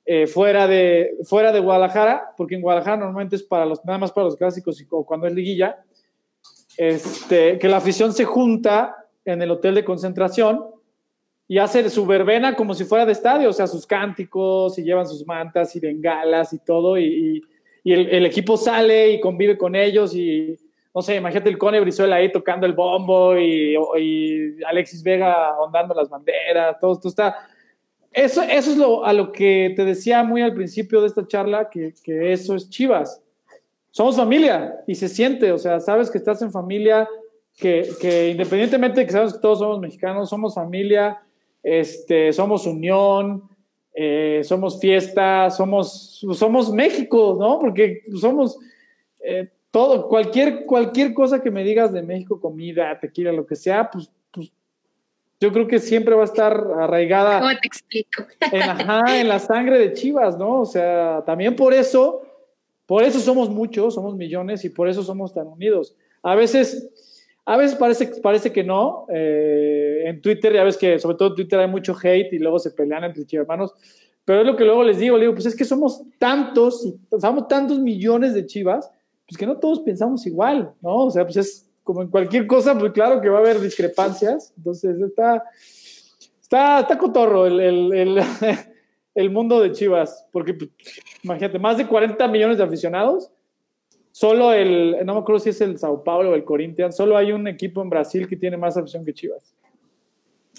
eh, 0.07 0.27
fuera, 0.27 0.67
de, 0.67 1.17
fuera 1.25 1.53
de 1.53 1.61
Guadalajara, 1.61 2.33
porque 2.37 2.57
en 2.57 2.63
Guadalajara 2.63 2.97
normalmente 2.99 3.37
es 3.37 3.43
para 3.43 3.65
los, 3.65 3.85
nada 3.85 3.99
más 3.99 4.13
para 4.13 4.27
los 4.27 4.37
clásicos 4.37 4.81
y 4.81 4.87
cuando 4.87 5.27
es 5.27 5.35
liguilla, 5.35 5.83
este, 6.77 7.59
que 7.59 7.69
la 7.69 7.77
afición 7.77 8.13
se 8.13 8.25
junta 8.25 8.97
en 9.25 9.41
el 9.41 9.51
hotel 9.51 9.77
de 9.77 9.85
concentración 9.85 10.74
y 11.46 11.59
hace 11.59 11.88
su 11.90 12.07
verbena 12.07 12.57
como 12.57 12.74
si 12.74 12.85
fuera 12.85 13.04
de 13.04 13.12
estadio, 13.12 13.50
o 13.50 13.52
sea, 13.52 13.66
sus 13.66 13.87
cánticos 13.87 14.78
y 14.78 14.83
llevan 14.83 15.07
sus 15.07 15.26
mantas 15.26 15.74
y 15.76 15.80
bengalas 15.80 16.52
y 16.52 16.59
todo, 16.59 16.98
y, 16.98 17.42
y, 17.83 17.92
el, 17.92 18.24
equipo 18.24 18.57
sale 18.57 19.11
y 19.11 19.20
convive 19.20 19.59
con 19.59 19.76
ellos 19.76 20.14
y, 20.16 20.57
no 20.94 21.02
sé, 21.02 21.16
imagínate 21.16 21.50
el 21.50 21.59
Cone 21.59 21.80
Brizuela 21.80 22.16
ahí 22.16 22.33
tocando 22.33 22.64
el 22.64 22.72
bombo 22.72 23.37
y, 23.37 23.76
y 23.98 24.64
Alexis 24.64 25.02
Vega 25.02 25.59
ondando 25.59 25.94
las 25.94 26.09
banderas, 26.09 26.78
todo 26.80 26.94
esto 26.94 27.09
está... 27.09 27.37
Eso, 28.11 28.42
eso 28.42 28.70
es 28.70 28.76
lo, 28.76 29.04
a 29.04 29.12
lo 29.12 29.33
que 29.33 29.72
te 29.74 29.85
decía 29.85 30.22
muy 30.22 30.40
al 30.40 30.54
principio 30.54 31.00
de 31.00 31.09
esta 31.09 31.26
charla, 31.26 31.68
que, 31.68 31.92
que 32.02 32.33
eso 32.33 32.54
es 32.54 32.70
Chivas. 32.70 33.20
Somos 33.90 34.16
familia 34.16 34.76
y 34.87 34.94
se 34.94 35.09
siente, 35.09 35.50
o 35.50 35.59
sea, 35.59 35.80
sabes 35.80 36.12
que 36.12 36.18
estás 36.18 36.40
en 36.40 36.52
familia, 36.52 37.09
que, 37.57 37.88
que, 38.00 38.30
independientemente 38.30 39.00
de 39.00 39.07
que 39.07 39.12
sabes 39.12 39.35
que 39.35 39.40
todos 39.40 39.59
somos 39.59 39.80
mexicanos, 39.80 40.30
somos 40.30 40.54
familia, 40.54 41.20
este, 41.64 42.33
somos 42.33 42.66
unión, 42.66 43.48
eh, 43.94 44.42
somos 44.44 44.79
fiesta, 44.79 45.50
somos, 45.50 46.24
somos 46.35 46.70
México, 46.70 47.37
¿no? 47.40 47.59
Porque 47.59 48.03
somos 48.20 48.59
eh, 49.20 49.48
todo, 49.70 50.09
cualquier, 50.09 50.66
cualquier 50.66 51.14
cosa 51.14 51.42
que 51.42 51.50
me 51.50 51.64
digas 51.64 51.92
de 51.92 52.03
México, 52.03 52.40
comida, 52.40 52.98
tequila, 53.00 53.33
lo 53.33 53.46
que 53.46 53.57
sea, 53.57 53.90
pues, 53.90 54.11
pues 54.31 54.53
yo 55.40 55.53
creo 55.53 55.66
que 55.66 55.79
siempre 55.79 56.14
va 56.14 56.22
a 56.22 56.27
estar 56.27 56.53
arraigada. 56.79 57.40
¿Cómo 57.40 57.50
te 57.61 57.66
explico? 57.66 58.24
En, 58.53 58.62
ajá, 58.62 59.18
en 59.18 59.29
la 59.29 59.38
sangre 59.38 59.79
de 59.79 59.92
Chivas, 59.94 60.37
¿no? 60.37 60.61
O 60.61 60.66
sea, 60.66 61.22
también 61.24 61.57
por 61.57 61.72
eso, 61.72 62.22
por 62.87 63.03
eso 63.03 63.18
somos 63.20 63.48
muchos, 63.48 63.94
somos 63.94 64.14
millones 64.14 64.64
y 64.64 64.70
por 64.70 64.88
eso 64.88 65.03
somos 65.03 65.33
tan 65.33 65.46
unidos. 65.46 65.96
A 66.22 66.35
veces 66.35 66.90
a 67.46 67.57
veces 67.57 67.76
parece, 67.76 68.07
parece 68.22 68.52
que 68.52 68.64
no. 68.64 69.07
Eh, 69.12 70.04
en 70.07 70.22
Twitter, 70.22 70.52
ya 70.52 70.64
ves 70.64 70.76
que 70.76 70.98
sobre 70.98 71.16
todo 71.16 71.28
en 71.30 71.35
Twitter 71.35 71.61
hay 71.61 71.68
mucho 71.68 71.94
hate 72.00 72.33
y 72.33 72.38
luego 72.38 72.59
se 72.59 72.70
pelean 72.70 73.04
entre 73.04 73.26
chivermanos. 73.26 73.72
Pero 74.24 74.40
es 74.40 74.46
lo 74.46 74.57
que 74.57 74.64
luego 74.64 74.83
les 74.83 74.98
digo, 74.98 75.16
le 75.16 75.24
digo, 75.24 75.35
pues 75.35 75.46
es 75.46 75.54
que 75.54 75.66
somos 75.66 76.02
tantos, 76.18 76.94
somos 77.20 77.46
tantos 77.46 77.78
millones 77.78 78.33
de 78.33 78.46
chivas, 78.46 78.90
pues 79.28 79.37
que 79.37 79.46
no 79.46 79.59
todos 79.59 79.80
pensamos 79.80 80.26
igual, 80.26 80.72
¿no? 80.80 81.04
O 81.04 81.11
sea, 81.11 81.24
pues 81.24 81.37
es 81.37 81.70
como 81.83 82.00
en 82.00 82.09
cualquier 82.09 82.46
cosa, 82.46 82.78
pues 82.78 82.92
claro 82.92 83.20
que 83.20 83.28
va 83.28 83.38
a 83.38 83.40
haber 83.40 83.61
discrepancias. 83.61 84.54
Entonces 84.57 84.98
está, 84.98 85.44
está, 86.40 86.80
está 86.80 86.96
cotorro 86.96 87.46
el, 87.46 87.61
el, 87.61 87.92
el, 87.92 88.22
el 89.14 89.30
mundo 89.30 89.61
de 89.61 89.72
chivas, 89.72 90.26
porque 90.33 90.54
pues, 90.54 90.70
imagínate, 91.22 91.59
más 91.59 91.76
de 91.76 91.87
40 91.87 92.26
millones 92.28 92.57
de 92.57 92.64
aficionados 92.64 93.30
Solo 94.16 94.53
el, 94.53 95.05
no 95.05 95.14
me 95.14 95.20
acuerdo 95.22 95.40
si 95.40 95.50
es 95.50 95.61
el 95.61 95.77
Sao 95.77 96.05
Paulo 96.05 96.31
o 96.31 96.35
el 96.37 96.44
Corinthians, 96.44 96.94
solo 96.94 97.16
hay 97.16 97.33
un 97.33 97.48
equipo 97.48 97.83
en 97.83 97.90
Brasil 97.90 98.29
que 98.29 98.37
tiene 98.37 98.57
más 98.57 98.77
afición 98.77 99.05
que 99.05 99.12
Chivas. 99.12 99.57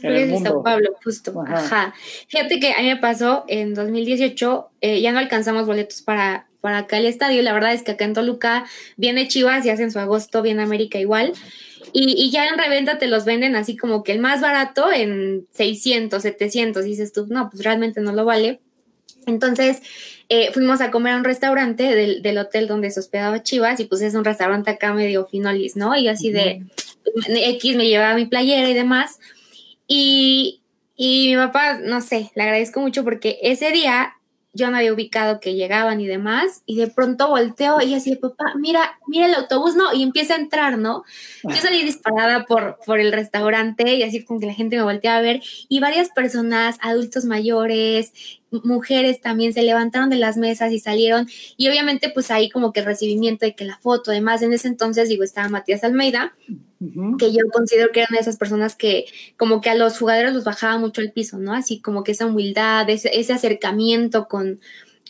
En 0.02 0.12
el, 0.12 0.30
el 0.30 0.40
Sao 0.40 0.62
Paulo, 0.62 0.90
justo. 1.02 1.34
Ajá. 1.48 1.94
Fíjate 2.28 2.60
que 2.60 2.74
a 2.74 2.82
mí 2.82 2.88
me 2.88 2.98
pasó 2.98 3.46
en 3.48 3.74
2018, 3.74 4.72
eh, 4.82 5.00
ya 5.00 5.14
no 5.14 5.20
alcanzamos 5.20 5.68
boletos 5.68 6.02
para, 6.02 6.50
para 6.60 6.80
acá 6.80 6.98
el 6.98 7.06
estadio. 7.06 7.42
La 7.44 7.54
verdad 7.54 7.72
es 7.72 7.84
que 7.84 7.92
acá 7.92 8.04
en 8.04 8.14
Toluca 8.14 8.66
viene 8.98 9.30
Chivas 9.30 9.66
y 9.66 9.70
hacen 9.70 9.90
su 9.90 10.00
agosto, 10.00 10.42
viene 10.42 10.62
América 10.62 11.00
igual. 11.00 11.32
Y, 11.94 12.14
y, 12.22 12.32
ya 12.32 12.50
en 12.50 12.58
reventa 12.58 12.98
te 12.98 13.08
los 13.08 13.24
venden 13.24 13.56
así 13.56 13.78
como 13.78 14.04
que 14.04 14.12
el 14.12 14.20
más 14.20 14.42
barato 14.42 14.92
en 14.92 15.48
600, 15.52 16.22
700. 16.22 16.86
Y 16.86 16.90
dices 16.90 17.14
tú, 17.14 17.26
no, 17.30 17.50
pues 17.50 17.64
realmente 17.64 18.02
no 18.02 18.12
lo 18.12 18.26
vale. 18.26 18.60
Entonces, 19.26 19.82
eh, 20.30 20.52
fuimos 20.54 20.82
a 20.82 20.92
comer 20.92 21.14
a 21.14 21.18
un 21.18 21.24
restaurante 21.24 21.84
del, 21.96 22.38
hotel 22.38 22.68
donde 22.68 22.92
se 22.92 23.00
hospedaba 23.00 23.44
Chivas 23.44 23.80
y 23.80 23.86
pues 23.86 24.02
es 24.02 24.16
un 24.16 24.26
restaurante 24.26 24.72
acá 24.72 24.94
medio 24.94 25.26
finolis, 25.26 25.76
¿no? 25.76 25.96
Y 25.96 26.08
así 26.08 26.32
de 26.32 26.64
X 27.28 27.76
me 27.76 27.88
llevaba 27.88 28.16
mi 28.16 28.26
playera 28.26 28.70
y 28.70 28.74
demás. 28.74 29.20
Y, 29.88 30.62
y 30.96 31.30
mi 31.30 31.36
papá, 31.36 31.80
no 31.80 32.02
sé, 32.02 32.32
le 32.36 32.44
agradezco 32.44 32.80
mucho 32.80 33.04
porque 33.04 33.38
ese 33.42 33.72
día 33.72 34.16
yo 34.56 34.72
no 34.72 34.78
había 34.78 34.94
ubicado 34.94 35.42
que 35.42 35.54
llegaban 35.54 36.00
y 36.00 36.08
demás, 36.08 36.64
y 36.66 36.78
de 36.78 36.88
pronto 36.88 37.28
volteo 37.28 37.82
y 37.82 37.94
así, 37.94 38.16
papá, 38.16 38.54
mira, 38.56 38.98
mira 39.06 39.26
el 39.26 39.36
autobús, 39.36 39.76
¿no? 39.76 39.94
Y 39.94 40.02
empieza 40.02 40.36
a 40.36 40.38
entrar, 40.38 40.78
¿no? 40.78 41.04
Yo 41.44 41.56
salí 41.56 41.84
disparada 41.84 42.46
por, 42.46 42.80
por 42.86 43.02
el 43.02 43.12
restaurante 43.12 43.96
y 43.96 44.04
así 44.04 44.24
como 44.24 44.40
que 44.40 44.46
la 44.46 44.54
gente 44.54 44.78
me 44.78 44.84
volteaba 44.84 45.18
a 45.18 45.22
ver, 45.22 45.42
y 45.68 45.82
varias 45.82 46.10
personas, 46.10 46.78
adultos 46.82 47.26
mayores, 47.26 48.14
mujeres 48.64 49.22
también 49.22 49.54
se 49.54 49.64
levantaron 49.64 50.10
de 50.10 50.18
las 50.18 50.38
mesas 50.38 50.72
y 50.72 50.80
salieron, 50.80 51.28
y 51.58 51.68
obviamente 51.68 52.10
pues 52.10 52.32
ahí 52.32 52.50
como 52.50 52.74
que 52.74 52.82
el 52.82 52.86
recibimiento 52.86 53.46
de 53.46 53.56
que 53.56 53.66
la 53.66 53.78
foto, 53.78 54.12
además 54.12 54.42
en 54.42 54.54
ese 54.54 54.68
entonces, 54.68 55.10
digo, 55.10 55.24
estaba 55.24 55.50
Matías 55.50 55.84
Almeida, 55.84 56.34
que 57.18 57.32
yo 57.32 57.40
considero 57.52 57.92
que 57.92 58.02
eran 58.02 58.16
esas 58.16 58.38
personas 58.38 58.76
que 58.76 59.06
como 59.38 59.62
que 59.62 59.70
a 59.70 59.76
los 59.76 59.98
jugadores 59.98 60.34
los 60.34 60.44
bajaba 60.44 60.78
mucho 60.78 61.02
el 61.02 61.12
piso, 61.12 61.38
¿no? 61.38 61.54
Así 61.54 61.80
como 61.80 62.04
que 62.04 62.12
esa 62.12 62.26
humildad, 62.26 62.90
ese, 62.90 63.18
ese 63.18 63.34
acercamiento 63.34 64.28
con, 64.28 64.60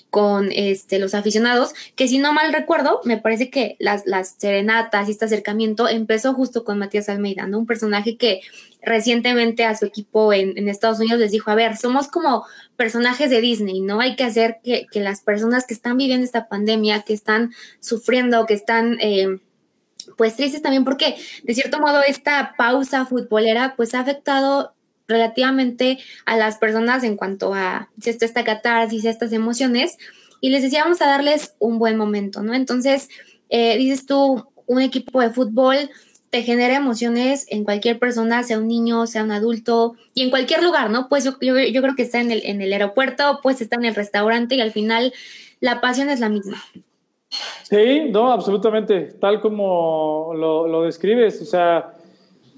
con 0.09 0.49
este, 0.53 0.99
los 0.99 1.13
aficionados, 1.13 1.73
que 1.97 2.07
si 2.07 2.19
no 2.19 2.31
mal 2.31 2.53
recuerdo, 2.53 3.01
me 3.03 3.17
parece 3.17 3.49
que 3.49 3.75
las, 3.79 4.05
las 4.05 4.35
serenatas 4.37 5.07
y 5.07 5.11
este 5.11 5.25
acercamiento 5.25 5.89
empezó 5.89 6.33
justo 6.33 6.63
con 6.63 6.79
Matías 6.79 7.09
Almeida, 7.09 7.47
¿no? 7.47 7.59
Un 7.59 7.65
personaje 7.65 8.15
que 8.15 8.39
recientemente 8.85 9.65
a 9.65 9.75
su 9.75 9.85
equipo 9.85 10.31
en, 10.33 10.67
Estados 10.69 10.99
Unidos 10.99 11.19
les 11.19 11.31
dijo, 11.31 11.51
a 11.51 11.55
ver, 11.55 11.75
somos 11.77 12.07
como 12.07 12.45
personajes 12.77 13.29
de 13.29 13.41
Disney, 13.41 13.81
¿no? 13.81 13.99
Hay 13.99 14.15
que 14.15 14.23
hacer 14.23 14.59
que, 14.63 14.87
las 14.93 15.21
personas 15.21 15.65
que 15.65 15.73
están 15.73 15.97
viviendo 15.97 16.25
esta 16.25 16.47
pandemia, 16.47 17.01
que 17.01 17.13
están 17.13 17.53
sufriendo, 17.79 18.45
que 18.45 18.53
están... 18.53 18.97
Eh, 19.01 19.39
pues 20.17 20.35
tristes 20.35 20.61
también 20.61 20.83
porque 20.83 21.15
de 21.43 21.55
cierto 21.55 21.79
modo 21.79 22.03
esta 22.03 22.53
pausa 22.59 23.07
futbolera 23.07 23.73
pues 23.75 23.95
ha 23.95 24.01
afectado 24.01 24.75
relativamente 25.07 25.97
a 26.27 26.37
las 26.37 26.57
personas 26.59 27.03
en 27.03 27.17
cuanto 27.17 27.55
a 27.55 27.89
si 27.99 28.11
esto 28.11 28.23
está 28.23 28.43
catarsis, 28.43 29.03
estas 29.05 29.33
emociones 29.33 29.97
y 30.41 30.51
les 30.51 30.61
decíamos 30.61 31.01
a 31.01 31.07
darles 31.07 31.55
un 31.57 31.79
buen 31.79 31.97
momento, 31.97 32.43
¿no? 32.43 32.53
Entonces, 32.53 33.09
eh, 33.49 33.77
dices 33.77 34.05
tú, 34.05 34.47
un 34.67 34.81
equipo 34.81 35.21
de 35.21 35.31
fútbol 35.31 35.89
genera 36.43 36.75
emociones 36.75 37.45
en 37.49 37.63
cualquier 37.63 37.99
persona, 37.99 38.43
sea 38.43 38.57
un 38.57 38.67
niño, 38.67 39.07
sea 39.07 39.23
un 39.23 39.31
adulto 39.31 39.95
y 40.13 40.23
en 40.23 40.29
cualquier 40.29 40.63
lugar, 40.63 40.89
¿no? 40.89 41.07
Pues 41.09 41.23
yo, 41.23 41.37
creo 41.37 41.95
que 41.95 42.03
está 42.03 42.21
en 42.21 42.31
el, 42.31 42.41
en 42.45 42.61
el 42.61 42.73
aeropuerto, 42.73 43.39
pues 43.43 43.61
está 43.61 43.75
en 43.75 43.85
el 43.85 43.95
restaurante 43.95 44.55
y 44.55 44.61
al 44.61 44.71
final 44.71 45.13
la 45.59 45.81
pasión 45.81 46.09
es 46.09 46.19
la 46.19 46.29
misma. 46.29 46.57
Sí, 47.63 48.09
no, 48.11 48.31
absolutamente, 48.31 49.15
tal 49.19 49.41
como 49.41 50.31
lo, 50.35 50.83
describes, 50.83 51.41
o 51.41 51.45
sea, 51.45 51.93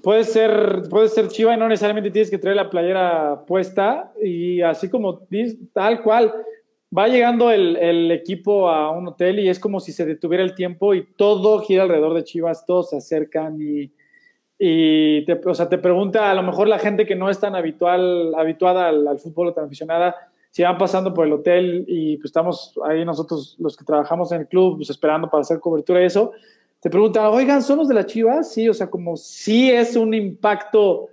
puede 0.02 0.24
ser, 0.24 0.82
puede 0.90 1.08
ser 1.08 1.28
chiva 1.28 1.54
y 1.54 1.56
no 1.56 1.68
necesariamente 1.68 2.10
tienes 2.10 2.30
que 2.30 2.38
traer 2.38 2.56
la 2.56 2.70
playera 2.70 3.44
puesta 3.46 4.12
y 4.22 4.60
así 4.60 4.88
como 4.88 5.20
tal 5.72 6.02
cual, 6.02 6.32
va 6.96 7.08
llegando 7.08 7.50
el, 7.50 8.10
equipo 8.10 8.68
a 8.68 8.90
un 8.90 9.08
hotel 9.08 9.40
y 9.40 9.48
es 9.48 9.58
como 9.58 9.80
si 9.80 9.92
se 9.92 10.06
detuviera 10.06 10.42
el 10.42 10.54
tiempo 10.54 10.94
y 10.94 11.06
todo 11.16 11.60
gira 11.60 11.82
alrededor 11.82 12.14
de 12.14 12.24
Chivas, 12.24 12.64
todos 12.64 12.90
se 12.90 12.96
acercan 12.96 13.58
y, 13.60 13.92
y 14.58 15.24
te, 15.24 15.40
o 15.44 15.54
sea, 15.54 15.68
te 15.68 15.78
pregunta 15.78 16.30
a 16.30 16.34
lo 16.34 16.42
mejor 16.42 16.68
la 16.68 16.78
gente 16.78 17.06
que 17.06 17.14
no 17.14 17.30
es 17.30 17.38
tan 17.38 17.54
habitual, 17.54 18.34
habituada 18.34 18.88
al, 18.88 19.18
fútbol 19.18 19.48
o 19.48 19.52
tan 19.54 19.66
aficionada, 19.66 20.16
si 20.50 20.62
van 20.62 20.78
pasando 20.78 21.12
por 21.12 21.26
el 21.26 21.32
hotel 21.32 21.84
y 21.86 22.16
pues 22.16 22.26
estamos 22.26 22.74
ahí 22.84 23.04
nosotros 23.04 23.56
los 23.58 23.76
que 23.76 23.84
trabajamos 23.84 24.32
en 24.32 24.42
el 24.42 24.48
club 24.48 24.76
pues, 24.78 24.90
esperando 24.90 25.28
para 25.28 25.42
hacer 25.42 25.60
cobertura 25.60 26.02
y 26.02 26.06
eso, 26.06 26.32
te 26.80 26.90
pregunta, 26.90 27.28
oigan, 27.28 27.62
¿son 27.62 27.78
los 27.78 27.88
de 27.88 27.94
las 27.94 28.06
Chivas? 28.06 28.52
Sí, 28.52 28.68
o 28.68 28.74
sea, 28.74 28.88
como 28.88 29.16
si 29.16 29.70
es 29.70 29.96
un 29.96 30.14
impacto 30.14 31.08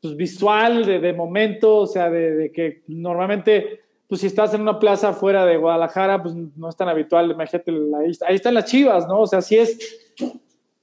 pues, 0.00 0.16
visual, 0.16 0.84
de, 0.84 1.00
de, 1.00 1.12
momento, 1.12 1.78
o 1.78 1.86
sea, 1.86 2.10
de, 2.10 2.52
que 2.52 2.82
normalmente, 2.88 3.80
pues 4.10 4.20
si 4.20 4.26
estás 4.26 4.52
en 4.52 4.60
una 4.60 4.78
plaza 4.78 5.12
fuera 5.12 5.46
de 5.46 5.56
Guadalajara, 5.56 6.22
pues 6.22 6.34
no 6.34 6.68
es 6.68 6.76
tan 6.76 6.88
habitual, 6.88 7.30
imagínate, 7.30 7.70
ahí, 7.70 8.12
ahí 8.26 8.34
están 8.34 8.54
las 8.54 8.64
Chivas, 8.64 9.06
¿no? 9.06 9.20
O 9.20 9.26
sea, 9.26 9.40
si 9.40 9.56
es, 9.56 9.78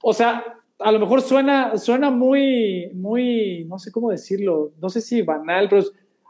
o 0.01 0.13
sea, 0.13 0.61
a 0.79 0.91
lo 0.91 0.99
mejor 0.99 1.21
suena, 1.21 1.77
suena 1.77 2.09
muy, 2.09 2.89
muy, 2.93 3.65
no 3.65 3.77
sé 3.79 3.91
cómo 3.91 4.09
decirlo, 4.11 4.71
no 4.81 4.89
sé 4.89 5.01
si 5.01 5.21
banal, 5.21 5.67
pero 5.69 5.83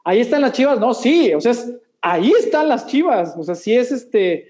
ahí 0.03 0.21
están 0.21 0.41
las 0.41 0.53
Chivas, 0.53 0.79
no, 0.79 0.93
sí, 0.95 1.31
o 1.35 1.39
sea, 1.39 1.53
ahí 2.01 2.31
están 2.31 2.67
las 2.67 2.87
Chivas, 2.87 3.35
o 3.37 3.43
sea, 3.43 3.53
sí 3.53 3.75
es 3.75 3.91
este, 3.91 4.49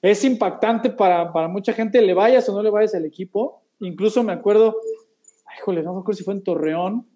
es 0.00 0.24
impactante 0.24 0.88
para, 0.88 1.30
para 1.30 1.46
mucha 1.46 1.74
gente, 1.74 2.00
le 2.00 2.14
vayas 2.14 2.48
o 2.48 2.54
no 2.54 2.62
le 2.62 2.70
vayas 2.70 2.94
al 2.94 3.04
equipo, 3.04 3.62
incluso 3.80 4.22
me 4.22 4.32
acuerdo, 4.32 4.76
híjole, 5.58 5.82
no 5.82 5.92
me 5.92 6.00
acuerdo 6.00 6.16
si 6.16 6.24
fue 6.24 6.32
en 6.32 6.42
Torreón, 6.42 7.06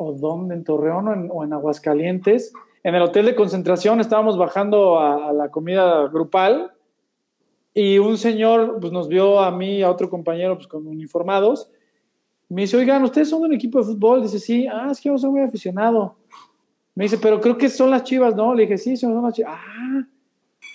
o 0.00 0.12
dónde, 0.12 0.54
en 0.54 0.64
Torreón 0.64 1.28
o 1.30 1.44
en, 1.44 1.52
Aguascalientes, 1.52 2.52
en 2.88 2.94
el 2.94 3.02
hotel 3.02 3.26
de 3.26 3.34
concentración 3.34 4.00
estábamos 4.00 4.38
bajando 4.38 4.98
a 4.98 5.30
la 5.34 5.50
comida 5.50 6.08
grupal 6.08 6.72
y 7.74 7.98
un 7.98 8.16
señor 8.16 8.78
pues, 8.80 8.94
nos 8.94 9.08
vio 9.08 9.40
a 9.40 9.50
mí 9.50 9.76
y 9.76 9.82
a 9.82 9.90
otro 9.90 10.08
compañero 10.08 10.56
pues, 10.56 10.66
con 10.66 10.86
uniformados. 10.86 11.70
Me 12.48 12.62
dice, 12.62 12.78
oigan, 12.78 13.04
¿ustedes 13.04 13.28
son 13.28 13.42
de 13.42 13.48
un 13.48 13.52
equipo 13.52 13.78
de 13.78 13.84
fútbol? 13.84 14.22
Dice, 14.22 14.38
sí, 14.38 14.66
ah, 14.66 14.88
es 14.90 15.02
que 15.02 15.10
yo 15.10 15.18
soy 15.18 15.28
muy 15.28 15.42
aficionado. 15.42 16.16
Me 16.94 17.04
dice, 17.04 17.18
pero 17.18 17.42
creo 17.42 17.58
que 17.58 17.68
son 17.68 17.90
las 17.90 18.04
chivas, 18.04 18.34
¿no? 18.34 18.54
Le 18.54 18.62
dije, 18.62 18.78
sí, 18.78 18.96
son 18.96 19.22
las 19.22 19.34
chivas. 19.34 19.52
Ah, 19.54 20.06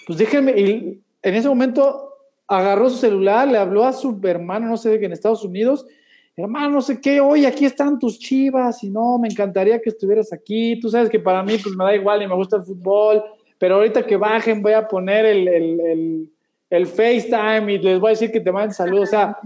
pues 0.06 0.20
déjenme. 0.20 0.52
Y 0.52 1.02
en 1.24 1.34
ese 1.34 1.50
momento 1.50 2.12
agarró 2.48 2.92
su 2.92 2.98
celular, 2.98 3.48
le 3.48 3.58
habló 3.58 3.86
a 3.86 3.92
su 3.92 4.20
hermano, 4.22 4.68
no 4.68 4.78
sé 4.78 5.04
en 5.04 5.14
Estados 5.14 5.44
Unidos. 5.44 5.88
Hermano, 6.36 6.70
no 6.70 6.82
sé 6.82 7.00
qué, 7.00 7.22
oye, 7.22 7.46
aquí 7.46 7.66
están 7.66 8.00
tus 8.00 8.18
chivas 8.18 8.84
y 8.84 8.90
no, 8.90 9.20
me 9.20 9.28
encantaría 9.28 9.80
que 9.80 9.90
estuvieras 9.90 10.34
aquí. 10.34 10.80
Tú 10.80 10.90
sabes 10.90 11.10
que 11.10 11.20
para 11.20 11.44
mí, 11.44 11.58
pues 11.62 11.76
me 11.76 11.84
da 11.84 11.96
igual 11.96 12.24
y 12.24 12.28
me 12.28 12.36
gusta 12.36 12.58
el 12.58 12.64
fútbol, 12.64 13.24
pero 13.60 13.76
ahorita 13.76 14.06
que 14.06 14.18
bajen 14.18 14.62
voy 14.62 14.74
a 14.74 14.88
poner 14.88 15.26
el, 15.26 15.48
el 15.48 16.30
el 16.74 16.88
FaceTime 16.88 17.72
y 17.72 17.78
les 17.78 18.00
voy 18.00 18.10
a 18.10 18.14
decir 18.14 18.32
que 18.32 18.40
te 18.40 18.52
manden 18.52 18.74
saludos. 18.74 19.10
O 19.10 19.12
sea, 19.12 19.38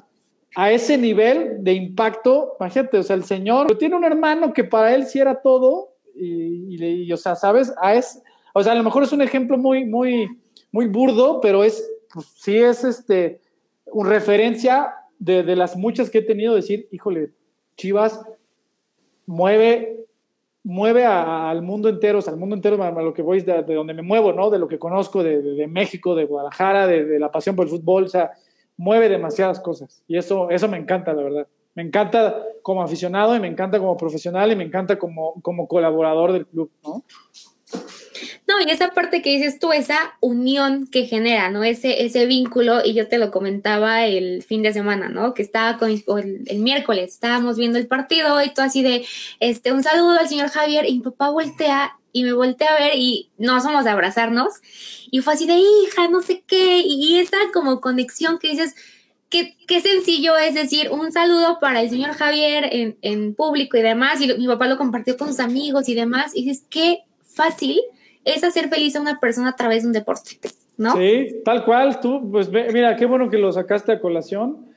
a 0.56 0.72
ese 0.72 0.98
nivel 0.98 1.62
de 1.62 1.74
impacto, 1.74 2.56
imagínate, 2.58 3.00
o 3.00 3.04
sea, 3.04 3.18
el 3.18 3.26
señor 3.26 3.78
tiene 3.78 3.98
un 3.98 4.06
hermano 4.06 4.54
que 4.54 4.64
para 4.64 4.96
él 4.96 5.06
sí 5.08 5.20
era 5.20 5.42
todo 5.42 5.90
y, 6.16 7.12
o 7.12 7.18
sea, 7.18 7.36
¿sabes? 7.36 7.74
A 7.82 7.96
es, 7.96 8.24
o 8.54 8.64
sea, 8.64 8.72
a 8.72 8.76
lo 8.76 8.84
mejor 8.84 9.04
es 9.04 9.12
un 9.12 9.22
ejemplo 9.22 9.58
muy, 9.58 9.84
muy, 9.84 10.30
muy 10.72 10.88
burdo, 10.88 11.42
pero 11.42 11.66
es, 11.66 11.86
pues, 12.14 12.28
sí 12.28 12.56
es 12.56 12.86
este, 12.86 13.42
una 13.88 14.10
referencia 14.10 14.94
de, 15.20 15.44
de 15.44 15.56
las 15.56 15.76
muchas 15.76 16.10
que 16.10 16.20
he 16.20 16.24
tenido, 16.24 16.56
decir, 16.56 16.88
híjole, 16.92 17.32
Chivas 17.76 18.24
mueve 19.26 20.08
mueve 20.68 21.06
al 21.06 21.62
mundo 21.62 21.88
entero, 21.88 22.20
o 22.20 22.22
sea, 22.22 22.34
al 22.34 22.40
mundo 22.40 22.54
entero 22.54 22.82
a, 22.84 22.92
lo 22.92 23.14
que 23.14 23.22
voy 23.22 23.40
de, 23.40 23.64
de, 23.64 23.74
donde 23.74 23.94
me 23.94 24.02
muevo, 24.02 24.34
¿no? 24.34 24.50
De 24.50 24.60
lo 24.60 24.68
que 24.68 24.78
conozco, 24.78 25.24
de, 25.24 25.42
de 25.42 25.66
México, 25.66 26.14
de 26.14 26.26
Guadalajara, 26.26 26.88
de, 26.88 27.18
la 27.20 27.32
pasión 27.32 27.56
por 27.56 27.66
el 27.66 27.72
fútbol, 27.72 28.04
o 28.04 28.08
sea, 28.10 28.32
mueve 28.76 29.08
demasiadas 29.08 29.62
cosas. 29.62 30.04
Y 30.10 30.18
eso, 30.18 30.50
eso 30.50 30.68
me 30.68 30.78
encanta, 30.78 31.14
la 31.14 31.24
verdad. 31.24 31.48
Me 31.74 31.84
encanta 31.84 32.44
como 32.62 32.82
aficionado 32.84 33.34
y 33.34 33.40
me 33.40 33.48
encanta 33.48 33.80
como 33.80 33.96
profesional 33.96 34.52
y 34.52 34.58
me 34.58 34.66
encanta 34.66 35.00
como, 35.00 35.42
como 35.42 35.70
colaborador 35.70 36.34
del 36.34 36.46
club, 36.46 36.70
¿no? 36.84 37.06
No, 38.48 38.56
y 38.66 38.70
esa 38.70 38.90
parte 38.90 39.22
que 39.22 39.32
dices 39.32 39.60
tú, 39.60 39.74
esa 39.74 40.16
unión 40.22 40.88
que 40.88 41.06
genera, 41.06 41.50
¿no? 41.50 41.64
Ese, 41.64 42.06
ese 42.06 42.26
vínculo, 42.26 42.84
y 42.84 42.94
yo 42.94 43.08
te 43.08 43.18
lo 43.18 43.32
comentaba 43.32 44.06
el 44.06 44.44
fin 44.44 44.62
de 44.64 44.74
semana, 44.74 45.10
¿no? 45.10 45.34
Que 45.34 45.42
estaba 45.42 45.78
con 45.78 45.90
el, 45.90 46.60
miércoles, 46.60 47.14
estábamos 47.14 47.58
viendo 47.58 47.78
el 47.78 47.88
partido 47.88 48.42
y 48.44 48.54
todo 48.54 48.66
así 48.66 48.84
de, 48.84 49.06
este, 49.40 49.72
un 49.72 49.84
saludo 49.84 50.20
al 50.20 50.30
señor 50.30 50.50
Javier, 50.50 50.86
y 50.88 50.94
mi 50.94 51.02
papá 51.02 51.30
voltea 51.30 51.98
y 52.14 52.24
me 52.24 52.34
voltea 52.34 52.74
a 52.74 52.80
ver 52.80 52.94
y 52.96 53.30
no 53.38 53.62
somos 53.62 53.84
de 53.84 53.92
abrazarnos, 53.92 54.54
y 55.12 55.22
fue 55.22 55.34
así 55.34 55.46
de 55.46 55.56
hija, 55.56 56.08
no 56.10 56.22
sé 56.22 56.44
qué, 56.48 56.82
y, 56.84 57.20
esa 57.20 57.38
como 57.54 57.82
conexión 57.82 58.40
que 58.40 58.50
dices, 58.50 58.76
Qué, 59.30 59.58
qué, 59.68 59.82
sencillo 59.82 60.38
es 60.38 60.54
decir 60.54 60.90
un 60.90 61.12
saludo 61.12 61.60
para 61.60 61.82
el 61.82 61.90
señor 61.90 62.14
Javier 62.14 62.70
en, 62.72 62.98
en 63.02 63.36
público 63.36 63.76
y 63.76 63.82
demás, 63.82 64.22
y 64.22 64.34
mi 64.36 64.48
papá 64.48 64.68
lo 64.68 64.78
compartió 64.78 65.18
con 65.18 65.28
sus 65.28 65.42
amigos 65.42 65.90
y 65.90 65.96
demás, 65.96 66.32
y 66.34 66.46
dices, 66.46 66.64
qué 66.70 67.00
fácil 67.26 67.82
es 68.28 68.44
hacer 68.44 68.70
feliz 68.70 68.96
a 68.96 69.02
una 69.02 69.20
persona 69.20 69.50
a 69.50 69.56
través 69.56 69.84
de 69.84 69.88
un 69.88 69.94
deporte, 69.94 70.40
¿no? 70.78 70.96
Sí, 70.98 71.42
tal 71.44 71.66
cual, 71.66 72.00
tú, 72.00 72.30
pues 72.32 72.50
mira, 72.52 72.96
qué 72.96 73.06
bueno 73.06 73.30
que 73.30 73.38
lo 73.38 73.52
sacaste 73.52 73.94
a 73.94 74.00
colación. 74.00 74.68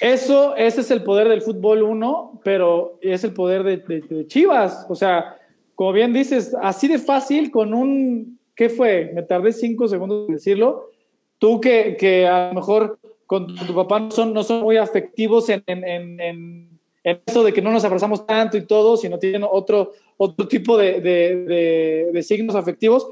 Eso, 0.00 0.56
ese 0.56 0.82
es 0.82 0.90
el 0.90 1.02
poder 1.02 1.28
del 1.28 1.40
fútbol 1.40 1.82
uno, 1.82 2.40
pero 2.44 2.98
es 3.00 3.24
el 3.24 3.32
poder 3.32 3.62
de, 3.64 4.26
Chivas. 4.26 4.86
O 4.88 4.94
sea, 4.94 5.36
como 5.74 5.92
bien 5.92 6.12
dices, 6.12 6.54
así 6.60 6.86
de 6.88 6.98
fácil 6.98 7.50
con 7.50 7.72
un, 7.72 8.38
¿qué 8.54 8.68
fue? 8.68 9.10
Me 9.14 9.22
tardé 9.22 9.52
cinco 9.52 9.88
segundos 9.88 10.28
en 10.28 10.34
decirlo. 10.34 10.90
Tú 11.38 11.60
que, 11.60 11.96
que 11.98 12.26
a 12.26 12.48
lo 12.48 12.54
mejor 12.54 12.98
con 13.30 13.54
tu 13.54 13.74
papá 13.74 14.00
no 14.00 14.10
son, 14.10 14.34
no 14.34 14.42
son 14.42 14.62
muy 14.62 14.76
afectivos 14.76 15.48
en, 15.48 15.62
en, 15.66 16.20
en, 16.20 16.69
en 17.02 17.20
eso 17.24 17.42
de 17.42 17.52
que 17.52 17.62
no 17.62 17.70
nos 17.70 17.84
abrazamos 17.84 18.26
tanto 18.26 18.56
y 18.56 18.66
todo, 18.66 18.96
sino 18.96 19.18
tienen 19.18 19.44
otro, 19.48 19.92
otro 20.16 20.46
tipo 20.46 20.76
de, 20.76 21.00
de, 21.00 22.22
signos 22.22 22.54
afectivos, 22.54 23.08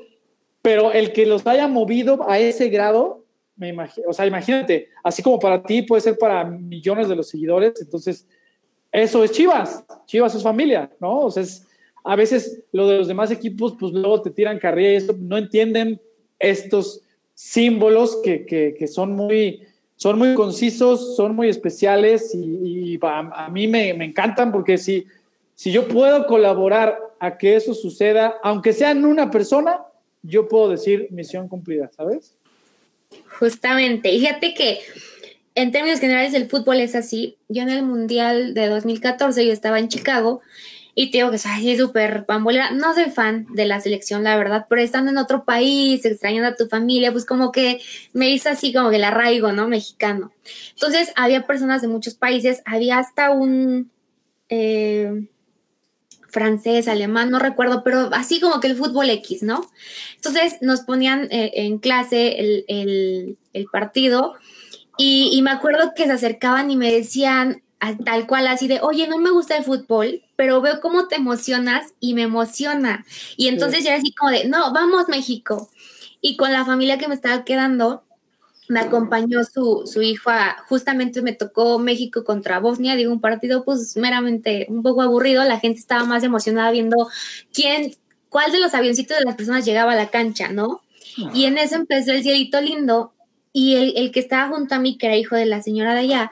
pero 0.60 0.92
el 0.92 1.12
que 1.12 1.26
los 1.26 1.46
haya 1.46 1.66
movido 1.68 2.28
a 2.28 2.38
ese 2.38 2.68
grado, 2.68 3.24
me 3.56 3.68
imagino, 3.68 4.08
o 4.08 4.12
sea, 4.12 4.26
imagínate, 4.26 4.88
así 5.02 5.22
como 5.22 5.38
para 5.38 5.62
ti 5.62 5.82
puede 5.82 6.02
ser 6.02 6.18
para 6.18 6.44
millones 6.44 7.08
de 7.08 7.16
los 7.16 7.28
seguidores, 7.28 7.80
entonces 7.80 8.26
eso 8.92 9.24
es 9.24 9.32
Chivas, 9.32 9.84
Chivas 10.06 10.34
es 10.34 10.42
familia, 10.42 10.90
¿no? 11.00 11.20
O 11.20 11.30
sea, 11.30 11.44
a 12.04 12.16
veces 12.16 12.64
lo 12.72 12.88
de 12.88 12.98
los 12.98 13.08
demás 13.08 13.30
equipos, 13.30 13.74
pues 13.78 13.92
luego 13.92 14.22
te 14.22 14.30
tiran 14.30 14.58
carrilla 14.58 14.98
y 14.98 15.06
no 15.18 15.36
entienden 15.36 16.00
estos 16.38 17.02
símbolos 17.34 18.20
que, 18.22 18.46
que, 18.46 18.74
que 18.78 18.86
son 18.86 19.12
muy, 19.12 19.62
son 19.98 20.18
muy 20.18 20.34
concisos, 20.34 21.14
son 21.14 21.36
muy 21.36 21.50
especiales 21.50 22.34
y, 22.34 22.98
a, 23.02 23.18
a, 23.44 23.50
mí 23.50 23.68
me, 23.68 23.92
me 23.92 24.06
encantan 24.06 24.50
porque 24.50 24.78
si 24.78 25.06
si 25.58 25.72
yo 25.72 25.88
puedo 25.88 26.24
colaborar 26.28 27.00
a 27.18 27.36
que 27.36 27.56
eso 27.56 27.74
suceda, 27.74 28.36
aunque 28.44 28.72
sea 28.72 28.92
en 28.92 29.04
una 29.04 29.28
persona, 29.28 29.80
yo 30.22 30.46
puedo 30.46 30.68
decir 30.68 31.08
misión 31.10 31.48
cumplida, 31.48 31.90
¿sabes? 31.96 32.36
Justamente, 33.40 34.08
fíjate 34.08 34.54
que 34.54 34.78
en 35.56 35.72
términos 35.72 35.98
generales 35.98 36.32
el 36.34 36.48
fútbol 36.48 36.78
es 36.78 36.94
así. 36.94 37.38
Yo 37.48 37.62
en 37.62 37.70
el 37.70 37.82
Mundial 37.82 38.54
de 38.54 38.68
2014 38.68 39.44
yo 39.44 39.52
estaba 39.52 39.80
en 39.80 39.88
Chicago 39.88 40.42
y 41.00 41.12
te 41.12 41.18
digo 41.18 41.30
que 41.30 41.38
soy 41.38 41.76
súper 41.76 42.26
pambolera. 42.26 42.72
No 42.72 42.92
soy 42.92 43.04
fan 43.04 43.46
de 43.50 43.66
la 43.66 43.78
selección, 43.78 44.24
la 44.24 44.36
verdad, 44.36 44.66
pero 44.68 44.82
estando 44.82 45.12
en 45.12 45.18
otro 45.18 45.44
país, 45.44 46.04
extrañando 46.04 46.48
a 46.48 46.56
tu 46.56 46.66
familia, 46.66 47.12
pues 47.12 47.24
como 47.24 47.52
que 47.52 47.80
me 48.12 48.30
hizo 48.30 48.48
así 48.48 48.72
como 48.72 48.90
que 48.90 48.96
el 48.96 49.04
arraigo, 49.04 49.52
¿no? 49.52 49.68
Mexicano. 49.68 50.32
Entonces 50.70 51.12
había 51.14 51.46
personas 51.46 51.82
de 51.82 51.88
muchos 51.88 52.14
países, 52.14 52.62
había 52.64 52.98
hasta 52.98 53.30
un... 53.30 53.92
Eh, 54.48 55.28
francés, 56.30 56.88
alemán, 56.88 57.30
no 57.30 57.38
recuerdo, 57.38 57.84
pero 57.84 58.10
así 58.12 58.40
como 58.40 58.58
que 58.60 58.66
el 58.66 58.76
fútbol 58.76 59.08
X, 59.08 59.44
¿no? 59.44 59.64
Entonces 60.16 60.58
nos 60.62 60.80
ponían 60.80 61.28
eh, 61.30 61.52
en 61.54 61.78
clase 61.78 62.64
el, 62.66 63.38
partido 63.70 64.34
y, 64.98 65.40
me 65.42 65.52
acuerdo 65.52 65.92
que 65.94 66.06
se 66.06 66.12
acercaban 66.12 66.72
y 66.72 66.76
me 66.76 66.92
decían 66.92 67.62
tal 68.04 68.26
cual 68.26 68.48
así 68.48 68.66
de, 68.66 68.80
oye, 68.82 69.06
no 69.06 69.18
me 69.18 69.30
gusta 69.30 69.56
el 69.56 69.64
fútbol, 69.64 70.22
pero 70.38 70.60
veo 70.60 70.80
cómo 70.80 71.08
te 71.08 71.16
emocionas 71.16 71.94
y 71.98 72.14
me 72.14 72.22
emociona. 72.22 73.04
Y 73.36 73.48
entonces 73.48 73.82
ya 73.82 73.90
era 73.90 73.98
así 73.98 74.12
como 74.14 74.30
de, 74.30 74.46
no, 74.46 74.72
vamos 74.72 75.08
México. 75.08 75.68
Y 76.20 76.36
con 76.36 76.52
la 76.52 76.64
familia 76.64 76.96
que 76.96 77.08
me 77.08 77.16
estaba 77.16 77.44
quedando, 77.44 78.04
me 78.68 78.78
acompañó 78.78 79.40
su, 79.42 79.82
su 79.92 80.00
hijo 80.00 80.30
justamente 80.68 81.22
me 81.22 81.32
tocó 81.32 81.80
México 81.80 82.22
contra 82.22 82.60
Bosnia, 82.60 82.94
digo, 82.94 83.10
un 83.10 83.20
partido 83.20 83.64
pues 83.64 83.96
meramente 83.96 84.66
un 84.68 84.84
poco 84.84 85.02
aburrido, 85.02 85.42
la 85.42 85.58
gente 85.58 85.80
estaba 85.80 86.04
más 86.04 86.22
emocionada 86.22 86.70
viendo 86.70 87.08
quién, 87.52 87.96
cuál 88.28 88.52
de 88.52 88.60
los 88.60 88.74
avioncitos 88.74 89.18
de 89.18 89.24
las 89.24 89.34
personas 89.34 89.64
llegaba 89.64 89.94
a 89.94 89.96
la 89.96 90.10
cancha, 90.10 90.52
¿no? 90.52 90.82
Y 91.34 91.46
en 91.46 91.58
eso 91.58 91.74
empezó 91.74 92.12
el 92.12 92.22
cielito 92.22 92.60
lindo 92.60 93.12
y 93.58 93.74
el, 93.74 93.92
el, 93.96 94.12
que 94.12 94.20
estaba 94.20 94.54
junto 94.54 94.76
a 94.76 94.78
mí, 94.78 94.96
que 94.96 95.06
era 95.06 95.16
hijo 95.16 95.34
de 95.34 95.44
la 95.44 95.60
señora 95.62 95.92
de 95.92 96.00
allá, 96.00 96.30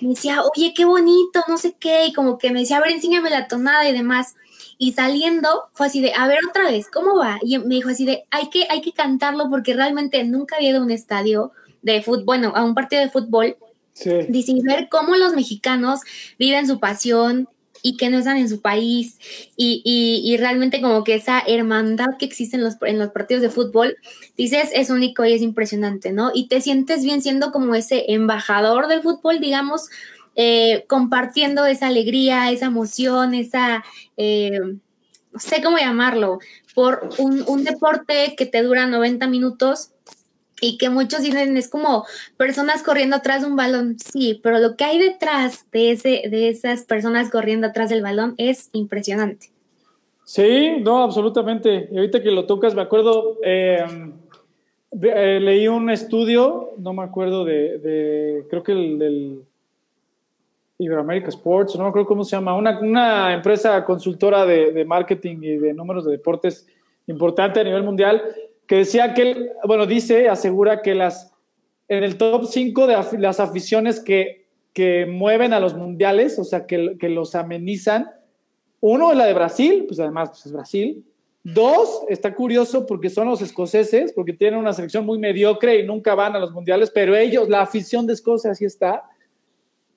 me 0.00 0.10
decía, 0.10 0.40
oye, 0.54 0.72
qué 0.72 0.84
bonito, 0.84 1.42
no 1.48 1.58
sé 1.58 1.74
qué, 1.80 2.06
y 2.06 2.12
como 2.12 2.38
que 2.38 2.52
me 2.52 2.60
decía, 2.60 2.76
a 2.76 2.80
ver, 2.80 2.92
enséñame 2.92 3.28
la 3.28 3.48
tonada 3.48 3.88
y 3.88 3.92
demás. 3.92 4.36
Y 4.78 4.92
saliendo 4.92 5.64
fue 5.72 5.88
así 5.88 6.00
de, 6.00 6.12
a 6.14 6.28
ver 6.28 6.38
otra 6.48 6.70
vez, 6.70 6.86
¿cómo 6.88 7.16
va? 7.16 7.40
Y 7.42 7.58
me 7.58 7.74
dijo 7.74 7.88
así 7.88 8.04
de, 8.04 8.22
hay 8.30 8.50
que, 8.50 8.68
hay 8.70 8.82
que 8.82 8.92
cantarlo 8.92 9.50
porque 9.50 9.74
realmente 9.74 10.22
nunca 10.22 10.56
había 10.56 10.70
ido 10.70 10.78
a 10.78 10.84
un 10.84 10.92
estadio 10.92 11.50
de 11.82 12.02
fútbol, 12.02 12.24
bueno, 12.24 12.52
a 12.54 12.62
un 12.62 12.76
partido 12.76 13.02
de 13.02 13.10
fútbol 13.10 13.56
Sí. 13.92 14.62
ver 14.62 14.88
cómo 14.90 15.16
los 15.16 15.34
mexicanos 15.34 16.00
viven 16.38 16.66
su 16.66 16.80
pasión 16.80 17.48
y 17.82 17.96
que 17.96 18.10
no 18.10 18.18
están 18.18 18.36
en 18.36 18.48
su 18.48 18.60
país 18.60 19.18
y, 19.56 19.82
y, 19.84 20.36
realmente 20.36 20.80
como 20.80 21.04
que 21.04 21.14
esa 21.14 21.40
hermandad 21.40 22.16
que 22.18 22.26
existe 22.26 22.56
en 22.56 22.64
los, 22.64 22.74
en 22.82 22.98
los 22.98 23.10
partidos 23.10 23.42
de 23.42 23.50
fútbol, 23.50 23.96
dices, 24.36 24.70
es 24.74 24.90
único 24.90 25.24
y 25.24 25.32
es 25.32 25.42
impresionante, 25.42 26.12
¿no? 26.12 26.30
Y 26.34 26.48
te 26.48 26.60
sientes 26.60 27.02
bien 27.02 27.22
siendo 27.22 27.52
como 27.52 27.74
ese 27.74 28.04
embajador 28.12 28.88
del 28.88 29.02
fútbol, 29.02 29.40
digamos, 29.40 29.88
eh, 30.36 30.84
compartiendo 30.88 31.66
esa 31.66 31.88
alegría, 31.88 32.50
esa 32.50 32.66
emoción, 32.66 33.34
esa, 33.34 33.84
eh, 34.16 34.60
no 35.32 35.38
sé 35.38 35.62
cómo 35.62 35.78
llamarlo, 35.78 36.38
por 36.74 37.10
un, 37.18 37.42
un 37.46 37.64
deporte 37.64 38.34
que 38.36 38.46
te 38.46 38.62
dura 38.62 38.86
90 38.86 39.26
minutos 39.26 39.90
y 40.60 40.78
que 40.78 40.90
muchos 40.90 41.22
dicen 41.22 41.56
es 41.56 41.68
como 41.68 42.04
personas 42.36 42.82
corriendo 42.82 43.16
atrás 43.16 43.42
de 43.42 43.48
un 43.48 43.56
balón, 43.56 43.96
sí, 43.98 44.40
pero 44.42 44.58
lo 44.58 44.76
que 44.76 44.84
hay 44.84 44.98
detrás 44.98 45.66
de, 45.72 45.92
ese, 45.92 46.22
de 46.30 46.48
esas 46.48 46.84
personas 46.84 47.30
corriendo 47.30 47.66
atrás 47.66 47.90
del 47.90 48.02
balón 48.02 48.34
es 48.36 48.70
impresionante. 48.72 49.50
Sí, 50.24 50.76
no, 50.80 51.02
absolutamente. 51.02 51.88
Y 51.90 51.96
ahorita 51.96 52.22
que 52.22 52.30
lo 52.30 52.46
tocas, 52.46 52.74
me 52.74 52.82
acuerdo, 52.82 53.38
eh, 53.42 53.84
eh, 55.02 55.40
leí 55.40 55.66
un 55.66 55.90
estudio, 55.90 56.70
no 56.78 56.92
me 56.92 57.02
acuerdo 57.02 57.44
de, 57.44 58.44
creo 58.48 58.62
que 58.62 58.72
el 58.72 58.98
del 58.98 59.42
Iberoamerica 60.78 61.30
Sports, 61.30 61.74
no 61.76 61.82
me 61.82 61.88
acuerdo 61.88 62.06
cómo 62.06 62.22
se 62.22 62.36
llama, 62.36 62.54
una, 62.54 62.78
una 62.78 63.34
empresa 63.34 63.84
consultora 63.84 64.46
de, 64.46 64.70
de 64.70 64.84
marketing 64.84 65.38
y 65.42 65.56
de 65.56 65.74
números 65.74 66.04
de 66.04 66.12
deportes 66.12 66.66
importante 67.06 67.60
a 67.60 67.64
nivel 67.64 67.82
mundial, 67.82 68.22
que 68.70 68.76
decía 68.76 69.14
que, 69.14 69.50
bueno, 69.64 69.84
dice, 69.84 70.28
asegura 70.28 70.80
que 70.80 70.94
las, 70.94 71.32
en 71.88 72.04
el 72.04 72.16
top 72.16 72.46
5 72.46 72.86
de 72.86 73.18
las 73.18 73.40
aficiones 73.40 73.98
que, 73.98 74.46
que 74.72 75.06
mueven 75.06 75.52
a 75.52 75.58
los 75.58 75.74
mundiales, 75.74 76.38
o 76.38 76.44
sea, 76.44 76.66
que, 76.66 76.96
que 76.96 77.08
los 77.08 77.34
amenizan, 77.34 78.08
uno 78.78 79.10
es 79.10 79.18
la 79.18 79.26
de 79.26 79.34
Brasil, 79.34 79.86
pues 79.88 79.98
además 79.98 80.28
pues 80.28 80.46
es 80.46 80.52
Brasil. 80.52 81.04
Dos, 81.42 82.02
está 82.08 82.32
curioso 82.32 82.86
porque 82.86 83.10
son 83.10 83.26
los 83.26 83.42
escoceses, 83.42 84.12
porque 84.12 84.34
tienen 84.34 84.60
una 84.60 84.72
selección 84.72 85.04
muy 85.04 85.18
mediocre 85.18 85.80
y 85.80 85.84
nunca 85.84 86.14
van 86.14 86.36
a 86.36 86.38
los 86.38 86.52
mundiales, 86.52 86.92
pero 86.94 87.16
ellos, 87.16 87.48
la 87.48 87.62
afición 87.62 88.06
de 88.06 88.12
Escocia 88.12 88.52
así 88.52 88.66
está. 88.66 89.02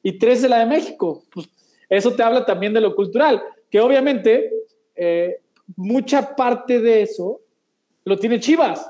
Y 0.01 0.17
tres 0.17 0.43
es 0.43 0.49
la 0.49 0.57
de 0.57 0.65
México. 0.65 1.21
Pues 1.32 1.47
eso 1.89 2.15
te 2.15 2.24
habla 2.24 2.43
también 2.43 2.74
de 2.74 2.82
lo 2.82 2.95
cultural, 2.95 3.39
que 3.69 3.80
obviamente 3.80 4.51
eh, 4.95 5.41
mucha 5.76 6.36
parte 6.36 6.80
de 6.80 7.03
eso 7.03 7.43
lo 8.06 8.18
tiene 8.18 8.39
Chivas, 8.39 8.89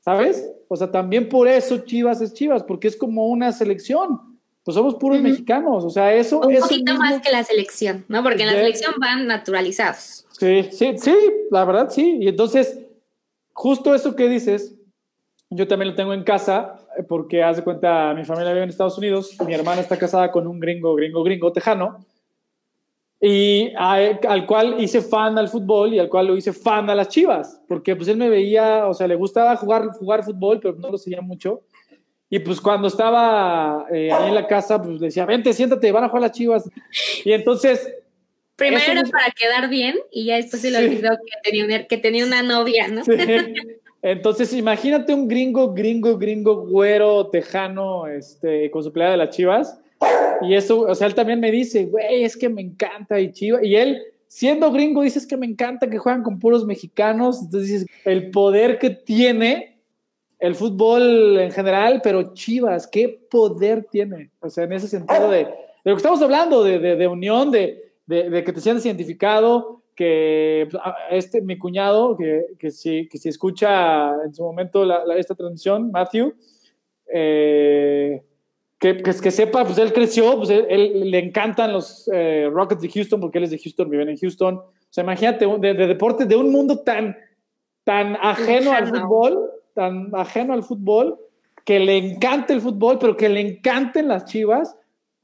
¿sabes? 0.00 0.50
O 0.68 0.76
sea, 0.76 0.90
también 0.90 1.28
por 1.28 1.48
eso 1.48 1.78
Chivas 1.78 2.20
es 2.20 2.32
Chivas, 2.34 2.62
porque 2.62 2.88
es 2.88 2.96
como 2.96 3.28
una 3.28 3.52
selección. 3.52 4.20
Pues 4.62 4.74
somos 4.74 4.96
puros 4.96 5.22
mexicanos, 5.22 5.84
o 5.84 5.90
sea, 5.90 6.12
eso... 6.12 6.40
Un 6.40 6.54
poquito 6.58 6.94
más 6.94 7.20
que 7.22 7.32
la 7.32 7.42
selección, 7.42 8.04
¿no? 8.08 8.22
Porque 8.22 8.42
en 8.42 8.48
la 8.48 8.54
selección 8.54 8.92
van 9.00 9.26
naturalizados. 9.26 10.26
Sí, 10.32 10.68
sí, 10.70 10.98
sí, 10.98 11.14
la 11.50 11.64
verdad 11.64 11.88
sí. 11.90 12.18
Y 12.20 12.28
entonces, 12.28 12.78
justo 13.54 13.94
eso 13.94 14.14
que 14.14 14.28
dices, 14.28 14.74
yo 15.48 15.66
también 15.66 15.90
lo 15.90 15.96
tengo 15.96 16.12
en 16.12 16.24
casa, 16.24 16.76
porque 17.08 17.42
haz 17.42 17.56
de 17.56 17.64
cuenta, 17.64 18.12
mi 18.14 18.24
familia 18.26 18.52
vive 18.52 18.64
en 18.64 18.68
Estados 18.68 18.98
Unidos, 18.98 19.34
mi 19.46 19.54
hermana 19.54 19.80
está 19.80 19.98
casada 19.98 20.30
con 20.30 20.46
un 20.46 20.60
gringo, 20.60 20.94
gringo, 20.94 21.24
gringo, 21.24 21.52
tejano, 21.52 22.04
y 23.20 23.72
al 23.76 24.46
cual 24.46 24.76
hice 24.80 25.02
fan 25.02 25.36
al 25.36 25.48
fútbol 25.48 25.92
y 25.92 25.98
al 25.98 26.08
cual 26.08 26.28
lo 26.28 26.36
hice 26.36 26.54
fan 26.54 26.88
a 26.88 26.94
las 26.94 27.08
chivas, 27.08 27.60
porque 27.68 27.94
pues 27.94 28.08
él 28.08 28.16
me 28.16 28.30
veía, 28.30 28.86
o 28.86 28.94
sea, 28.94 29.06
le 29.06 29.14
gustaba 29.14 29.54
jugar, 29.56 29.88
jugar 29.88 30.24
fútbol, 30.24 30.58
pero 30.58 30.74
no 30.76 30.90
lo 30.90 30.96
seguía 30.96 31.20
mucho. 31.20 31.62
Y 32.30 32.38
pues 32.38 32.60
cuando 32.60 32.88
estaba 32.88 33.86
eh, 33.92 34.10
ahí 34.10 34.28
en 34.28 34.34
la 34.34 34.46
casa, 34.46 34.80
pues 34.80 35.00
decía, 35.00 35.26
vente, 35.26 35.52
siéntate, 35.52 35.92
van 35.92 36.04
a 36.04 36.08
jugar 36.08 36.22
las 36.22 36.32
chivas. 36.32 36.70
Y 37.24 37.32
entonces... 37.32 37.92
Primero 38.56 38.92
era 38.92 39.02
para 39.02 39.30
quedar 39.30 39.68
bien 39.68 39.96
y 40.10 40.26
ya 40.26 40.36
después 40.36 40.62
se 40.62 40.70
le 40.70 40.78
olvidó 40.78 41.10
que 41.10 41.50
tenía, 41.50 41.64
una, 41.64 41.84
que 41.86 41.96
tenía 41.96 42.24
una 42.24 42.42
novia, 42.42 42.88
¿no? 42.88 43.02
Entonces, 44.02 44.52
imagínate 44.54 45.12
un 45.12 45.28
gringo, 45.28 45.72
gringo, 45.74 46.16
gringo, 46.16 46.66
güero, 46.66 47.28
tejano, 47.28 48.06
este, 48.06 48.70
con 48.70 48.82
su 48.82 48.92
pelea 48.92 49.10
de 49.10 49.16
las 49.18 49.30
chivas 49.36 49.78
y 50.42 50.54
eso, 50.54 50.80
o 50.80 50.94
sea, 50.94 51.06
él 51.06 51.14
también 51.14 51.40
me 51.40 51.50
dice, 51.50 51.86
güey, 51.86 52.24
es 52.24 52.36
que 52.36 52.48
me 52.48 52.62
encanta 52.62 53.20
y 53.20 53.32
chiva. 53.32 53.64
Y 53.64 53.76
él, 53.76 54.02
siendo 54.26 54.72
gringo, 54.72 55.02
dice, 55.02 55.18
es 55.18 55.26
que 55.26 55.36
me 55.36 55.46
encanta 55.46 55.90
que 55.90 55.98
juegan 55.98 56.22
con 56.22 56.38
puros 56.38 56.64
mexicanos. 56.64 57.42
Entonces 57.42 57.68
dices, 57.68 57.86
el 58.04 58.30
poder 58.30 58.78
que 58.78 58.90
tiene 58.90 59.70
el 60.38 60.54
fútbol 60.54 61.38
en 61.38 61.52
general, 61.52 62.00
pero 62.02 62.32
Chivas, 62.32 62.86
¿qué 62.86 63.08
poder 63.30 63.86
tiene? 63.90 64.30
O 64.40 64.48
sea, 64.48 64.64
en 64.64 64.72
ese 64.72 64.88
sentido 64.88 65.30
de, 65.30 65.44
de 65.44 65.90
lo 65.90 65.94
que 65.94 65.98
estamos 65.98 66.22
hablando, 66.22 66.64
de, 66.64 66.78
de, 66.78 66.96
de 66.96 67.06
unión, 67.06 67.50
de, 67.50 67.92
que 68.08 68.52
te 68.52 68.60
sientas 68.60 68.86
identificado, 68.86 69.82
que 69.94 70.66
pues, 70.70 70.82
este, 71.10 71.42
mi 71.42 71.58
cuñado, 71.58 72.16
que, 72.16 72.46
que, 72.58 72.70
si, 72.70 73.06
que 73.06 73.18
si 73.18 73.28
escucha 73.28 74.14
en 74.24 74.34
su 74.34 74.42
momento 74.42 74.84
la, 74.84 75.04
esta 75.18 75.34
transmisión, 75.34 75.90
Matthew, 75.90 76.34
eh, 77.12 78.22
que, 78.80 78.96
que, 78.96 79.12
que, 79.12 79.30
sepa, 79.30 79.64
pues 79.64 79.78
él 79.78 79.92
creció, 79.92 80.36
pues 80.38 80.50
él, 80.50 81.10
le 81.10 81.18
encantan 81.18 81.72
los 81.72 82.10
eh, 82.12 82.48
Rockets 82.50 82.80
de 82.80 82.88
Houston 82.88 83.20
porque 83.20 83.38
él 83.38 83.44
es 83.44 83.50
de 83.50 83.58
Houston, 83.58 83.90
vive 83.90 84.10
en 84.10 84.16
Houston. 84.16 84.54
O 84.56 84.72
sea, 84.88 85.04
imagínate, 85.04 85.46
de, 85.46 85.74
de 85.74 85.86
deporte, 85.86 86.24
de 86.24 86.34
un 86.34 86.50
mundo 86.50 86.78
tan, 86.80 87.16
tan 87.84 88.16
ajeno 88.16 88.72
al 88.72 88.88
fútbol, 88.88 89.50
tan 89.74 90.10
ajeno 90.14 90.54
al 90.54 90.62
fútbol, 90.62 91.18
que 91.64 91.78
le 91.78 91.98
encanta 91.98 92.54
el 92.54 92.62
fútbol, 92.62 92.98
pero 92.98 93.16
que 93.16 93.28
le 93.28 93.40
encanten 93.40 94.08
las 94.08 94.24
chivas. 94.24 94.74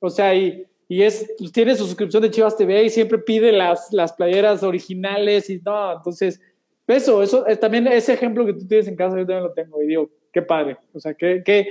O 0.01 0.11
sea, 0.11 0.35
y, 0.35 0.67
y 0.89 1.03
es, 1.03 1.33
pues, 1.39 1.51
tiene 1.51 1.75
su 1.75 1.85
suscripción 1.85 2.23
de 2.23 2.31
Chivas 2.31 2.57
TV 2.57 2.85
y 2.85 2.91
siempre 2.91 3.19
pide 3.19 3.53
las, 3.53 3.93
las 3.93 4.13
playeras 4.13 4.63
originales 4.63 5.51
y 5.51 5.61
no, 5.65 5.95
entonces, 5.95 6.41
eso, 6.87 7.23
eso, 7.23 7.47
eh, 7.49 7.57
también 7.57 7.89
ese 7.89 8.13
ejemplo 8.13 8.47
que 8.47 8.53
tú 8.53 8.67
tienes 8.67 8.87
en 8.87 8.95
casa, 8.95 9.17
yo 9.17 9.27
también 9.27 9.43
lo 9.43 9.53
tengo 9.53 9.83
y 9.83 9.89
digo, 9.89 10.11
qué 10.33 10.43
padre, 10.43 10.77
o 10.93 11.01
sea, 11.01 11.15
qué, 11.15 11.43
qué, 11.45 11.69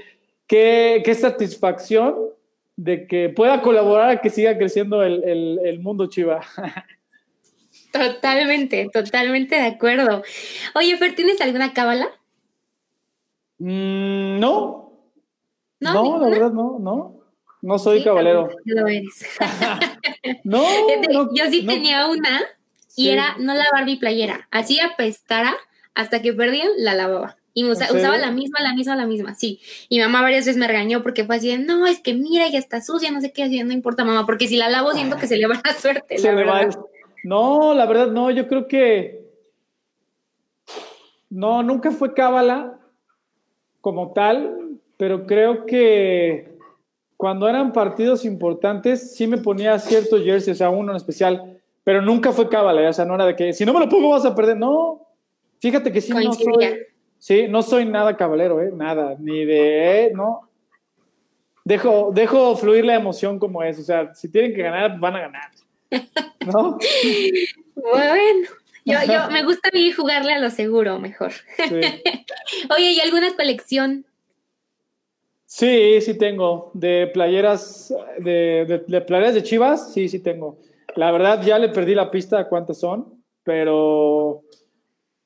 qué, 0.48 1.18
satisfacción 1.20 2.16
de 2.76 3.08
que 3.08 3.30
pueda 3.30 3.62
colaborar 3.62 4.10
a 4.10 4.22
que 4.22 4.30
siga 4.30 4.58
creciendo 4.58 5.04
el, 5.04 5.80
mundo 5.82 6.08
Chiva. 6.08 6.42
Totalmente, 7.92 8.90
totalmente 8.92 9.56
de 9.56 9.68
acuerdo. 9.68 10.22
Oye, 10.74 10.98
Fer, 10.98 11.16
¿tienes 11.16 11.40
alguna 11.40 11.74
cábala? 11.74 12.08
Mm, 13.58 14.40
no. 14.40 14.92
No, 15.80 16.20
la 16.20 16.30
verdad 16.30 16.52
no, 16.52 16.78
no. 16.80 17.22
No 17.62 17.80
soy 17.80 18.04
caballero. 18.04 18.50
no, 20.44 20.64
Yo 21.34 21.46
sí 21.50 21.66
tenía 21.66 22.08
una 22.08 22.42
y 22.96 23.10
era 23.10 23.36
no 23.40 23.54
lavar 23.54 23.86
mi 23.86 23.96
playera. 23.96 24.48
Así 24.52 24.80
apestara 24.80 25.56
hasta 25.96 26.22
que 26.22 26.34
perdían, 26.34 26.70
la 26.78 26.94
lavaba. 26.94 27.38
Y 27.58 27.64
usaba 27.64 28.18
la 28.18 28.32
misma, 28.32 28.60
la 28.62 28.74
misma, 28.74 28.98
la 28.98 29.08
misma, 29.08 29.34
sí. 29.34 29.62
Y 29.88 30.02
mamá 30.02 30.22
varias 30.22 30.46
veces 30.46 30.60
me 30.60 30.68
regañó 30.68 31.02
porque 31.02 31.24
fue 31.24 31.38
así, 31.38 31.58
no, 31.58 31.88
es 31.88 32.02
que 32.02 32.14
mira, 32.14 32.50
ya 32.50 32.60
está 32.60 32.82
sucia, 32.82 33.10
no 33.12 33.22
sé 33.22 33.32
qué, 33.32 33.44
así, 33.44 33.64
no 33.64 33.72
importa, 33.72 34.04
mamá, 34.04 34.26
porque 34.26 34.46
si 34.46 34.58
la 34.58 34.70
lavo 34.70 34.92
siento 34.92 35.16
que 35.16 35.26
se 35.26 35.38
le 35.38 35.48
va 35.48 35.62
la 35.64 35.74
suerte. 35.74 36.18
la 36.20 36.36
verdad. 36.36 36.70
No, 37.24 37.74
la 37.74 37.86
verdad 37.86 38.08
no, 38.08 38.30
yo 38.30 38.50
creo 38.50 38.68
que 38.68 39.26
no, 41.30 41.64
nunca 41.64 41.92
fue 41.92 42.14
cábala 42.14 42.78
como 43.80 44.12
tal, 44.12 44.78
pero 44.98 45.26
creo 45.26 45.66
que 45.66 46.58
cuando 47.16 47.48
eran 47.48 47.72
partidos 47.72 48.26
importantes 48.26 49.16
sí 49.16 49.28
me 49.28 49.38
ponía 49.38 49.80
ciertos 49.80 50.24
jerseys, 50.26 50.58
o 50.58 50.60
sea, 50.60 50.70
uno 50.70 50.92
en 50.92 50.98
especial, 50.98 51.62
pero 51.86 52.02
nunca 52.02 52.34
fue 52.34 52.50
cábala, 52.50 52.90
o 52.90 52.94
sea, 52.94 53.06
no 53.06 53.16
era 53.16 53.28
de 53.28 53.36
que 53.38 53.54
si 53.54 53.66
no 53.66 53.74
me 53.74 53.80
lo 53.80 53.88
pongo 53.88 54.10
vas 54.10 54.26
a 54.26 54.36
perder, 54.36 54.58
no. 54.58 55.08
Fíjate 55.60 55.90
que 55.90 56.02
sí 56.02 56.12
no 56.12 56.34
soy 56.34 56.86
Sí, 57.20 57.48
no 57.48 57.62
soy 57.62 57.86
nada 57.86 58.16
caballero, 58.16 58.62
¿eh? 58.62 58.72
Nada, 58.74 59.16
ni 59.20 59.46
de, 59.46 60.12
no. 60.14 60.50
Dejo, 61.64 62.12
dejo 62.14 62.56
fluir 62.56 62.86
la 62.86 62.96
emoción 62.96 63.40
como 63.40 63.64
es, 63.64 63.80
o 63.80 63.84
sea, 63.84 64.14
si 64.14 64.30
tienen 64.30 64.54
que 64.54 64.62
ganar, 64.62 65.00
van 65.00 65.16
a 65.16 65.22
ganar. 65.22 65.52
¿No? 66.46 66.78
bueno, 67.76 68.48
yo, 68.86 69.00
yo 69.08 69.32
me 69.32 69.44
gusta 69.44 69.70
a 69.70 69.76
mí 69.76 69.92
jugarle 69.92 70.34
a 70.34 70.40
lo 70.40 70.52
seguro 70.52 71.00
mejor. 71.00 71.32
Oye, 72.76 72.92
¿y 72.92 73.00
alguna 73.00 73.36
colección? 73.36 74.06
Sí, 75.48 76.02
sí 76.02 76.18
tengo. 76.18 76.70
De 76.76 77.08
playeras, 77.08 77.92
de, 78.20 78.66
de, 78.68 78.84
de 78.88 79.02
playeras 79.02 79.34
de 79.34 79.42
Chivas, 79.42 79.92
sí, 79.92 80.08
sí 80.08 80.20
tengo. 80.20 80.60
La 80.96 81.12
verdad, 81.12 81.42
ya 81.42 81.58
le 81.58 81.70
perdí 81.70 81.96
la 81.96 82.12
pista 82.12 82.40
a 82.40 82.48
cuántas 82.48 82.80
son, 82.80 83.24
pero 83.44 84.44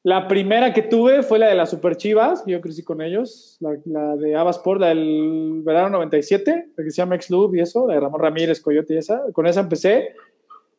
la 0.03 0.27
primera 0.29 0.73
que 0.73 0.81
tuve 0.81 1.23
fue 1.23 1.39
la 1.39 1.47
de 1.47 1.55
las 1.55 1.71
Super 1.71 1.97
Chivas, 1.97 2.43
yo 2.47 2.61
crecí 2.61 2.83
con 2.83 3.01
ellos, 3.01 3.57
la, 3.59 4.15
de 4.15 4.35
Abasport, 4.35 4.79
la 4.79 4.87
del 4.87 5.61
verano 5.63 5.89
97, 5.89 6.69
la 6.75 6.83
que 6.83 6.89
se 6.89 6.97
llama 6.97 7.15
Ex 7.15 7.29
y 7.29 7.59
eso, 7.59 7.85
la 7.85 7.95
de 7.95 7.99
Ramón 7.99 8.21
Ramírez, 8.21 8.61
Coyote 8.61 8.93
y 8.93 8.97
esa, 8.97 9.21
con 9.33 9.45
esa 9.45 9.59
empecé. 9.59 10.15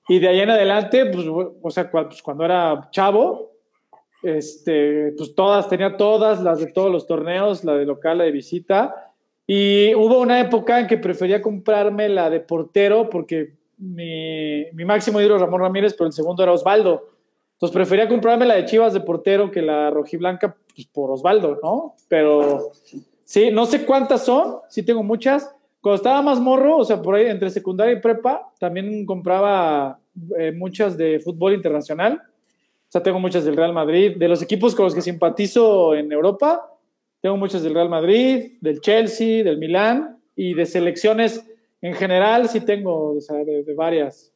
Y 0.09 0.21
de 0.21 0.29
ahí 0.29 0.41
en 0.41 0.51
adelante, 0.51 1.07
pues, 1.07 1.27
o 1.29 1.71
sea, 1.71 1.91
pues, 1.91 2.23
cuando 2.23 2.47
era 2.47 2.89
chavo, 2.91 3.53
este, 4.23 5.13
pues 5.17 5.35
todas, 5.35 5.69
tenía 5.69 5.99
todas, 5.99 6.43
las 6.43 6.59
de 6.59 6.73
todos 6.73 6.91
los 6.91 7.07
torneos, 7.07 7.63
la 7.63 7.75
de 7.75 7.85
local, 7.85 8.19
la 8.19 8.25
de 8.25 8.33
visita. 8.33 9.13
Y 9.47 9.95
hubo 9.97 10.19
una 10.19 10.41
época 10.41 10.81
en 10.81 10.87
que 10.87 10.97
prefería 10.97 11.43
comprarme 11.43 12.09
la 12.09 12.31
de 12.31 12.41
portero 12.41 13.11
porque 13.11 13.55
mi, 13.77 14.65
mi 14.73 14.85
máximo 14.85 15.21
ídolo 15.21 15.39
Ramón 15.39 15.61
Ramírez, 15.61 15.95
pero 15.95 16.07
el 16.07 16.13
segundo 16.13 16.43
era 16.43 16.53
Osvaldo. 16.53 17.20
Entonces 17.61 17.75
prefería 17.75 18.09
comprarme 18.09 18.47
la 18.47 18.55
de 18.55 18.65
Chivas 18.65 18.95
de 18.95 19.01
portero 19.01 19.51
que 19.51 19.61
la 19.61 19.91
rojiblanca 19.91 20.57
pues, 20.75 20.87
por 20.87 21.11
Osvaldo, 21.11 21.61
¿no? 21.63 21.95
Pero 22.09 22.71
sí, 23.25 23.51
no 23.51 23.67
sé 23.67 23.85
cuántas 23.85 24.25
son, 24.25 24.61
sí 24.71 24.83
tengo 24.83 25.03
muchas. 25.03 25.55
Cuando 25.83 25.97
estaba 25.97 26.23
más 26.23 26.41
morro, 26.41 26.79
o 26.79 26.85
sea, 26.85 27.03
por 27.03 27.15
ahí 27.15 27.27
entre 27.27 27.51
secundaria 27.51 27.93
y 27.93 28.01
prepa, 28.01 28.51
también 28.59 29.05
compraba 29.05 29.99
eh, 30.39 30.53
muchas 30.53 30.97
de 30.97 31.21
fútbol 31.21 31.53
internacional. 31.53 32.23
O 32.25 32.93
sea, 32.93 33.03
tengo 33.03 33.21
muchas 33.21 33.45
del 33.45 33.57
Real 33.57 33.75
Madrid. 33.75 34.17
De 34.17 34.29
los 34.29 34.41
equipos 34.41 34.75
con 34.75 34.87
los 34.87 34.95
que 34.95 35.03
simpatizo 35.03 35.95
en 35.95 36.11
Europa, 36.11 36.67
tengo 37.21 37.37
muchas 37.37 37.63
del 37.63 37.75
Real 37.75 37.91
Madrid, 37.91 38.53
del 38.63 38.81
Chelsea, 38.81 39.45
del 39.45 39.59
Milán 39.59 40.19
y 40.35 40.55
de 40.55 40.65
selecciones 40.65 41.45
en 41.83 41.95
general 41.95 42.49
sí 42.49 42.61
tengo, 42.61 43.15
o 43.17 43.21
sea, 43.21 43.37
de, 43.45 43.75
varias. 43.75 44.33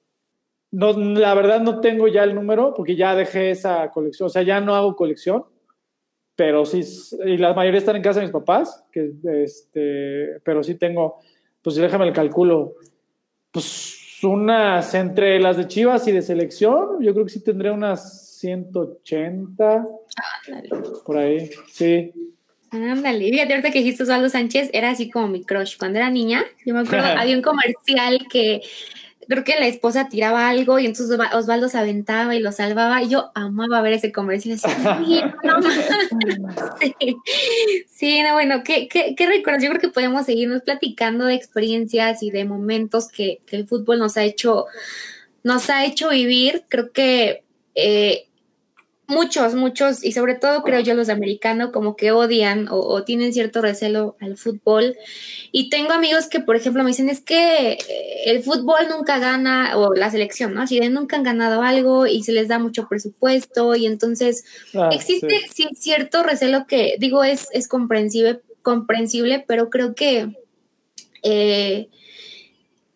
No, 0.75 0.93
la 0.93 1.35
verdad 1.35 1.61
no 1.61 1.81
tengo 1.81 2.09
ya 2.09 2.25
el 2.25 2.35
número 2.35 2.75
porque 2.75 2.97
ya 2.97 3.15
dejé 3.15 3.53
esa 3.53 3.91
colección, 3.93 4.27
o 4.27 4.29
sea, 4.29 4.43
ya 4.43 4.61
no 4.61 4.75
hago 4.75 4.97
colección, 4.97 5.45
pero 6.35 6.65
sí, 6.65 6.81
y 7.25 7.37
la 7.37 7.55
mayoría 7.55 7.79
están 7.79 7.95
en 7.95 8.03
casa 8.03 8.19
de 8.19 8.27
mis 8.27 8.33
papás, 8.33 8.85
que, 8.91 9.13
este, 9.45 10.41
pero 10.43 10.65
sí 10.65 10.75
tengo, 10.75 11.21
pues 11.63 11.77
déjame 11.77 12.09
el 12.09 12.13
cálculo, 12.13 12.75
pues 13.53 14.19
unas 14.25 14.93
entre 14.95 15.39
las 15.39 15.57
de 15.57 15.69
Chivas 15.69 16.09
y 16.09 16.13
de 16.13 16.23
selección, 16.23 17.01
yo 17.01 17.13
creo 17.13 17.25
que 17.25 17.33
sí 17.33 17.45
tendré 17.45 17.71
unas 17.71 18.37
180, 18.41 19.87
por 21.07 21.17
ahí, 21.17 21.51
sí. 21.69 22.13
Ándale, 22.73 23.31
fíjate, 23.31 23.53
ahorita 23.53 23.71
que 23.71 23.79
dijiste 23.79 24.03
Osvaldo 24.03 24.29
Sánchez, 24.29 24.71
era 24.73 24.91
así 24.91 25.09
como 25.09 25.29
mi 25.29 25.45
crush. 25.45 25.77
Cuando 25.79 25.99
era 25.99 26.11
niña, 26.11 26.45
yo 26.67 26.75
me 26.75 26.81
acuerdo, 26.81 27.07
había 27.21 27.37
un 27.37 27.43
comercial 27.43 28.27
que 28.29 28.63
creo 29.29 29.45
que 29.45 29.59
la 29.59 29.67
esposa 29.67 30.09
tiraba 30.09 30.49
algo 30.49 30.79
y 30.79 30.87
entonces 30.87 31.19
Osvaldo 31.33 31.69
se 31.69 31.79
aventaba 31.79 32.35
y 32.35 32.41
lo 32.41 32.53
salvaba. 32.53 33.03
Y 33.03 33.09
yo 33.09 33.31
amaba 33.35 33.83
ver 33.83 33.95
ese 33.95 34.13
comercial. 34.13 34.59
sí, 36.81 37.17
sí, 37.89 38.23
no, 38.23 38.35
bueno, 38.35 38.63
¿qué, 38.65 38.89
qué, 38.89 39.15
qué 39.17 39.27
recuerdos? 39.27 39.63
Yo 39.63 39.71
creo 39.71 39.81
que 39.81 39.89
podemos 39.89 40.27
seguirnos 40.27 40.63
platicando 40.63 41.27
de 41.27 41.35
experiencias 41.35 42.23
y 42.23 42.31
de 42.31 42.45
momentos 42.45 43.09
que, 43.09 43.41
que 43.47 43.57
el 43.57 43.67
fútbol 43.67 43.99
nos 43.99 44.17
ha 44.17 44.25
hecho, 44.25 44.67
nos 45.43 45.71
ha 45.71 45.85
hecho 45.85 46.11
vivir. 46.11 46.65
Creo 46.69 46.93
que 46.93 47.45
eh, 47.75 48.29
muchos, 49.07 49.55
muchos, 49.55 50.05
y 50.05 50.13
sobre 50.13 50.35
todo 50.35 50.63
creo 50.63 50.81
yo 50.81 50.95
los 50.95 51.09
americanos, 51.09 51.71
como 51.71 51.97
que 51.97 52.13
odian 52.13 52.69
o, 52.71 53.03
tienen 53.05 53.33
cierto 53.33 53.61
recelo 53.61 54.17
al 54.21 54.37
fútbol. 54.37 54.97
Y 55.53 55.69
tengo 55.71 55.93
amigos 55.93 56.29
que, 56.29 56.41
por 56.41 56.57
ejemplo, 56.57 56.83
me 56.83 56.91
dicen, 56.91 57.09
es 57.09 57.21
que 57.21 57.73
eh, 57.73 57.79
el 58.27 58.43
fútbol 58.43 58.89
nunca 58.89 59.19
gana, 59.19 59.77
o 59.77 59.95
la 59.95 60.11
selección, 60.11 60.55
¿no? 60.55 60.63
Así 60.63 60.81
de 60.81 60.91
nunca 60.91 61.17
han 61.17 61.23
ganado 61.23 61.63
algo 61.63 62.07
y 62.07 62.23
se 62.23 62.33
les 62.33 62.49
da 62.49 62.59
mucho 62.59 62.89
presupuesto 62.89 63.75
y 63.75 63.87
entonces 63.87 64.45
ah, 64.75 64.91
existe 64.93 65.41
cierto 65.79 66.23
recelo 66.23 66.67
que, 66.67 66.97
digo, 66.99 67.25
es, 67.25 67.49
es 67.53 67.69
comprensible, 67.69 68.41
comprensible, 68.63 69.45
pero 69.47 69.71
creo 69.71 69.95
que... 69.95 70.37
Eh, 71.23 71.89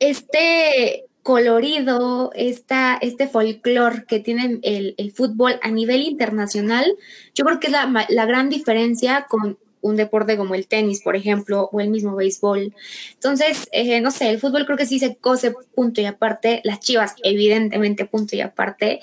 este 0.01 1.08
colorido, 1.29 2.31
esta, 2.35 2.97
este 3.03 3.29
folclore 3.29 4.07
que 4.09 4.19
tiene 4.19 4.61
el, 4.63 5.13
fútbol 5.15 5.61
a 5.61 5.71
nivel 5.71 6.01
internacional, 6.01 6.87
yo 7.35 7.45
creo 7.45 7.61
que 7.61 7.67
es 7.67 7.73
la, 7.75 8.07
la, 8.09 8.25
gran 8.25 8.49
diferencia 8.49 9.27
con 9.29 9.59
un 9.83 9.97
deporte 9.97 10.39
como 10.39 10.55
el 10.55 10.67
tenis, 10.67 11.03
por 11.03 11.17
ejemplo, 11.17 11.69
o 11.71 11.83
el 11.83 11.91
mismo 11.91 12.17
béisbol. 12.17 12.73
Entonces, 13.13 13.69
eh, 13.73 14.01
no 14.01 14.11
sé, 14.11 14.31
el 14.31 14.39
fútbol 14.39 14.65
creo 14.65 14.79
que 14.79 14.87
sí 14.87 14.99
se 14.99 15.17
cose 15.17 15.53
punto 15.75 16.01
y 16.01 16.07
aparte, 16.07 16.63
las 16.65 16.81
chivas, 16.81 17.15
evidentemente, 17.23 18.07
punto 18.07 18.35
y 18.35 18.41
aparte, 18.41 19.01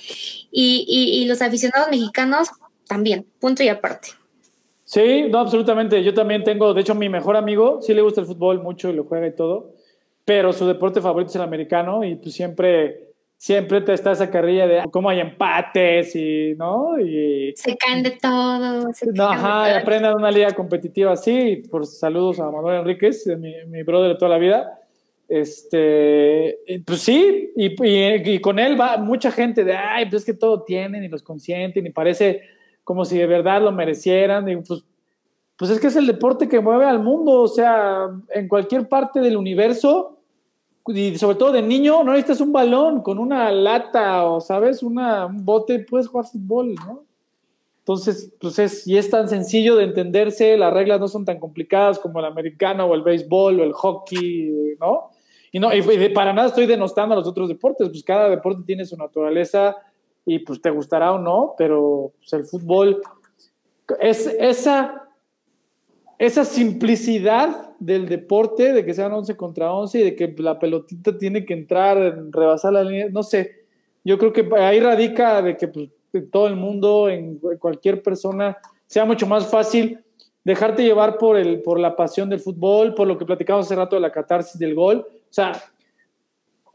y, 0.52 0.84
y 0.88 1.26
los 1.28 1.44
aficionados 1.44 1.92
mexicanos 1.92 2.50
también, 2.88 3.28
punto 3.40 3.62
y 3.62 3.68
aparte. 3.68 4.08
Sí, 4.84 5.28
no, 5.30 5.42
absolutamente. 5.42 6.04
Yo 6.04 6.16
también 6.16 6.44
tengo, 6.44 6.74
de 6.74 6.82
hecho, 6.82 6.96
mi 6.96 7.08
mejor 7.08 7.38
amigo, 7.38 7.84
sí 7.84 7.94
le 7.94 8.02
gusta 8.02 8.22
el 8.22 8.26
fútbol 8.26 8.64
mucho 8.64 8.90
y 8.90 8.94
lo 8.94 9.04
juega 9.04 9.28
y 9.28 9.36
todo 9.36 9.75
pero 10.26 10.52
su 10.52 10.66
deporte 10.66 11.00
favorito 11.00 11.30
es 11.30 11.36
el 11.36 11.44
americano 11.44 12.04
y 12.04 12.16
pues 12.16 12.34
siempre, 12.34 13.12
siempre 13.38 13.82
te 13.82 13.94
está 13.94 14.12
esa 14.12 14.32
carrilla 14.32 14.66
de 14.66 14.84
cómo 14.92 15.10
hay 15.10 15.20
empates 15.20 16.16
y, 16.16 16.56
¿no? 16.58 17.00
Y, 17.00 17.54
se 17.56 17.78
caen 17.78 18.02
de 18.02 18.12
todo. 18.12 18.90
no, 19.14 19.24
ajá, 19.24 19.70
y 19.70 19.74
aprendan 19.82 20.16
una 20.16 20.32
liga 20.32 20.52
competitiva 20.54 21.12
así. 21.12 21.64
Por 21.70 21.86
saludos 21.86 22.40
a 22.40 22.50
Manuel 22.50 22.82
Enríquez, 22.82 23.28
mi, 23.38 23.54
mi 23.68 23.84
brother 23.84 24.14
de 24.14 24.16
toda 24.16 24.32
la 24.32 24.40
vida. 24.40 24.82
Este, 25.28 26.60
pues 26.86 27.02
sí, 27.02 27.52
y, 27.56 27.76
y, 27.84 28.40
con 28.40 28.60
él 28.60 28.80
va 28.80 28.98
mucha 28.98 29.32
gente 29.32 29.64
de, 29.64 29.76
ay, 29.76 30.06
pues 30.06 30.22
es 30.22 30.26
que 30.26 30.34
todo 30.34 30.64
tienen 30.64 31.04
y 31.04 31.08
los 31.08 31.24
consienten 31.24 31.86
y 31.86 31.90
parece 31.90 32.42
como 32.84 33.06
si 33.06 33.18
de 33.18 33.28
verdad 33.28 33.62
lo 33.62 33.72
merecieran. 33.72 34.48
Y 34.50 34.58
pues, 34.58 34.84
pues 35.56 35.72
es 35.72 35.80
que 35.80 35.88
es 35.88 35.96
el 35.96 36.08
deporte 36.08 36.48
que 36.48 36.60
mueve 36.60 36.86
al 36.86 37.00
mundo, 37.00 37.42
o 37.42 37.48
sea, 37.48 38.08
en 38.30 38.48
cualquier 38.48 38.88
parte 38.88 39.20
del 39.20 39.38
universo 39.38 40.15
y 40.88 41.18
sobre 41.18 41.36
todo 41.36 41.52
de 41.52 41.62
niño, 41.62 42.04
no 42.04 42.12
necesitas 42.12 42.42
un 42.42 42.52
balón 42.52 43.02
con 43.02 43.18
una 43.18 43.52
lata 43.52 44.26
o, 44.26 44.40
¿sabes? 44.40 44.84
Un 44.84 45.00
bote, 45.44 45.80
puedes 45.80 46.08
jugar 46.08 46.26
fútbol, 46.26 46.76
¿no? 46.76 47.04
Entonces, 47.80 48.32
pues 48.40 48.58
es, 48.60 48.88
y 48.88 48.98
es 48.98 49.10
tan 49.10 49.30
sencillo 49.30 49.76
de 49.76 49.84
entenderse, 49.84 50.58
las 50.58 50.74
reglas 50.74 51.00
no 51.00 51.08
son 51.08 51.24
tan 51.24 51.40
complicadas 51.40 52.00
como 52.00 52.20
el 52.20 52.26
americano 52.26 52.86
o 52.86 52.96
el 52.96 53.04
béisbol 53.04 53.60
o 53.60 53.64
el 53.64 53.74
hockey, 53.74 54.76
¿no? 54.80 55.12
Y 55.52 55.60
no, 55.60 55.74
y, 55.74 56.10
para 56.10 56.34
nada 56.34 56.48
estoy 56.48 56.66
denostando 56.66 57.14
a 57.14 57.18
los 57.18 57.28
otros 57.28 57.48
deportes, 57.48 57.88
pues 57.90 58.04
cada 58.04 58.30
deporte 58.30 58.64
tiene 58.66 58.86
su 58.86 58.98
naturaleza 58.98 59.76
y 60.26 60.40
pues 60.40 60.62
te 60.62 60.70
gustará 60.70 61.14
o 61.14 61.20
no, 61.20 61.54
pero 61.58 62.12
pues, 62.18 62.34
el 62.34 62.44
fútbol 62.44 63.02
es 64.00 64.28
esa 64.40 65.06
esa 66.18 66.46
simplicidad 66.46 67.75
del 67.86 68.08
deporte, 68.08 68.74
de 68.74 68.86
que 68.86 68.94
sean 68.94 69.14
11 69.14 69.36
contra 69.36 69.72
11 69.72 70.00
y 70.00 70.04
de 70.04 70.16
que 70.16 70.34
la 70.40 70.58
pelotita 70.58 71.18
tiene 71.18 71.46
que 71.46 71.54
entrar, 71.54 71.98
rebasar 72.32 72.74
la 72.74 72.84
línea, 72.84 73.08
no 73.10 73.24
sé, 73.24 73.66
yo 74.04 74.18
creo 74.18 74.34
que 74.34 74.48
ahí 74.58 74.80
radica 74.80 75.42
de 75.42 75.58
que 75.58 75.68
pues, 75.68 75.90
todo 76.32 76.48
el 76.48 76.56
mundo, 76.56 77.10
en 77.10 77.40
cualquier 77.60 78.02
persona, 78.02 78.58
sea 78.88 79.06
mucho 79.06 79.28
más 79.28 79.48
fácil 79.48 80.00
dejarte 80.44 80.84
llevar 80.84 81.18
por, 81.18 81.38
el, 81.38 81.62
por 81.62 81.80
la 81.80 81.96
pasión 81.96 82.30
del 82.30 82.40
fútbol, 82.40 82.94
por 82.94 83.08
lo 83.08 83.18
que 83.18 83.26
platicamos 83.26 83.66
hace 83.66 83.76
rato 83.76 83.96
de 83.96 84.02
la 84.02 84.12
catarsis 84.12 84.60
del 84.60 84.76
gol. 84.76 85.00
O 85.00 85.34
sea, 85.34 85.54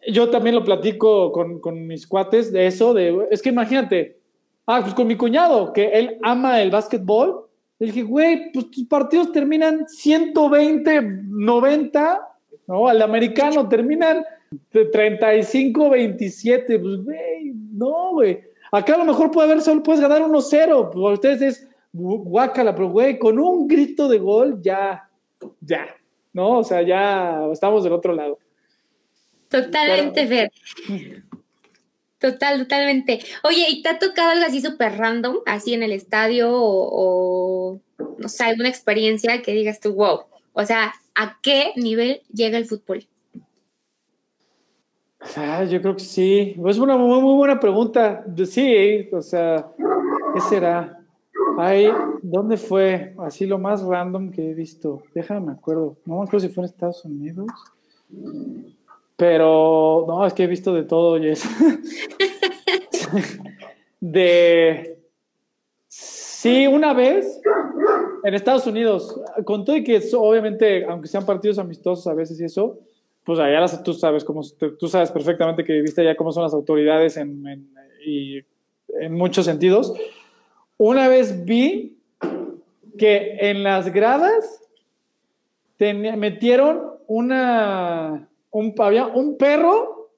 yo 0.08 0.28
también 0.28 0.56
lo 0.56 0.64
platico 0.64 1.30
con, 1.30 1.60
con 1.60 1.86
mis 1.86 2.06
cuates 2.06 2.52
de 2.52 2.66
eso, 2.66 2.92
de, 2.92 3.28
es 3.30 3.40
que 3.40 3.50
imagínate, 3.50 4.18
ah, 4.66 4.80
pues 4.82 4.92
con 4.94 5.06
mi 5.06 5.16
cuñado, 5.16 5.72
que 5.72 5.86
él 5.90 6.18
ama 6.22 6.60
el 6.60 6.70
básquetbol, 6.70 7.46
le 7.80 7.86
dije, 7.86 8.02
güey, 8.02 8.52
pues 8.52 8.70
tus 8.70 8.86
partidos 8.86 9.32
terminan 9.32 9.88
120, 9.88 11.00
90, 11.00 12.28
¿no? 12.66 12.86
Al 12.86 13.00
americano 13.00 13.66
terminan 13.68 14.22
35, 14.70 15.88
27, 15.88 16.78
pues, 16.78 17.02
güey, 17.02 17.52
no, 17.72 18.12
güey. 18.12 18.38
Acá 18.70 18.94
a 18.94 18.98
lo 18.98 19.06
mejor 19.06 19.30
puede 19.30 19.50
haber 19.50 19.62
solo 19.62 19.82
puedes 19.82 20.00
ganar 20.00 20.20
1-0, 20.20 20.90
pues 20.92 21.14
ustedes 21.14 21.40
es 21.40 21.68
guácala, 21.92 22.74
pero 22.74 22.90
güey, 22.90 23.18
con 23.18 23.38
un 23.38 23.66
grito 23.66 24.08
de 24.08 24.18
gol 24.18 24.60
ya, 24.60 25.08
ya, 25.62 25.88
¿no? 26.34 26.58
O 26.58 26.64
sea, 26.64 26.82
ya 26.82 27.46
estamos 27.50 27.82
del 27.82 27.94
otro 27.94 28.12
lado. 28.12 28.38
Totalmente, 29.48 30.26
Fer. 30.26 30.52
Total, 32.20 32.58
totalmente. 32.58 33.20
Oye, 33.42 33.64
¿y 33.70 33.82
te 33.82 33.88
ha 33.88 33.98
tocado 33.98 34.30
algo 34.30 34.44
así 34.44 34.60
súper 34.60 34.98
random, 34.98 35.38
así 35.46 35.72
en 35.72 35.82
el 35.82 35.92
estadio 35.92 36.50
o, 36.52 37.80
no 38.18 38.28
sé, 38.28 38.44
alguna 38.44 38.68
experiencia 38.68 39.40
que 39.40 39.52
digas 39.52 39.80
tú, 39.80 39.94
wow? 39.94 40.20
O 40.52 40.64
sea, 40.66 40.92
¿a 41.14 41.38
qué 41.42 41.72
nivel 41.76 42.20
llega 42.30 42.58
el 42.58 42.66
fútbol? 42.66 43.06
Ah, 45.34 45.64
yo 45.64 45.80
creo 45.80 45.96
que 45.96 46.04
sí. 46.04 46.56
Es 46.66 46.78
una 46.78 46.98
muy, 46.98 47.36
buena 47.36 47.58
pregunta. 47.58 48.22
Sí, 48.46 49.08
o 49.12 49.22
sea, 49.22 49.66
¿qué 50.34 50.40
será? 50.42 51.02
Ay, 51.58 51.88
¿dónde 52.22 52.58
fue? 52.58 53.14
Así 53.18 53.46
lo 53.46 53.58
más 53.58 53.82
random 53.82 54.30
que 54.30 54.50
he 54.50 54.54
visto. 54.54 55.02
Déjame 55.14 55.46
me 55.46 55.52
acuerdo. 55.52 55.96
No 56.04 56.18
me 56.18 56.24
acuerdo 56.24 56.46
si 56.46 56.52
fue 56.52 56.64
en 56.64 56.70
Estados 56.70 57.02
Unidos. 57.06 57.46
Pero, 59.20 60.06
no, 60.08 60.26
es 60.26 60.32
que 60.32 60.44
he 60.44 60.46
visto 60.46 60.72
de 60.72 60.82
todo, 60.82 61.20
Jess. 61.20 61.44
de. 64.00 64.98
Sí, 65.88 66.66
una 66.66 66.94
vez 66.94 67.38
en 68.24 68.32
Estados 68.32 68.66
Unidos, 68.66 69.20
con 69.44 69.66
todo 69.66 69.76
y 69.76 69.84
que 69.84 70.00
obviamente, 70.14 70.86
aunque 70.86 71.06
sean 71.06 71.26
partidos 71.26 71.58
amistosos 71.58 72.06
a 72.06 72.14
veces 72.14 72.40
y 72.40 72.44
eso, 72.44 72.78
pues 73.22 73.38
allá 73.38 73.60
las, 73.60 73.82
tú 73.82 73.92
sabes 73.92 74.24
cómo, 74.24 74.40
tú 74.78 74.88
sabes 74.88 75.10
perfectamente 75.10 75.64
que 75.64 75.74
viviste 75.74 76.00
allá 76.00 76.16
cómo 76.16 76.32
son 76.32 76.44
las 76.44 76.54
autoridades 76.54 77.18
en, 77.18 77.68
y 78.02 78.40
en 78.88 79.12
muchos 79.12 79.44
sentidos. 79.44 79.92
Una 80.78 81.08
vez 81.08 81.44
vi 81.44 81.98
que 82.96 83.36
en 83.38 83.64
las 83.64 83.92
gradas 83.92 84.62
metieron 85.78 86.94
una, 87.06 88.29
un, 88.50 88.74
había 88.78 89.06
un 89.06 89.36
perro, 89.36 90.10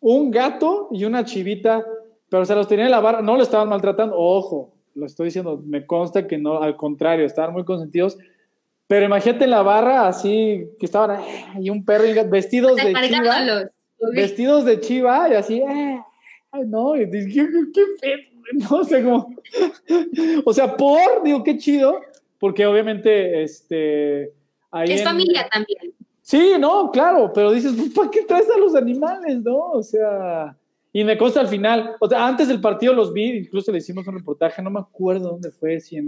un 0.00 0.30
gato 0.30 0.88
y 0.92 1.04
una 1.04 1.24
chivita, 1.24 1.84
pero 2.28 2.44
se 2.44 2.54
los 2.54 2.68
tenía 2.68 2.86
en 2.86 2.90
la 2.90 3.00
barra, 3.00 3.22
no 3.22 3.36
lo 3.36 3.42
estaban 3.42 3.68
maltratando, 3.68 4.16
ojo, 4.16 4.72
lo 4.94 5.06
estoy 5.06 5.26
diciendo, 5.26 5.62
me 5.64 5.86
consta 5.86 6.26
que 6.26 6.38
no, 6.38 6.62
al 6.62 6.76
contrario, 6.76 7.26
estaban 7.26 7.52
muy 7.52 7.64
consentidos, 7.64 8.16
pero 8.86 9.06
imagínate 9.06 9.44
en 9.44 9.50
la 9.50 9.62
barra 9.62 10.08
así, 10.08 10.68
que 10.78 10.86
estaban 10.86 11.20
y 11.60 11.70
un 11.70 11.84
perro 11.84 12.06
y 12.06 12.14
vestidos 12.28 12.76
de 12.76 12.92
chiva, 12.92 13.68
vestidos 14.14 14.64
de 14.64 14.80
chiva 14.80 15.28
y 15.30 15.34
así, 15.34 15.58
eh, 15.58 16.00
ay, 16.50 16.62
no, 16.66 16.96
y 16.96 17.10
qué, 17.10 17.48
qué, 17.74 18.30
no 18.70 18.84
sé 18.84 19.02
cómo, 19.02 19.34
o 20.44 20.52
sea, 20.52 20.76
por, 20.76 21.22
digo, 21.22 21.44
qué 21.44 21.58
chido, 21.58 22.00
porque 22.38 22.64
obviamente, 22.66 23.42
este... 23.42 24.32
Ahí 24.72 24.92
es 24.92 25.02
familia 25.02 25.48
también. 25.50 25.92
Sí, 26.30 26.52
no, 26.60 26.92
claro, 26.92 27.32
pero 27.34 27.50
dices, 27.50 27.72
pues, 27.76 27.90
¿para 27.92 28.08
qué 28.08 28.22
traes 28.22 28.48
a 28.48 28.56
los 28.56 28.76
animales, 28.76 29.42
no? 29.42 29.72
O 29.72 29.82
sea, 29.82 30.56
y 30.92 31.02
me 31.02 31.18
consta 31.18 31.40
al 31.40 31.48
final, 31.48 31.96
o 31.98 32.08
sea, 32.08 32.24
antes 32.24 32.46
del 32.46 32.60
partido 32.60 32.92
los 32.92 33.12
vi, 33.12 33.36
incluso 33.38 33.72
le 33.72 33.78
hicimos 33.78 34.06
un 34.06 34.14
reportaje, 34.14 34.62
no 34.62 34.70
me 34.70 34.78
acuerdo 34.78 35.30
dónde 35.30 35.50
fue, 35.50 35.80
si 35.80 35.96
en 35.96 36.06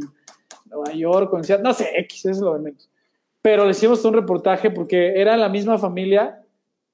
Nueva 0.66 0.92
York 0.92 1.32
o 1.32 1.38
en 1.38 1.62
no 1.64 1.74
sé, 1.74 1.90
X, 1.96 2.26
es 2.26 2.38
lo 2.38 2.54
de 2.54 2.60
menos. 2.60 2.88
Pero 3.42 3.64
le 3.64 3.72
hicimos 3.72 4.04
un 4.04 4.14
reportaje 4.14 4.70
porque 4.70 5.20
era 5.20 5.36
la 5.36 5.48
misma 5.48 5.76
familia 5.76 6.40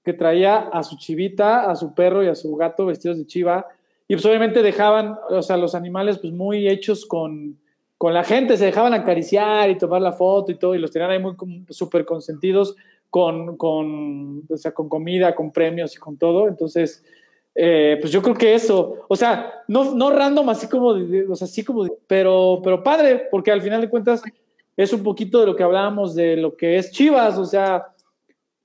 que 0.02 0.14
traía 0.14 0.60
a 0.60 0.82
su 0.82 0.96
chivita, 0.96 1.70
a 1.70 1.76
su 1.76 1.94
perro 1.94 2.24
y 2.24 2.28
a 2.28 2.34
su 2.34 2.56
gato 2.56 2.86
vestidos 2.86 3.18
de 3.18 3.26
chiva, 3.26 3.66
y 4.08 4.14
pues 4.14 4.24
obviamente 4.24 4.62
dejaban, 4.62 5.18
o 5.28 5.42
sea, 5.42 5.58
los 5.58 5.74
animales 5.74 6.16
pues 6.16 6.32
muy 6.32 6.66
hechos 6.66 7.04
con, 7.04 7.58
con 7.98 8.14
la 8.14 8.24
gente, 8.24 8.56
se 8.56 8.64
dejaban 8.64 8.94
acariciar 8.94 9.68
y 9.68 9.76
tomar 9.76 10.00
la 10.00 10.12
foto 10.12 10.50
y 10.50 10.54
todo, 10.54 10.74
y 10.74 10.78
los 10.78 10.90
tenían 10.90 11.10
ahí 11.10 11.18
muy 11.18 11.34
súper 11.68 12.06
consentidos 12.06 12.74
con, 13.10 13.56
con, 13.56 14.42
o 14.48 14.56
sea, 14.56 14.72
con 14.72 14.88
comida, 14.88 15.34
con 15.34 15.52
premios 15.52 15.94
y 15.96 15.98
con 15.98 16.16
todo. 16.16 16.48
Entonces, 16.48 17.04
eh, 17.54 17.98
pues 18.00 18.12
yo 18.12 18.22
creo 18.22 18.36
que 18.36 18.54
eso, 18.54 19.04
o 19.08 19.16
sea, 19.16 19.62
no, 19.66 19.94
no 19.94 20.10
random, 20.10 20.48
así 20.48 20.68
como, 20.68 20.88
o 20.88 21.34
sea, 21.34 21.46
así 21.46 21.64
como, 21.64 21.86
pero, 22.06 22.60
pero 22.62 22.82
padre, 22.82 23.26
porque 23.30 23.50
al 23.50 23.62
final 23.62 23.80
de 23.80 23.90
cuentas 23.90 24.22
es 24.76 24.92
un 24.92 25.02
poquito 25.02 25.40
de 25.40 25.46
lo 25.46 25.56
que 25.56 25.64
hablábamos 25.64 26.14
de 26.14 26.36
lo 26.36 26.56
que 26.56 26.76
es 26.76 26.92
Chivas, 26.92 27.36
o 27.36 27.44
sea, 27.44 27.88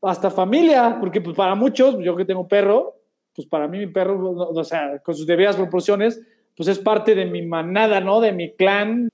hasta 0.04 0.30
familia, 0.30 0.98
porque 1.00 1.22
pues 1.22 1.36
para 1.36 1.56
muchos, 1.56 1.98
yo 2.04 2.16
que 2.16 2.26
tengo 2.26 2.48
perro, 2.48 2.96
pues 3.34 3.48
para 3.48 3.68
mí 3.68 3.80
mi 3.80 3.88
perro, 3.88 4.32
o 4.32 4.64
sea, 4.64 5.00
con 5.00 5.16
sus 5.16 5.26
debidas 5.26 5.56
proporciones, 5.56 6.22
pues 6.56 6.70
es 6.70 6.78
parte 6.78 7.16
de 7.16 7.26
mi 7.26 7.42
manada, 7.42 8.00
¿no? 8.00 8.22
De 8.22 8.32
mi 8.32 8.52
clan, 8.54 9.10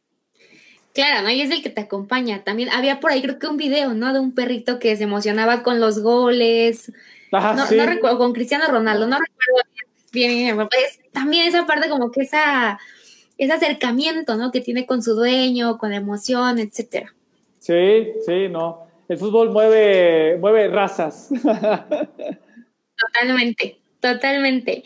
Claro, 0.93 1.21
¿no? 1.23 1.29
Y 1.29 1.41
es 1.41 1.51
el 1.51 1.61
que 1.61 1.69
te 1.69 1.81
acompaña. 1.81 2.43
También 2.43 2.69
había 2.69 2.99
por 2.99 3.11
ahí, 3.11 3.21
creo 3.21 3.39
que 3.39 3.47
un 3.47 3.57
video, 3.57 3.93
¿no? 3.93 4.13
De 4.13 4.19
un 4.19 4.33
perrito 4.33 4.79
que 4.79 4.95
se 4.97 5.03
emocionaba 5.03 5.63
con 5.63 5.79
los 5.79 5.99
goles. 5.99 6.91
Ajá, 7.31 7.53
no, 7.53 7.69
no, 7.69 7.85
recuerdo, 7.85 8.17
con 8.17 8.33
Cristiano 8.33 8.65
Ronaldo, 8.67 9.07
no 9.07 9.17
recuerdo 9.19 9.69
bien, 10.11 10.31
bien, 10.45 10.57
bien. 10.57 10.69
También 11.11 11.47
esa 11.47 11.65
parte 11.67 11.89
como 11.89 12.11
que 12.11 12.21
esa, 12.21 12.79
ese 13.37 13.53
acercamiento, 13.53 14.35
¿no? 14.35 14.51
Que 14.51 14.61
tiene 14.61 14.85
con 14.85 15.03
su 15.03 15.13
dueño, 15.13 15.77
con 15.77 15.91
la 15.91 15.97
emoción, 15.97 16.57
etcétera. 16.59 17.13
Sí, 17.59 18.07
sí, 18.25 18.49
no. 18.49 18.87
El 19.07 19.17
fútbol 19.17 19.51
mueve, 19.51 20.37
mueve 20.37 20.67
razas. 20.67 21.29
Totalmente. 22.97 23.78
Totalmente. 24.01 24.83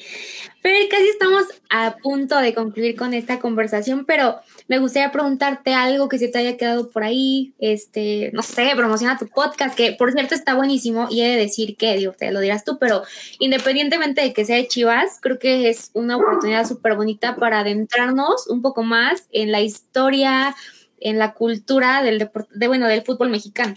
Pero 0.64 0.76
casi 0.90 1.10
estamos 1.10 1.44
a 1.70 1.98
punto 1.98 2.38
de 2.40 2.54
concluir 2.54 2.96
con 2.96 3.14
esta 3.14 3.40
conversación, 3.40 4.06
pero 4.06 4.40
me 4.70 4.80
gustaría 4.80 5.12
preguntarte 5.12 5.74
algo 5.74 6.08
que 6.08 6.18
se 6.18 6.30
te 6.30 6.40
haya 6.40 6.58
quedado 6.58 6.90
por 6.90 7.04
ahí, 7.04 7.54
este, 7.60 8.32
no 8.34 8.42
sé, 8.42 8.72
promociona 8.76 9.18
tu 9.18 9.28
podcast, 9.28 9.76
que 9.76 9.92
por 9.92 10.14
cierto 10.14 10.34
está 10.34 10.56
buenísimo 10.56 11.08
y 11.12 11.22
he 11.22 11.30
de 11.30 11.38
decir 11.38 11.76
que, 11.76 11.98
digo, 11.98 12.14
te 12.14 12.32
lo 12.32 12.40
dirás 12.40 12.64
tú, 12.64 12.80
pero 12.80 13.04
independientemente 13.40 14.22
de 14.22 14.34
que 14.34 14.46
sea 14.46 14.56
de 14.56 14.68
Chivas, 14.68 15.20
creo 15.22 15.38
que 15.38 15.70
es 15.70 15.92
una 15.94 16.16
oportunidad 16.16 16.66
súper 16.66 16.96
bonita 16.96 17.36
para 17.36 17.60
adentrarnos 17.60 18.48
un 18.48 18.62
poco 18.62 18.84
más 18.84 19.28
en 19.32 19.52
la 19.52 19.60
historia, 19.60 20.56
en 21.02 21.20
la 21.20 21.34
cultura 21.34 22.02
del 22.02 22.30
de, 22.52 22.68
bueno, 22.68 22.88
del 22.88 23.04
fútbol 23.04 23.30
mexicano. 23.30 23.76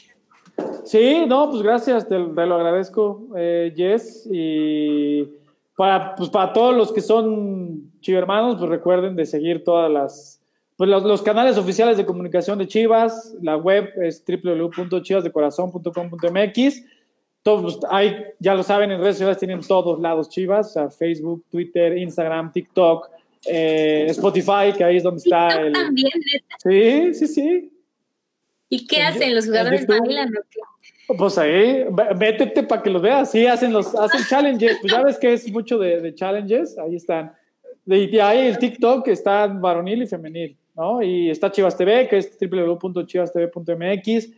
Sí, 0.85 1.25
no, 1.27 1.51
pues 1.51 1.63
gracias, 1.63 2.09
te, 2.09 2.19
lo 2.19 2.55
agradezco, 2.55 3.29
eh, 3.37 3.75
Jess. 3.77 4.27
Y 4.31 5.25
para, 5.77 6.15
pues 6.15 6.31
para 6.31 6.53
todos 6.53 6.77
los 6.77 6.93
que 6.93 7.01
son 7.01 7.91
chivermanos, 8.01 8.55
pues 8.57 8.71
recuerden 8.71 9.17
de 9.17 9.27
seguir 9.27 9.65
todas 9.65 9.91
las, 9.91 10.41
pues 10.77 10.89
los, 10.89 11.23
canales 11.23 11.59
oficiales 11.59 11.97
de 11.97 12.07
comunicación 12.07 12.57
de 12.59 12.69
Chivas. 12.69 13.35
La 13.43 13.57
web 13.57 13.91
es 14.01 14.25
www.chivasdecorazon.com.mx. 14.27 16.85
Todos, 17.43 17.81
hay, 17.91 18.27
ya 18.39 18.55
lo 18.55 18.63
saben, 18.63 18.93
en 18.93 19.01
redes 19.01 19.17
sociales 19.17 19.39
tienen 19.39 19.61
todos 19.61 20.01
lados 20.01 20.29
Chivas, 20.29 20.69
o 20.69 20.71
sea, 20.71 20.89
Facebook, 20.91 21.45
Twitter, 21.51 21.99
Instagram, 21.99 22.53
TikTok, 22.53 23.11
eh, 23.47 24.07
Spotify, 24.11 24.73
que 24.77 24.83
ahí 24.83 24.97
es 24.97 25.03
donde 25.03 25.19
está 25.19 25.49
el. 25.61 25.75
Sí, 26.59 27.15
sí, 27.15 27.27
sí. 27.27 27.76
¿Y 28.69 28.87
qué 28.87 29.03
hacen? 29.03 29.35
¿Los 29.35 29.47
jugadores 29.47 29.87
bailan 29.87 30.29
o 30.29 30.41
qué? 30.51 30.61
Pues 31.17 31.39
ahí, 31.39 31.87
métete 32.19 32.65
para 32.65 32.83
que 32.83 32.91
los 32.91 33.01
veas. 33.01 33.31
Sí, 33.31 33.47
hacen 33.47 33.73
los 33.73 33.95
hacen 33.95 34.23
challenges. 34.29 34.79
Pues 34.81 34.93
ya 34.93 35.05
ves 35.05 35.17
que 35.19 35.33
es 35.33 35.49
mucho 35.53 35.79
de, 35.79 36.13
challenges. 36.15 36.77
Ahí 36.79 36.97
están. 36.97 37.33
Y 37.87 38.19
ahí 38.19 38.49
el 38.49 38.59
TikTok 38.59 39.07
está 39.09 39.47
varonil 39.47 40.03
y 40.03 40.09
femenil, 40.09 40.57
¿no? 40.75 41.01
Y 41.01 41.31
está 41.31 41.53
Chivas 41.53 41.77
TV, 41.77 42.09
que 42.09 42.17
es 42.19 42.37
www.chivastv.mx, 42.41 44.29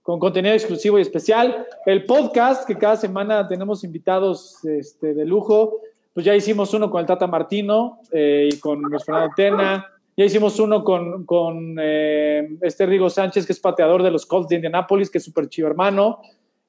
con 0.00 0.18
contenido 0.18 0.54
exclusivo 0.54 0.98
y 0.98 1.02
especial. 1.02 1.66
El 1.84 2.06
podcast, 2.06 2.66
que 2.66 2.78
cada 2.78 2.96
semana 2.96 3.46
tenemos 3.46 3.84
invitados 3.84 4.64
este, 4.64 5.12
de 5.12 5.26
lujo. 5.26 5.82
Pues 6.14 6.24
ya 6.24 6.34
hicimos 6.34 6.72
uno 6.72 6.90
con 6.90 7.02
el 7.02 7.06
Tata 7.06 7.26
Martino 7.26 8.00
eh, 8.10 8.48
y 8.50 8.58
con 8.60 8.80
Luis 8.80 9.04
Fernando 9.04 9.34
Tena 9.36 9.93
ya 10.16 10.24
hicimos 10.24 10.58
uno 10.60 10.84
con, 10.84 11.24
con 11.24 11.76
eh, 11.80 12.56
este 12.60 12.86
Rigo 12.86 13.10
Sánchez, 13.10 13.46
que 13.46 13.52
es 13.52 13.60
pateador 13.60 14.02
de 14.02 14.10
los 14.10 14.26
Colts 14.26 14.48
de 14.48 14.56
Indianapolis, 14.56 15.10
que 15.10 15.18
es 15.18 15.24
súper 15.24 15.48
chivo 15.48 15.68
hermano. 15.68 16.20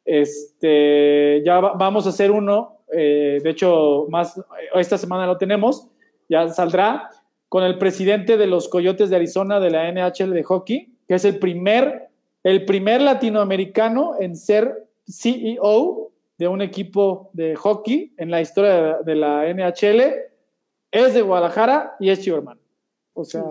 Este, 0.04 1.42
ya 1.46 1.60
vamos 1.60 2.06
a 2.06 2.10
hacer 2.10 2.32
uno, 2.32 2.80
eh, 2.92 3.40
de 3.44 3.50
hecho, 3.50 4.08
más 4.10 4.40
esta 4.76 4.98
semana 4.98 5.26
lo 5.26 5.38
tenemos, 5.38 5.88
ya 6.30 6.48
saldrá, 6.50 7.10
con 7.50 7.64
el 7.64 7.78
presidente 7.78 8.38
de 8.38 8.48
los 8.48 8.68
Coyotes 8.68 9.10
de 9.10 9.16
Arizona 9.16 9.60
de 9.60 9.70
la 9.70 9.92
NHL 9.92 10.32
de 10.32 10.44
hockey, 10.44 10.94
que 11.08 11.16
es 11.16 11.26
el 11.26 11.40
primer, 11.40 12.10
el 12.44 12.66
primer 12.66 13.02
latinoamericano 13.02 14.14
en 14.20 14.36
ser 14.36 14.88
CEO 15.08 16.12
de 16.38 16.48
un 16.48 16.62
equipo 16.62 17.30
de 17.34 17.56
hockey 17.56 18.14
en 18.18 18.32
la 18.32 18.42
historia 18.42 18.98
de, 19.04 19.16
la 19.16 19.46
NHL. 19.54 20.02
Es 20.92 21.14
de 21.14 21.22
Guadalajara 21.22 21.96
y 22.00 22.10
es 22.10 22.22
chivo 22.22 22.38
hermano. 22.38 22.65
O 23.16 23.24
sea. 23.24 23.42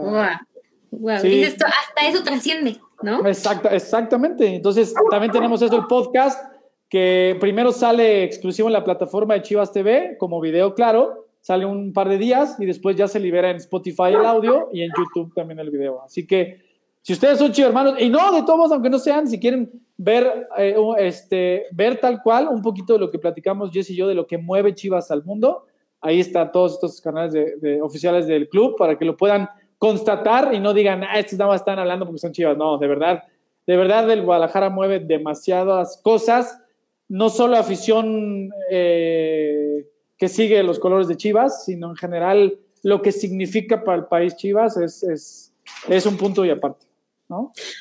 hasta 1.66 2.08
eso 2.08 2.22
trasciende, 2.22 2.78
¿no? 3.02 3.26
Exacta, 3.26 3.70
exactamente. 3.70 4.46
Entonces, 4.54 4.94
también 5.10 5.32
tenemos 5.32 5.60
eso, 5.60 5.74
el 5.74 5.86
podcast, 5.86 6.54
que 6.88 7.36
primero 7.40 7.72
sale 7.72 8.22
exclusivo 8.22 8.68
en 8.68 8.74
la 8.74 8.84
plataforma 8.84 9.34
de 9.34 9.42
Chivas 9.42 9.72
TV, 9.72 10.16
como 10.18 10.40
video, 10.40 10.74
claro. 10.74 11.26
Sale 11.40 11.66
un 11.66 11.92
par 11.92 12.08
de 12.08 12.16
días 12.16 12.56
y 12.58 12.64
después 12.64 12.96
ya 12.96 13.08
se 13.08 13.20
libera 13.20 13.50
en 13.50 13.56
Spotify 13.56 14.08
el 14.08 14.24
audio 14.24 14.70
y 14.72 14.82
en 14.82 14.90
YouTube 14.96 15.34
también 15.34 15.58
el 15.58 15.70
video. 15.70 16.02
Así 16.02 16.26
que, 16.26 16.62
si 17.02 17.12
ustedes 17.12 17.38
son 17.38 17.52
chivos 17.52 17.68
hermanos, 17.68 17.96
y 17.98 18.08
no, 18.08 18.32
de 18.32 18.42
todos, 18.44 18.72
aunque 18.72 18.88
no 18.88 18.98
sean, 18.98 19.26
si 19.28 19.38
quieren 19.38 19.70
ver, 19.96 20.48
eh, 20.56 20.74
este, 20.98 21.66
ver 21.72 22.00
tal 22.00 22.22
cual 22.22 22.48
un 22.48 22.62
poquito 22.62 22.94
de 22.94 22.98
lo 22.98 23.10
que 23.10 23.18
platicamos 23.18 23.70
Jess 23.72 23.90
y 23.90 23.96
yo, 23.96 24.08
de 24.08 24.14
lo 24.14 24.26
que 24.26 24.38
mueve 24.38 24.74
Chivas 24.74 25.10
al 25.10 25.22
mundo, 25.24 25.66
Ahí 26.04 26.20
están 26.20 26.52
todos 26.52 26.74
estos 26.74 27.00
canales 27.00 27.32
de, 27.32 27.80
oficiales 27.80 28.26
del 28.26 28.46
club 28.50 28.76
para 28.76 28.98
que 28.98 29.06
lo 29.06 29.16
puedan 29.16 29.48
constatar 29.78 30.52
y 30.52 30.60
no 30.60 30.74
digan, 30.74 31.02
ah, 31.02 31.18
estos 31.18 31.38
nada 31.38 31.50
más 31.50 31.62
están 31.62 31.78
hablando 31.78 32.04
porque 32.04 32.18
son 32.18 32.32
chivas. 32.32 32.58
No, 32.58 32.76
de 32.76 32.86
verdad, 32.86 33.24
de 33.66 33.76
verdad 33.78 34.10
el 34.10 34.22
Guadalajara 34.22 34.68
mueve 34.68 35.00
demasiadas 35.00 35.98
cosas, 36.02 36.60
no 37.08 37.30
solo 37.30 37.56
afición 37.56 38.50
eh, 38.70 39.86
que 40.18 40.28
sigue 40.28 40.62
los 40.62 40.78
colores 40.78 41.08
de 41.08 41.16
Chivas, 41.16 41.64
sino 41.64 41.88
en 41.88 41.96
general 41.96 42.58
lo 42.82 43.00
que 43.00 43.10
significa 43.10 43.82
para 43.82 43.96
el 43.96 44.04
país 44.04 44.36
Chivas 44.36 44.76
es, 44.76 45.02
es, 45.02 45.54
es 45.88 46.04
un 46.04 46.18
punto 46.18 46.44
y 46.44 46.50
aparte. 46.50 46.84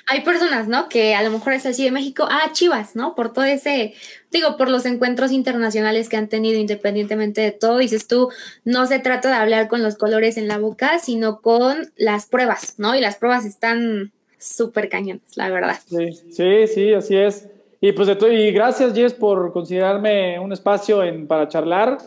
Hay 0.07 0.21
personas, 0.21 0.67
¿no? 0.67 0.87
Que 0.89 1.15
a 1.15 1.23
lo 1.23 1.29
mejor 1.29 1.53
es 1.53 1.65
así 1.65 1.83
de 1.83 1.91
México, 1.91 2.25
ah, 2.29 2.49
Chivas, 2.53 2.95
¿no? 2.95 3.13
Por 3.13 3.33
todo 3.33 3.45
ese, 3.45 3.93
digo, 4.31 4.57
por 4.57 4.69
los 4.69 4.85
encuentros 4.85 5.31
internacionales 5.31 6.09
que 6.09 6.17
han 6.17 6.29
tenido 6.29 6.59
independientemente 6.59 7.41
de 7.41 7.51
todo, 7.51 7.77
dices 7.77 8.07
tú, 8.07 8.29
no 8.63 8.85
se 8.85 8.99
trata 8.99 9.29
de 9.29 9.35
hablar 9.35 9.67
con 9.67 9.83
los 9.83 9.95
colores 9.95 10.37
en 10.37 10.47
la 10.47 10.57
boca, 10.57 10.99
sino 10.99 11.41
con 11.41 11.91
las 11.97 12.25
pruebas, 12.27 12.75
¿no? 12.77 12.95
Y 12.95 13.01
las 13.01 13.17
pruebas 13.17 13.45
están 13.45 14.11
súper 14.37 14.89
cañonas, 14.89 15.35
la 15.35 15.49
verdad. 15.49 15.77
Sí, 15.85 16.11
sí, 16.31 16.67
sí, 16.67 16.93
así 16.93 17.17
es. 17.17 17.47
Y 17.81 17.91
pues 17.91 18.07
de 18.07 18.15
todo, 18.15 18.31
y 18.31 18.51
gracias, 18.51 18.93
Jess, 18.93 19.13
por 19.13 19.51
considerarme 19.51 20.39
un 20.39 20.53
espacio 20.53 21.03
en, 21.03 21.27
para 21.27 21.49
charlar 21.49 21.97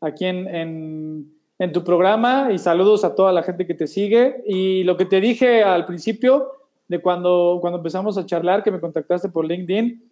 aquí 0.00 0.26
en, 0.26 0.46
en, 0.46 1.32
en 1.58 1.72
tu 1.72 1.82
programa 1.82 2.50
y 2.52 2.58
saludos 2.58 3.02
a 3.04 3.14
toda 3.14 3.32
la 3.32 3.42
gente 3.42 3.66
que 3.66 3.74
te 3.74 3.86
sigue. 3.86 4.42
Y 4.46 4.84
lo 4.84 4.98
que 4.98 5.06
te 5.06 5.22
dije 5.22 5.62
al 5.62 5.86
principio, 5.86 6.61
cuando, 7.00 7.58
cuando 7.60 7.78
empezamos 7.78 8.18
a 8.18 8.26
charlar, 8.26 8.62
que 8.62 8.70
me 8.70 8.80
contactaste 8.80 9.28
por 9.28 9.46
LinkedIn. 9.46 10.02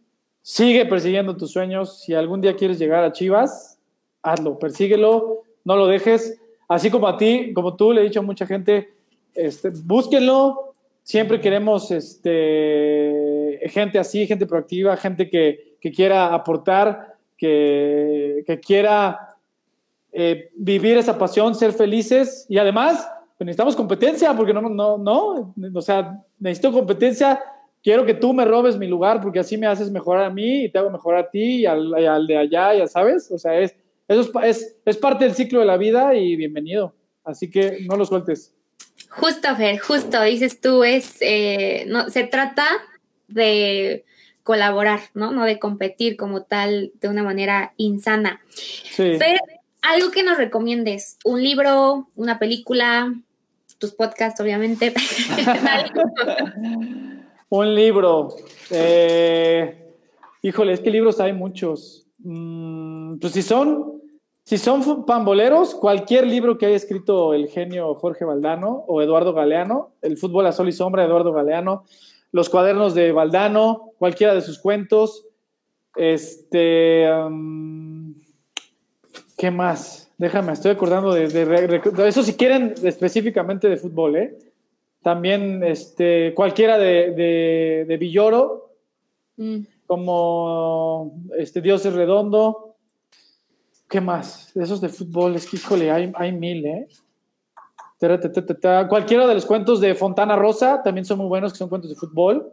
Sigue 0.42 0.86
persiguiendo 0.86 1.36
tus 1.36 1.50
sueños. 1.50 2.00
Si 2.00 2.14
algún 2.14 2.40
día 2.40 2.56
quieres 2.56 2.78
llegar 2.78 3.04
a 3.04 3.12
Chivas, 3.12 3.78
hazlo, 4.22 4.58
persíguelo, 4.58 5.42
no 5.64 5.76
lo 5.76 5.86
dejes. 5.86 6.40
Así 6.68 6.90
como 6.90 7.08
a 7.08 7.16
ti, 7.16 7.52
como 7.52 7.76
tú, 7.76 7.92
le 7.92 8.00
he 8.00 8.04
dicho 8.04 8.20
a 8.20 8.22
mucha 8.22 8.46
gente, 8.46 8.92
este, 9.34 9.70
búsquenlo. 9.84 10.74
Siempre 11.02 11.40
queremos 11.40 11.90
este, 11.90 13.58
gente 13.66 13.98
así, 13.98 14.26
gente 14.26 14.46
proactiva, 14.46 14.96
gente 14.96 15.28
que, 15.28 15.76
que 15.80 15.90
quiera 15.90 16.32
aportar, 16.32 17.16
que, 17.36 18.44
que 18.46 18.60
quiera 18.60 19.30
eh, 20.12 20.50
vivir 20.56 20.98
esa 20.98 21.16
pasión, 21.16 21.54
ser 21.54 21.72
felices 21.72 22.44
y 22.48 22.58
además 22.58 23.08
pues, 23.38 23.46
necesitamos 23.46 23.76
competencia 23.76 24.36
porque 24.36 24.52
no, 24.52 24.60
no, 24.62 24.98
no, 24.98 25.54
o 25.72 25.80
sea, 25.80 26.20
necesito 26.40 26.72
competencia. 26.72 27.40
Quiero 27.82 28.04
que 28.04 28.14
tú 28.14 28.34
me 28.34 28.44
robes 28.44 28.76
mi 28.76 28.86
lugar 28.86 29.20
porque 29.20 29.38
así 29.38 29.56
me 29.56 29.66
haces 29.66 29.90
mejorar 29.90 30.24
a 30.24 30.30
mí 30.30 30.64
y 30.64 30.68
te 30.68 30.78
hago 30.78 30.90
mejorar 30.90 31.24
a 31.24 31.30
ti 31.30 31.60
y 31.60 31.66
al, 31.66 31.94
al 31.94 32.26
de 32.26 32.36
allá, 32.36 32.74
ya 32.74 32.86
sabes. 32.86 33.30
O 33.30 33.38
sea, 33.38 33.58
es, 33.58 33.74
eso 34.08 34.28
es, 34.42 34.76
es, 34.84 34.96
parte 34.96 35.24
del 35.24 35.34
ciclo 35.34 35.60
de 35.60 35.66
la 35.66 35.76
vida 35.76 36.14
y 36.14 36.36
bienvenido. 36.36 36.94
Así 37.24 37.48
que 37.48 37.86
no 37.88 37.96
lo 37.96 38.04
sueltes. 38.04 38.52
Justo, 39.08 39.54
Fer, 39.56 39.78
justo, 39.78 40.22
dices 40.22 40.60
tú, 40.60 40.84
es, 40.84 41.16
eh, 41.20 41.84
no, 41.86 42.10
se 42.10 42.24
trata 42.24 42.66
de 43.28 44.04
colaborar, 44.42 45.00
¿no? 45.14 45.32
No 45.32 45.44
de 45.44 45.58
competir 45.58 46.16
como 46.16 46.42
tal 46.42 46.92
de 47.00 47.08
una 47.08 47.22
manera 47.22 47.72
insana. 47.76 48.40
Sí. 48.50 49.16
Fer, 49.16 49.38
algo 49.82 50.10
que 50.10 50.22
nos 50.22 50.36
recomiendes, 50.36 51.16
un 51.24 51.42
libro, 51.42 52.08
una 52.16 52.38
película, 52.38 53.14
tus 53.80 53.92
podcasts, 53.92 54.40
obviamente. 54.40 54.94
un 57.48 57.74
libro. 57.74 58.28
Eh, 58.70 59.94
híjole, 60.42 60.74
es 60.74 60.80
que 60.80 60.90
libros 60.90 61.18
hay 61.18 61.32
muchos. 61.32 62.06
Mm, 62.18 63.18
pues 63.18 63.32
si 63.32 63.42
son, 63.42 64.02
si 64.44 64.58
son 64.58 65.06
pamboleros, 65.06 65.74
cualquier 65.74 66.26
libro 66.26 66.58
que 66.58 66.66
haya 66.66 66.76
escrito 66.76 67.32
el 67.32 67.48
genio 67.48 67.94
Jorge 67.94 68.26
Valdano 68.26 68.84
o 68.86 69.00
Eduardo 69.00 69.32
Galeano, 69.32 69.92
El 70.02 70.18
fútbol 70.18 70.46
a 70.46 70.52
sol 70.52 70.68
y 70.68 70.72
sombra, 70.72 71.04
Eduardo 71.04 71.32
Galeano, 71.32 71.84
los 72.32 72.50
cuadernos 72.50 72.94
de 72.94 73.12
Valdano, 73.12 73.92
cualquiera 73.98 74.34
de 74.34 74.42
sus 74.42 74.58
cuentos. 74.58 75.24
Este. 75.96 77.08
¿Qué 79.38 79.50
más? 79.50 80.09
Déjame, 80.20 80.52
estoy 80.52 80.72
acordando 80.72 81.14
de, 81.14 81.24
eso 82.06 82.22
si 82.22 82.34
quieren 82.34 82.74
específicamente 82.82 83.70
de 83.70 83.78
fútbol, 83.78 84.16
¿eh? 84.16 84.38
También 85.02 85.64
este, 85.64 86.34
cualquiera 86.34 86.76
de, 86.76 87.86
de 87.88 87.96
Villoro, 87.96 88.70
mm. 89.38 89.60
como 89.86 91.24
este, 91.38 91.62
Dios 91.62 91.86
es 91.86 91.94
redondo. 91.94 92.76
¿Qué 93.88 94.02
más? 94.02 94.54
Esos 94.54 94.82
de 94.82 94.90
fútbol, 94.90 95.36
es 95.36 95.48
que 95.48 95.56
híjole, 95.56 95.90
hay, 95.90 96.12
hay 96.14 96.32
mil, 96.32 96.66
¿eh? 96.66 96.86
Cualquiera 98.90 99.26
de 99.26 99.34
los 99.34 99.46
cuentos 99.46 99.80
de 99.80 99.94
Fontana 99.94 100.36
Rosa 100.36 100.82
también 100.82 101.06
son 101.06 101.16
muy 101.16 101.28
buenos, 101.28 101.52
que 101.52 101.58
son 101.58 101.70
cuentos 101.70 101.88
de 101.88 101.96
fútbol. 101.96 102.52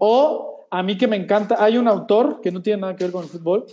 O 0.00 0.68
a 0.70 0.82
mí 0.82 0.98
que 0.98 1.06
me 1.06 1.16
encanta, 1.16 1.56
hay 1.58 1.78
un 1.78 1.88
autor 1.88 2.42
que 2.42 2.52
no 2.52 2.60
tiene 2.60 2.82
nada 2.82 2.94
que 2.94 3.04
ver 3.04 3.12
con 3.14 3.22
el 3.22 3.30
fútbol, 3.30 3.64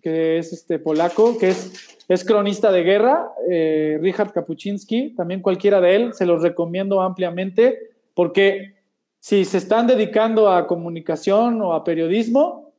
que 0.00 0.38
es 0.38 0.52
este 0.52 0.78
polaco, 0.78 1.36
que 1.38 1.48
es, 1.50 1.98
es 2.08 2.24
cronista 2.24 2.72
de 2.72 2.82
guerra, 2.82 3.30
eh, 3.50 3.98
Richard 4.00 4.32
Kapuczynski, 4.32 5.14
también 5.14 5.42
cualquiera 5.42 5.80
de 5.80 5.96
él, 5.96 6.14
se 6.14 6.26
los 6.26 6.42
recomiendo 6.42 7.02
ampliamente, 7.02 7.78
porque 8.14 8.74
si 9.20 9.44
se 9.44 9.58
están 9.58 9.86
dedicando 9.86 10.50
a 10.50 10.66
comunicación 10.66 11.60
o 11.62 11.74
a 11.74 11.84
periodismo, 11.84 12.72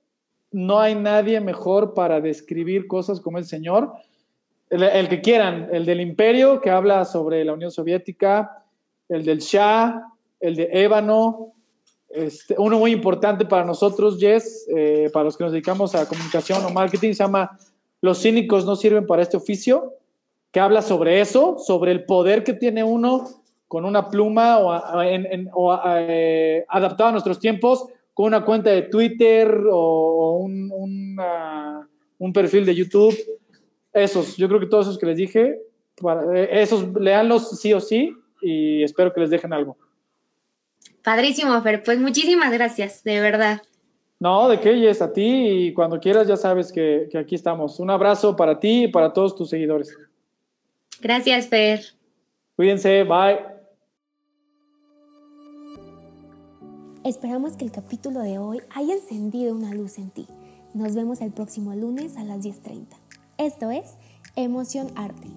no 0.51 0.79
hay 0.79 0.95
nadie 0.95 1.39
mejor 1.39 1.93
para 1.93 2.21
describir 2.21 2.87
cosas 2.87 3.19
como 3.19 3.37
el 3.37 3.45
señor. 3.45 3.93
El, 4.69 4.83
el 4.83 5.09
que 5.09 5.21
quieran, 5.21 5.69
el 5.71 5.85
del 5.85 6.01
imperio, 6.01 6.61
que 6.61 6.69
habla 6.69 7.05
sobre 7.05 7.43
la 7.45 7.53
Unión 7.53 7.71
Soviética, 7.71 8.63
el 9.09 9.23
del 9.25 9.39
Shah, 9.39 10.01
el 10.39 10.55
de 10.55 10.69
Ébano, 10.71 11.52
este, 12.13 12.55
uno 12.57 12.79
muy 12.79 12.91
importante 12.91 13.45
para 13.45 13.65
nosotros, 13.65 14.17
Jess, 14.19 14.67
eh, 14.75 15.09
para 15.11 15.25
los 15.25 15.37
que 15.37 15.43
nos 15.43 15.53
dedicamos 15.53 15.95
a 15.95 16.07
comunicación 16.07 16.63
o 16.65 16.69
marketing, 16.69 17.09
se 17.09 17.23
llama 17.23 17.57
Los 18.01 18.21
cínicos 18.21 18.65
no 18.65 18.75
sirven 18.75 19.05
para 19.05 19.21
este 19.21 19.37
oficio, 19.37 19.93
que 20.51 20.59
habla 20.59 20.81
sobre 20.81 21.21
eso, 21.21 21.57
sobre 21.57 21.91
el 21.91 22.05
poder 22.05 22.43
que 22.43 22.53
tiene 22.53 22.83
uno 22.83 23.25
con 23.67 23.85
una 23.85 24.09
pluma 24.09 24.59
o, 24.59 25.79
eh, 25.85 26.63
adaptado 26.69 27.09
a 27.09 27.11
nuestros 27.11 27.39
tiempos, 27.39 27.87
con 28.13 28.27
una 28.27 28.45
cuenta 28.45 28.69
de 28.69 28.83
Twitter 28.83 29.51
o 29.71 30.37
un, 30.37 30.69
un 32.19 32.33
perfil 32.33 32.65
de 32.65 32.75
YouTube. 32.75 33.17
Esos, 33.91 34.37
yo 34.37 34.47
creo 34.47 34.59
que 34.59 34.67
todos 34.67 34.87
esos 34.87 34.99
que 34.99 35.07
les 35.07 35.17
dije, 35.17 35.59
para, 36.01 36.23
eh, 36.37 36.61
esos 36.61 36.93
leanlos 36.93 37.59
sí 37.59 37.73
o 37.73 37.79
sí 37.79 38.15
y 38.41 38.83
espero 38.83 39.13
que 39.13 39.21
les 39.21 39.29
dejen 39.29 39.53
algo. 39.53 39.77
Padrísimo, 41.03 41.61
Fer. 41.61 41.83
Pues 41.83 41.99
muchísimas 41.99 42.51
gracias, 42.51 43.03
de 43.03 43.19
verdad. 43.19 43.61
No, 44.19 44.47
de 44.47 44.59
qué, 44.59 44.89
es 44.89 45.01
a 45.01 45.11
ti 45.11 45.67
y 45.67 45.73
cuando 45.73 45.99
quieras 45.99 46.27
ya 46.27 46.37
sabes 46.37 46.71
que, 46.71 47.09
que, 47.11 47.17
aquí 47.17 47.35
estamos. 47.35 47.79
Un 47.79 47.89
abrazo 47.89 48.35
para 48.35 48.59
ti 48.59 48.85
y 48.85 48.87
para 48.87 49.11
todos 49.11 49.35
tus 49.35 49.49
seguidores. 49.49 49.97
Gracias, 51.01 51.47
Fer. 51.47 51.81
Cuídense, 52.55 53.03
bye. 53.03 53.39
Esperamos 57.03 57.57
que 57.57 57.65
el 57.65 57.71
capítulo 57.71 58.21
de 58.21 58.37
hoy 58.37 58.61
haya 58.73 58.93
encendido 58.93 59.53
una 59.53 59.73
luz 59.73 59.97
en 59.97 60.09
ti. 60.09 60.25
Nos 60.73 60.95
vemos 60.95 61.19
el 61.19 61.31
próximo 61.31 61.75
lunes 61.75 62.15
a 62.15 62.23
las 62.23 62.39
10.30. 62.39 62.85
Esto 63.37 63.71
es 63.71 63.97
Emoción 64.37 64.87
Arte. 64.95 65.27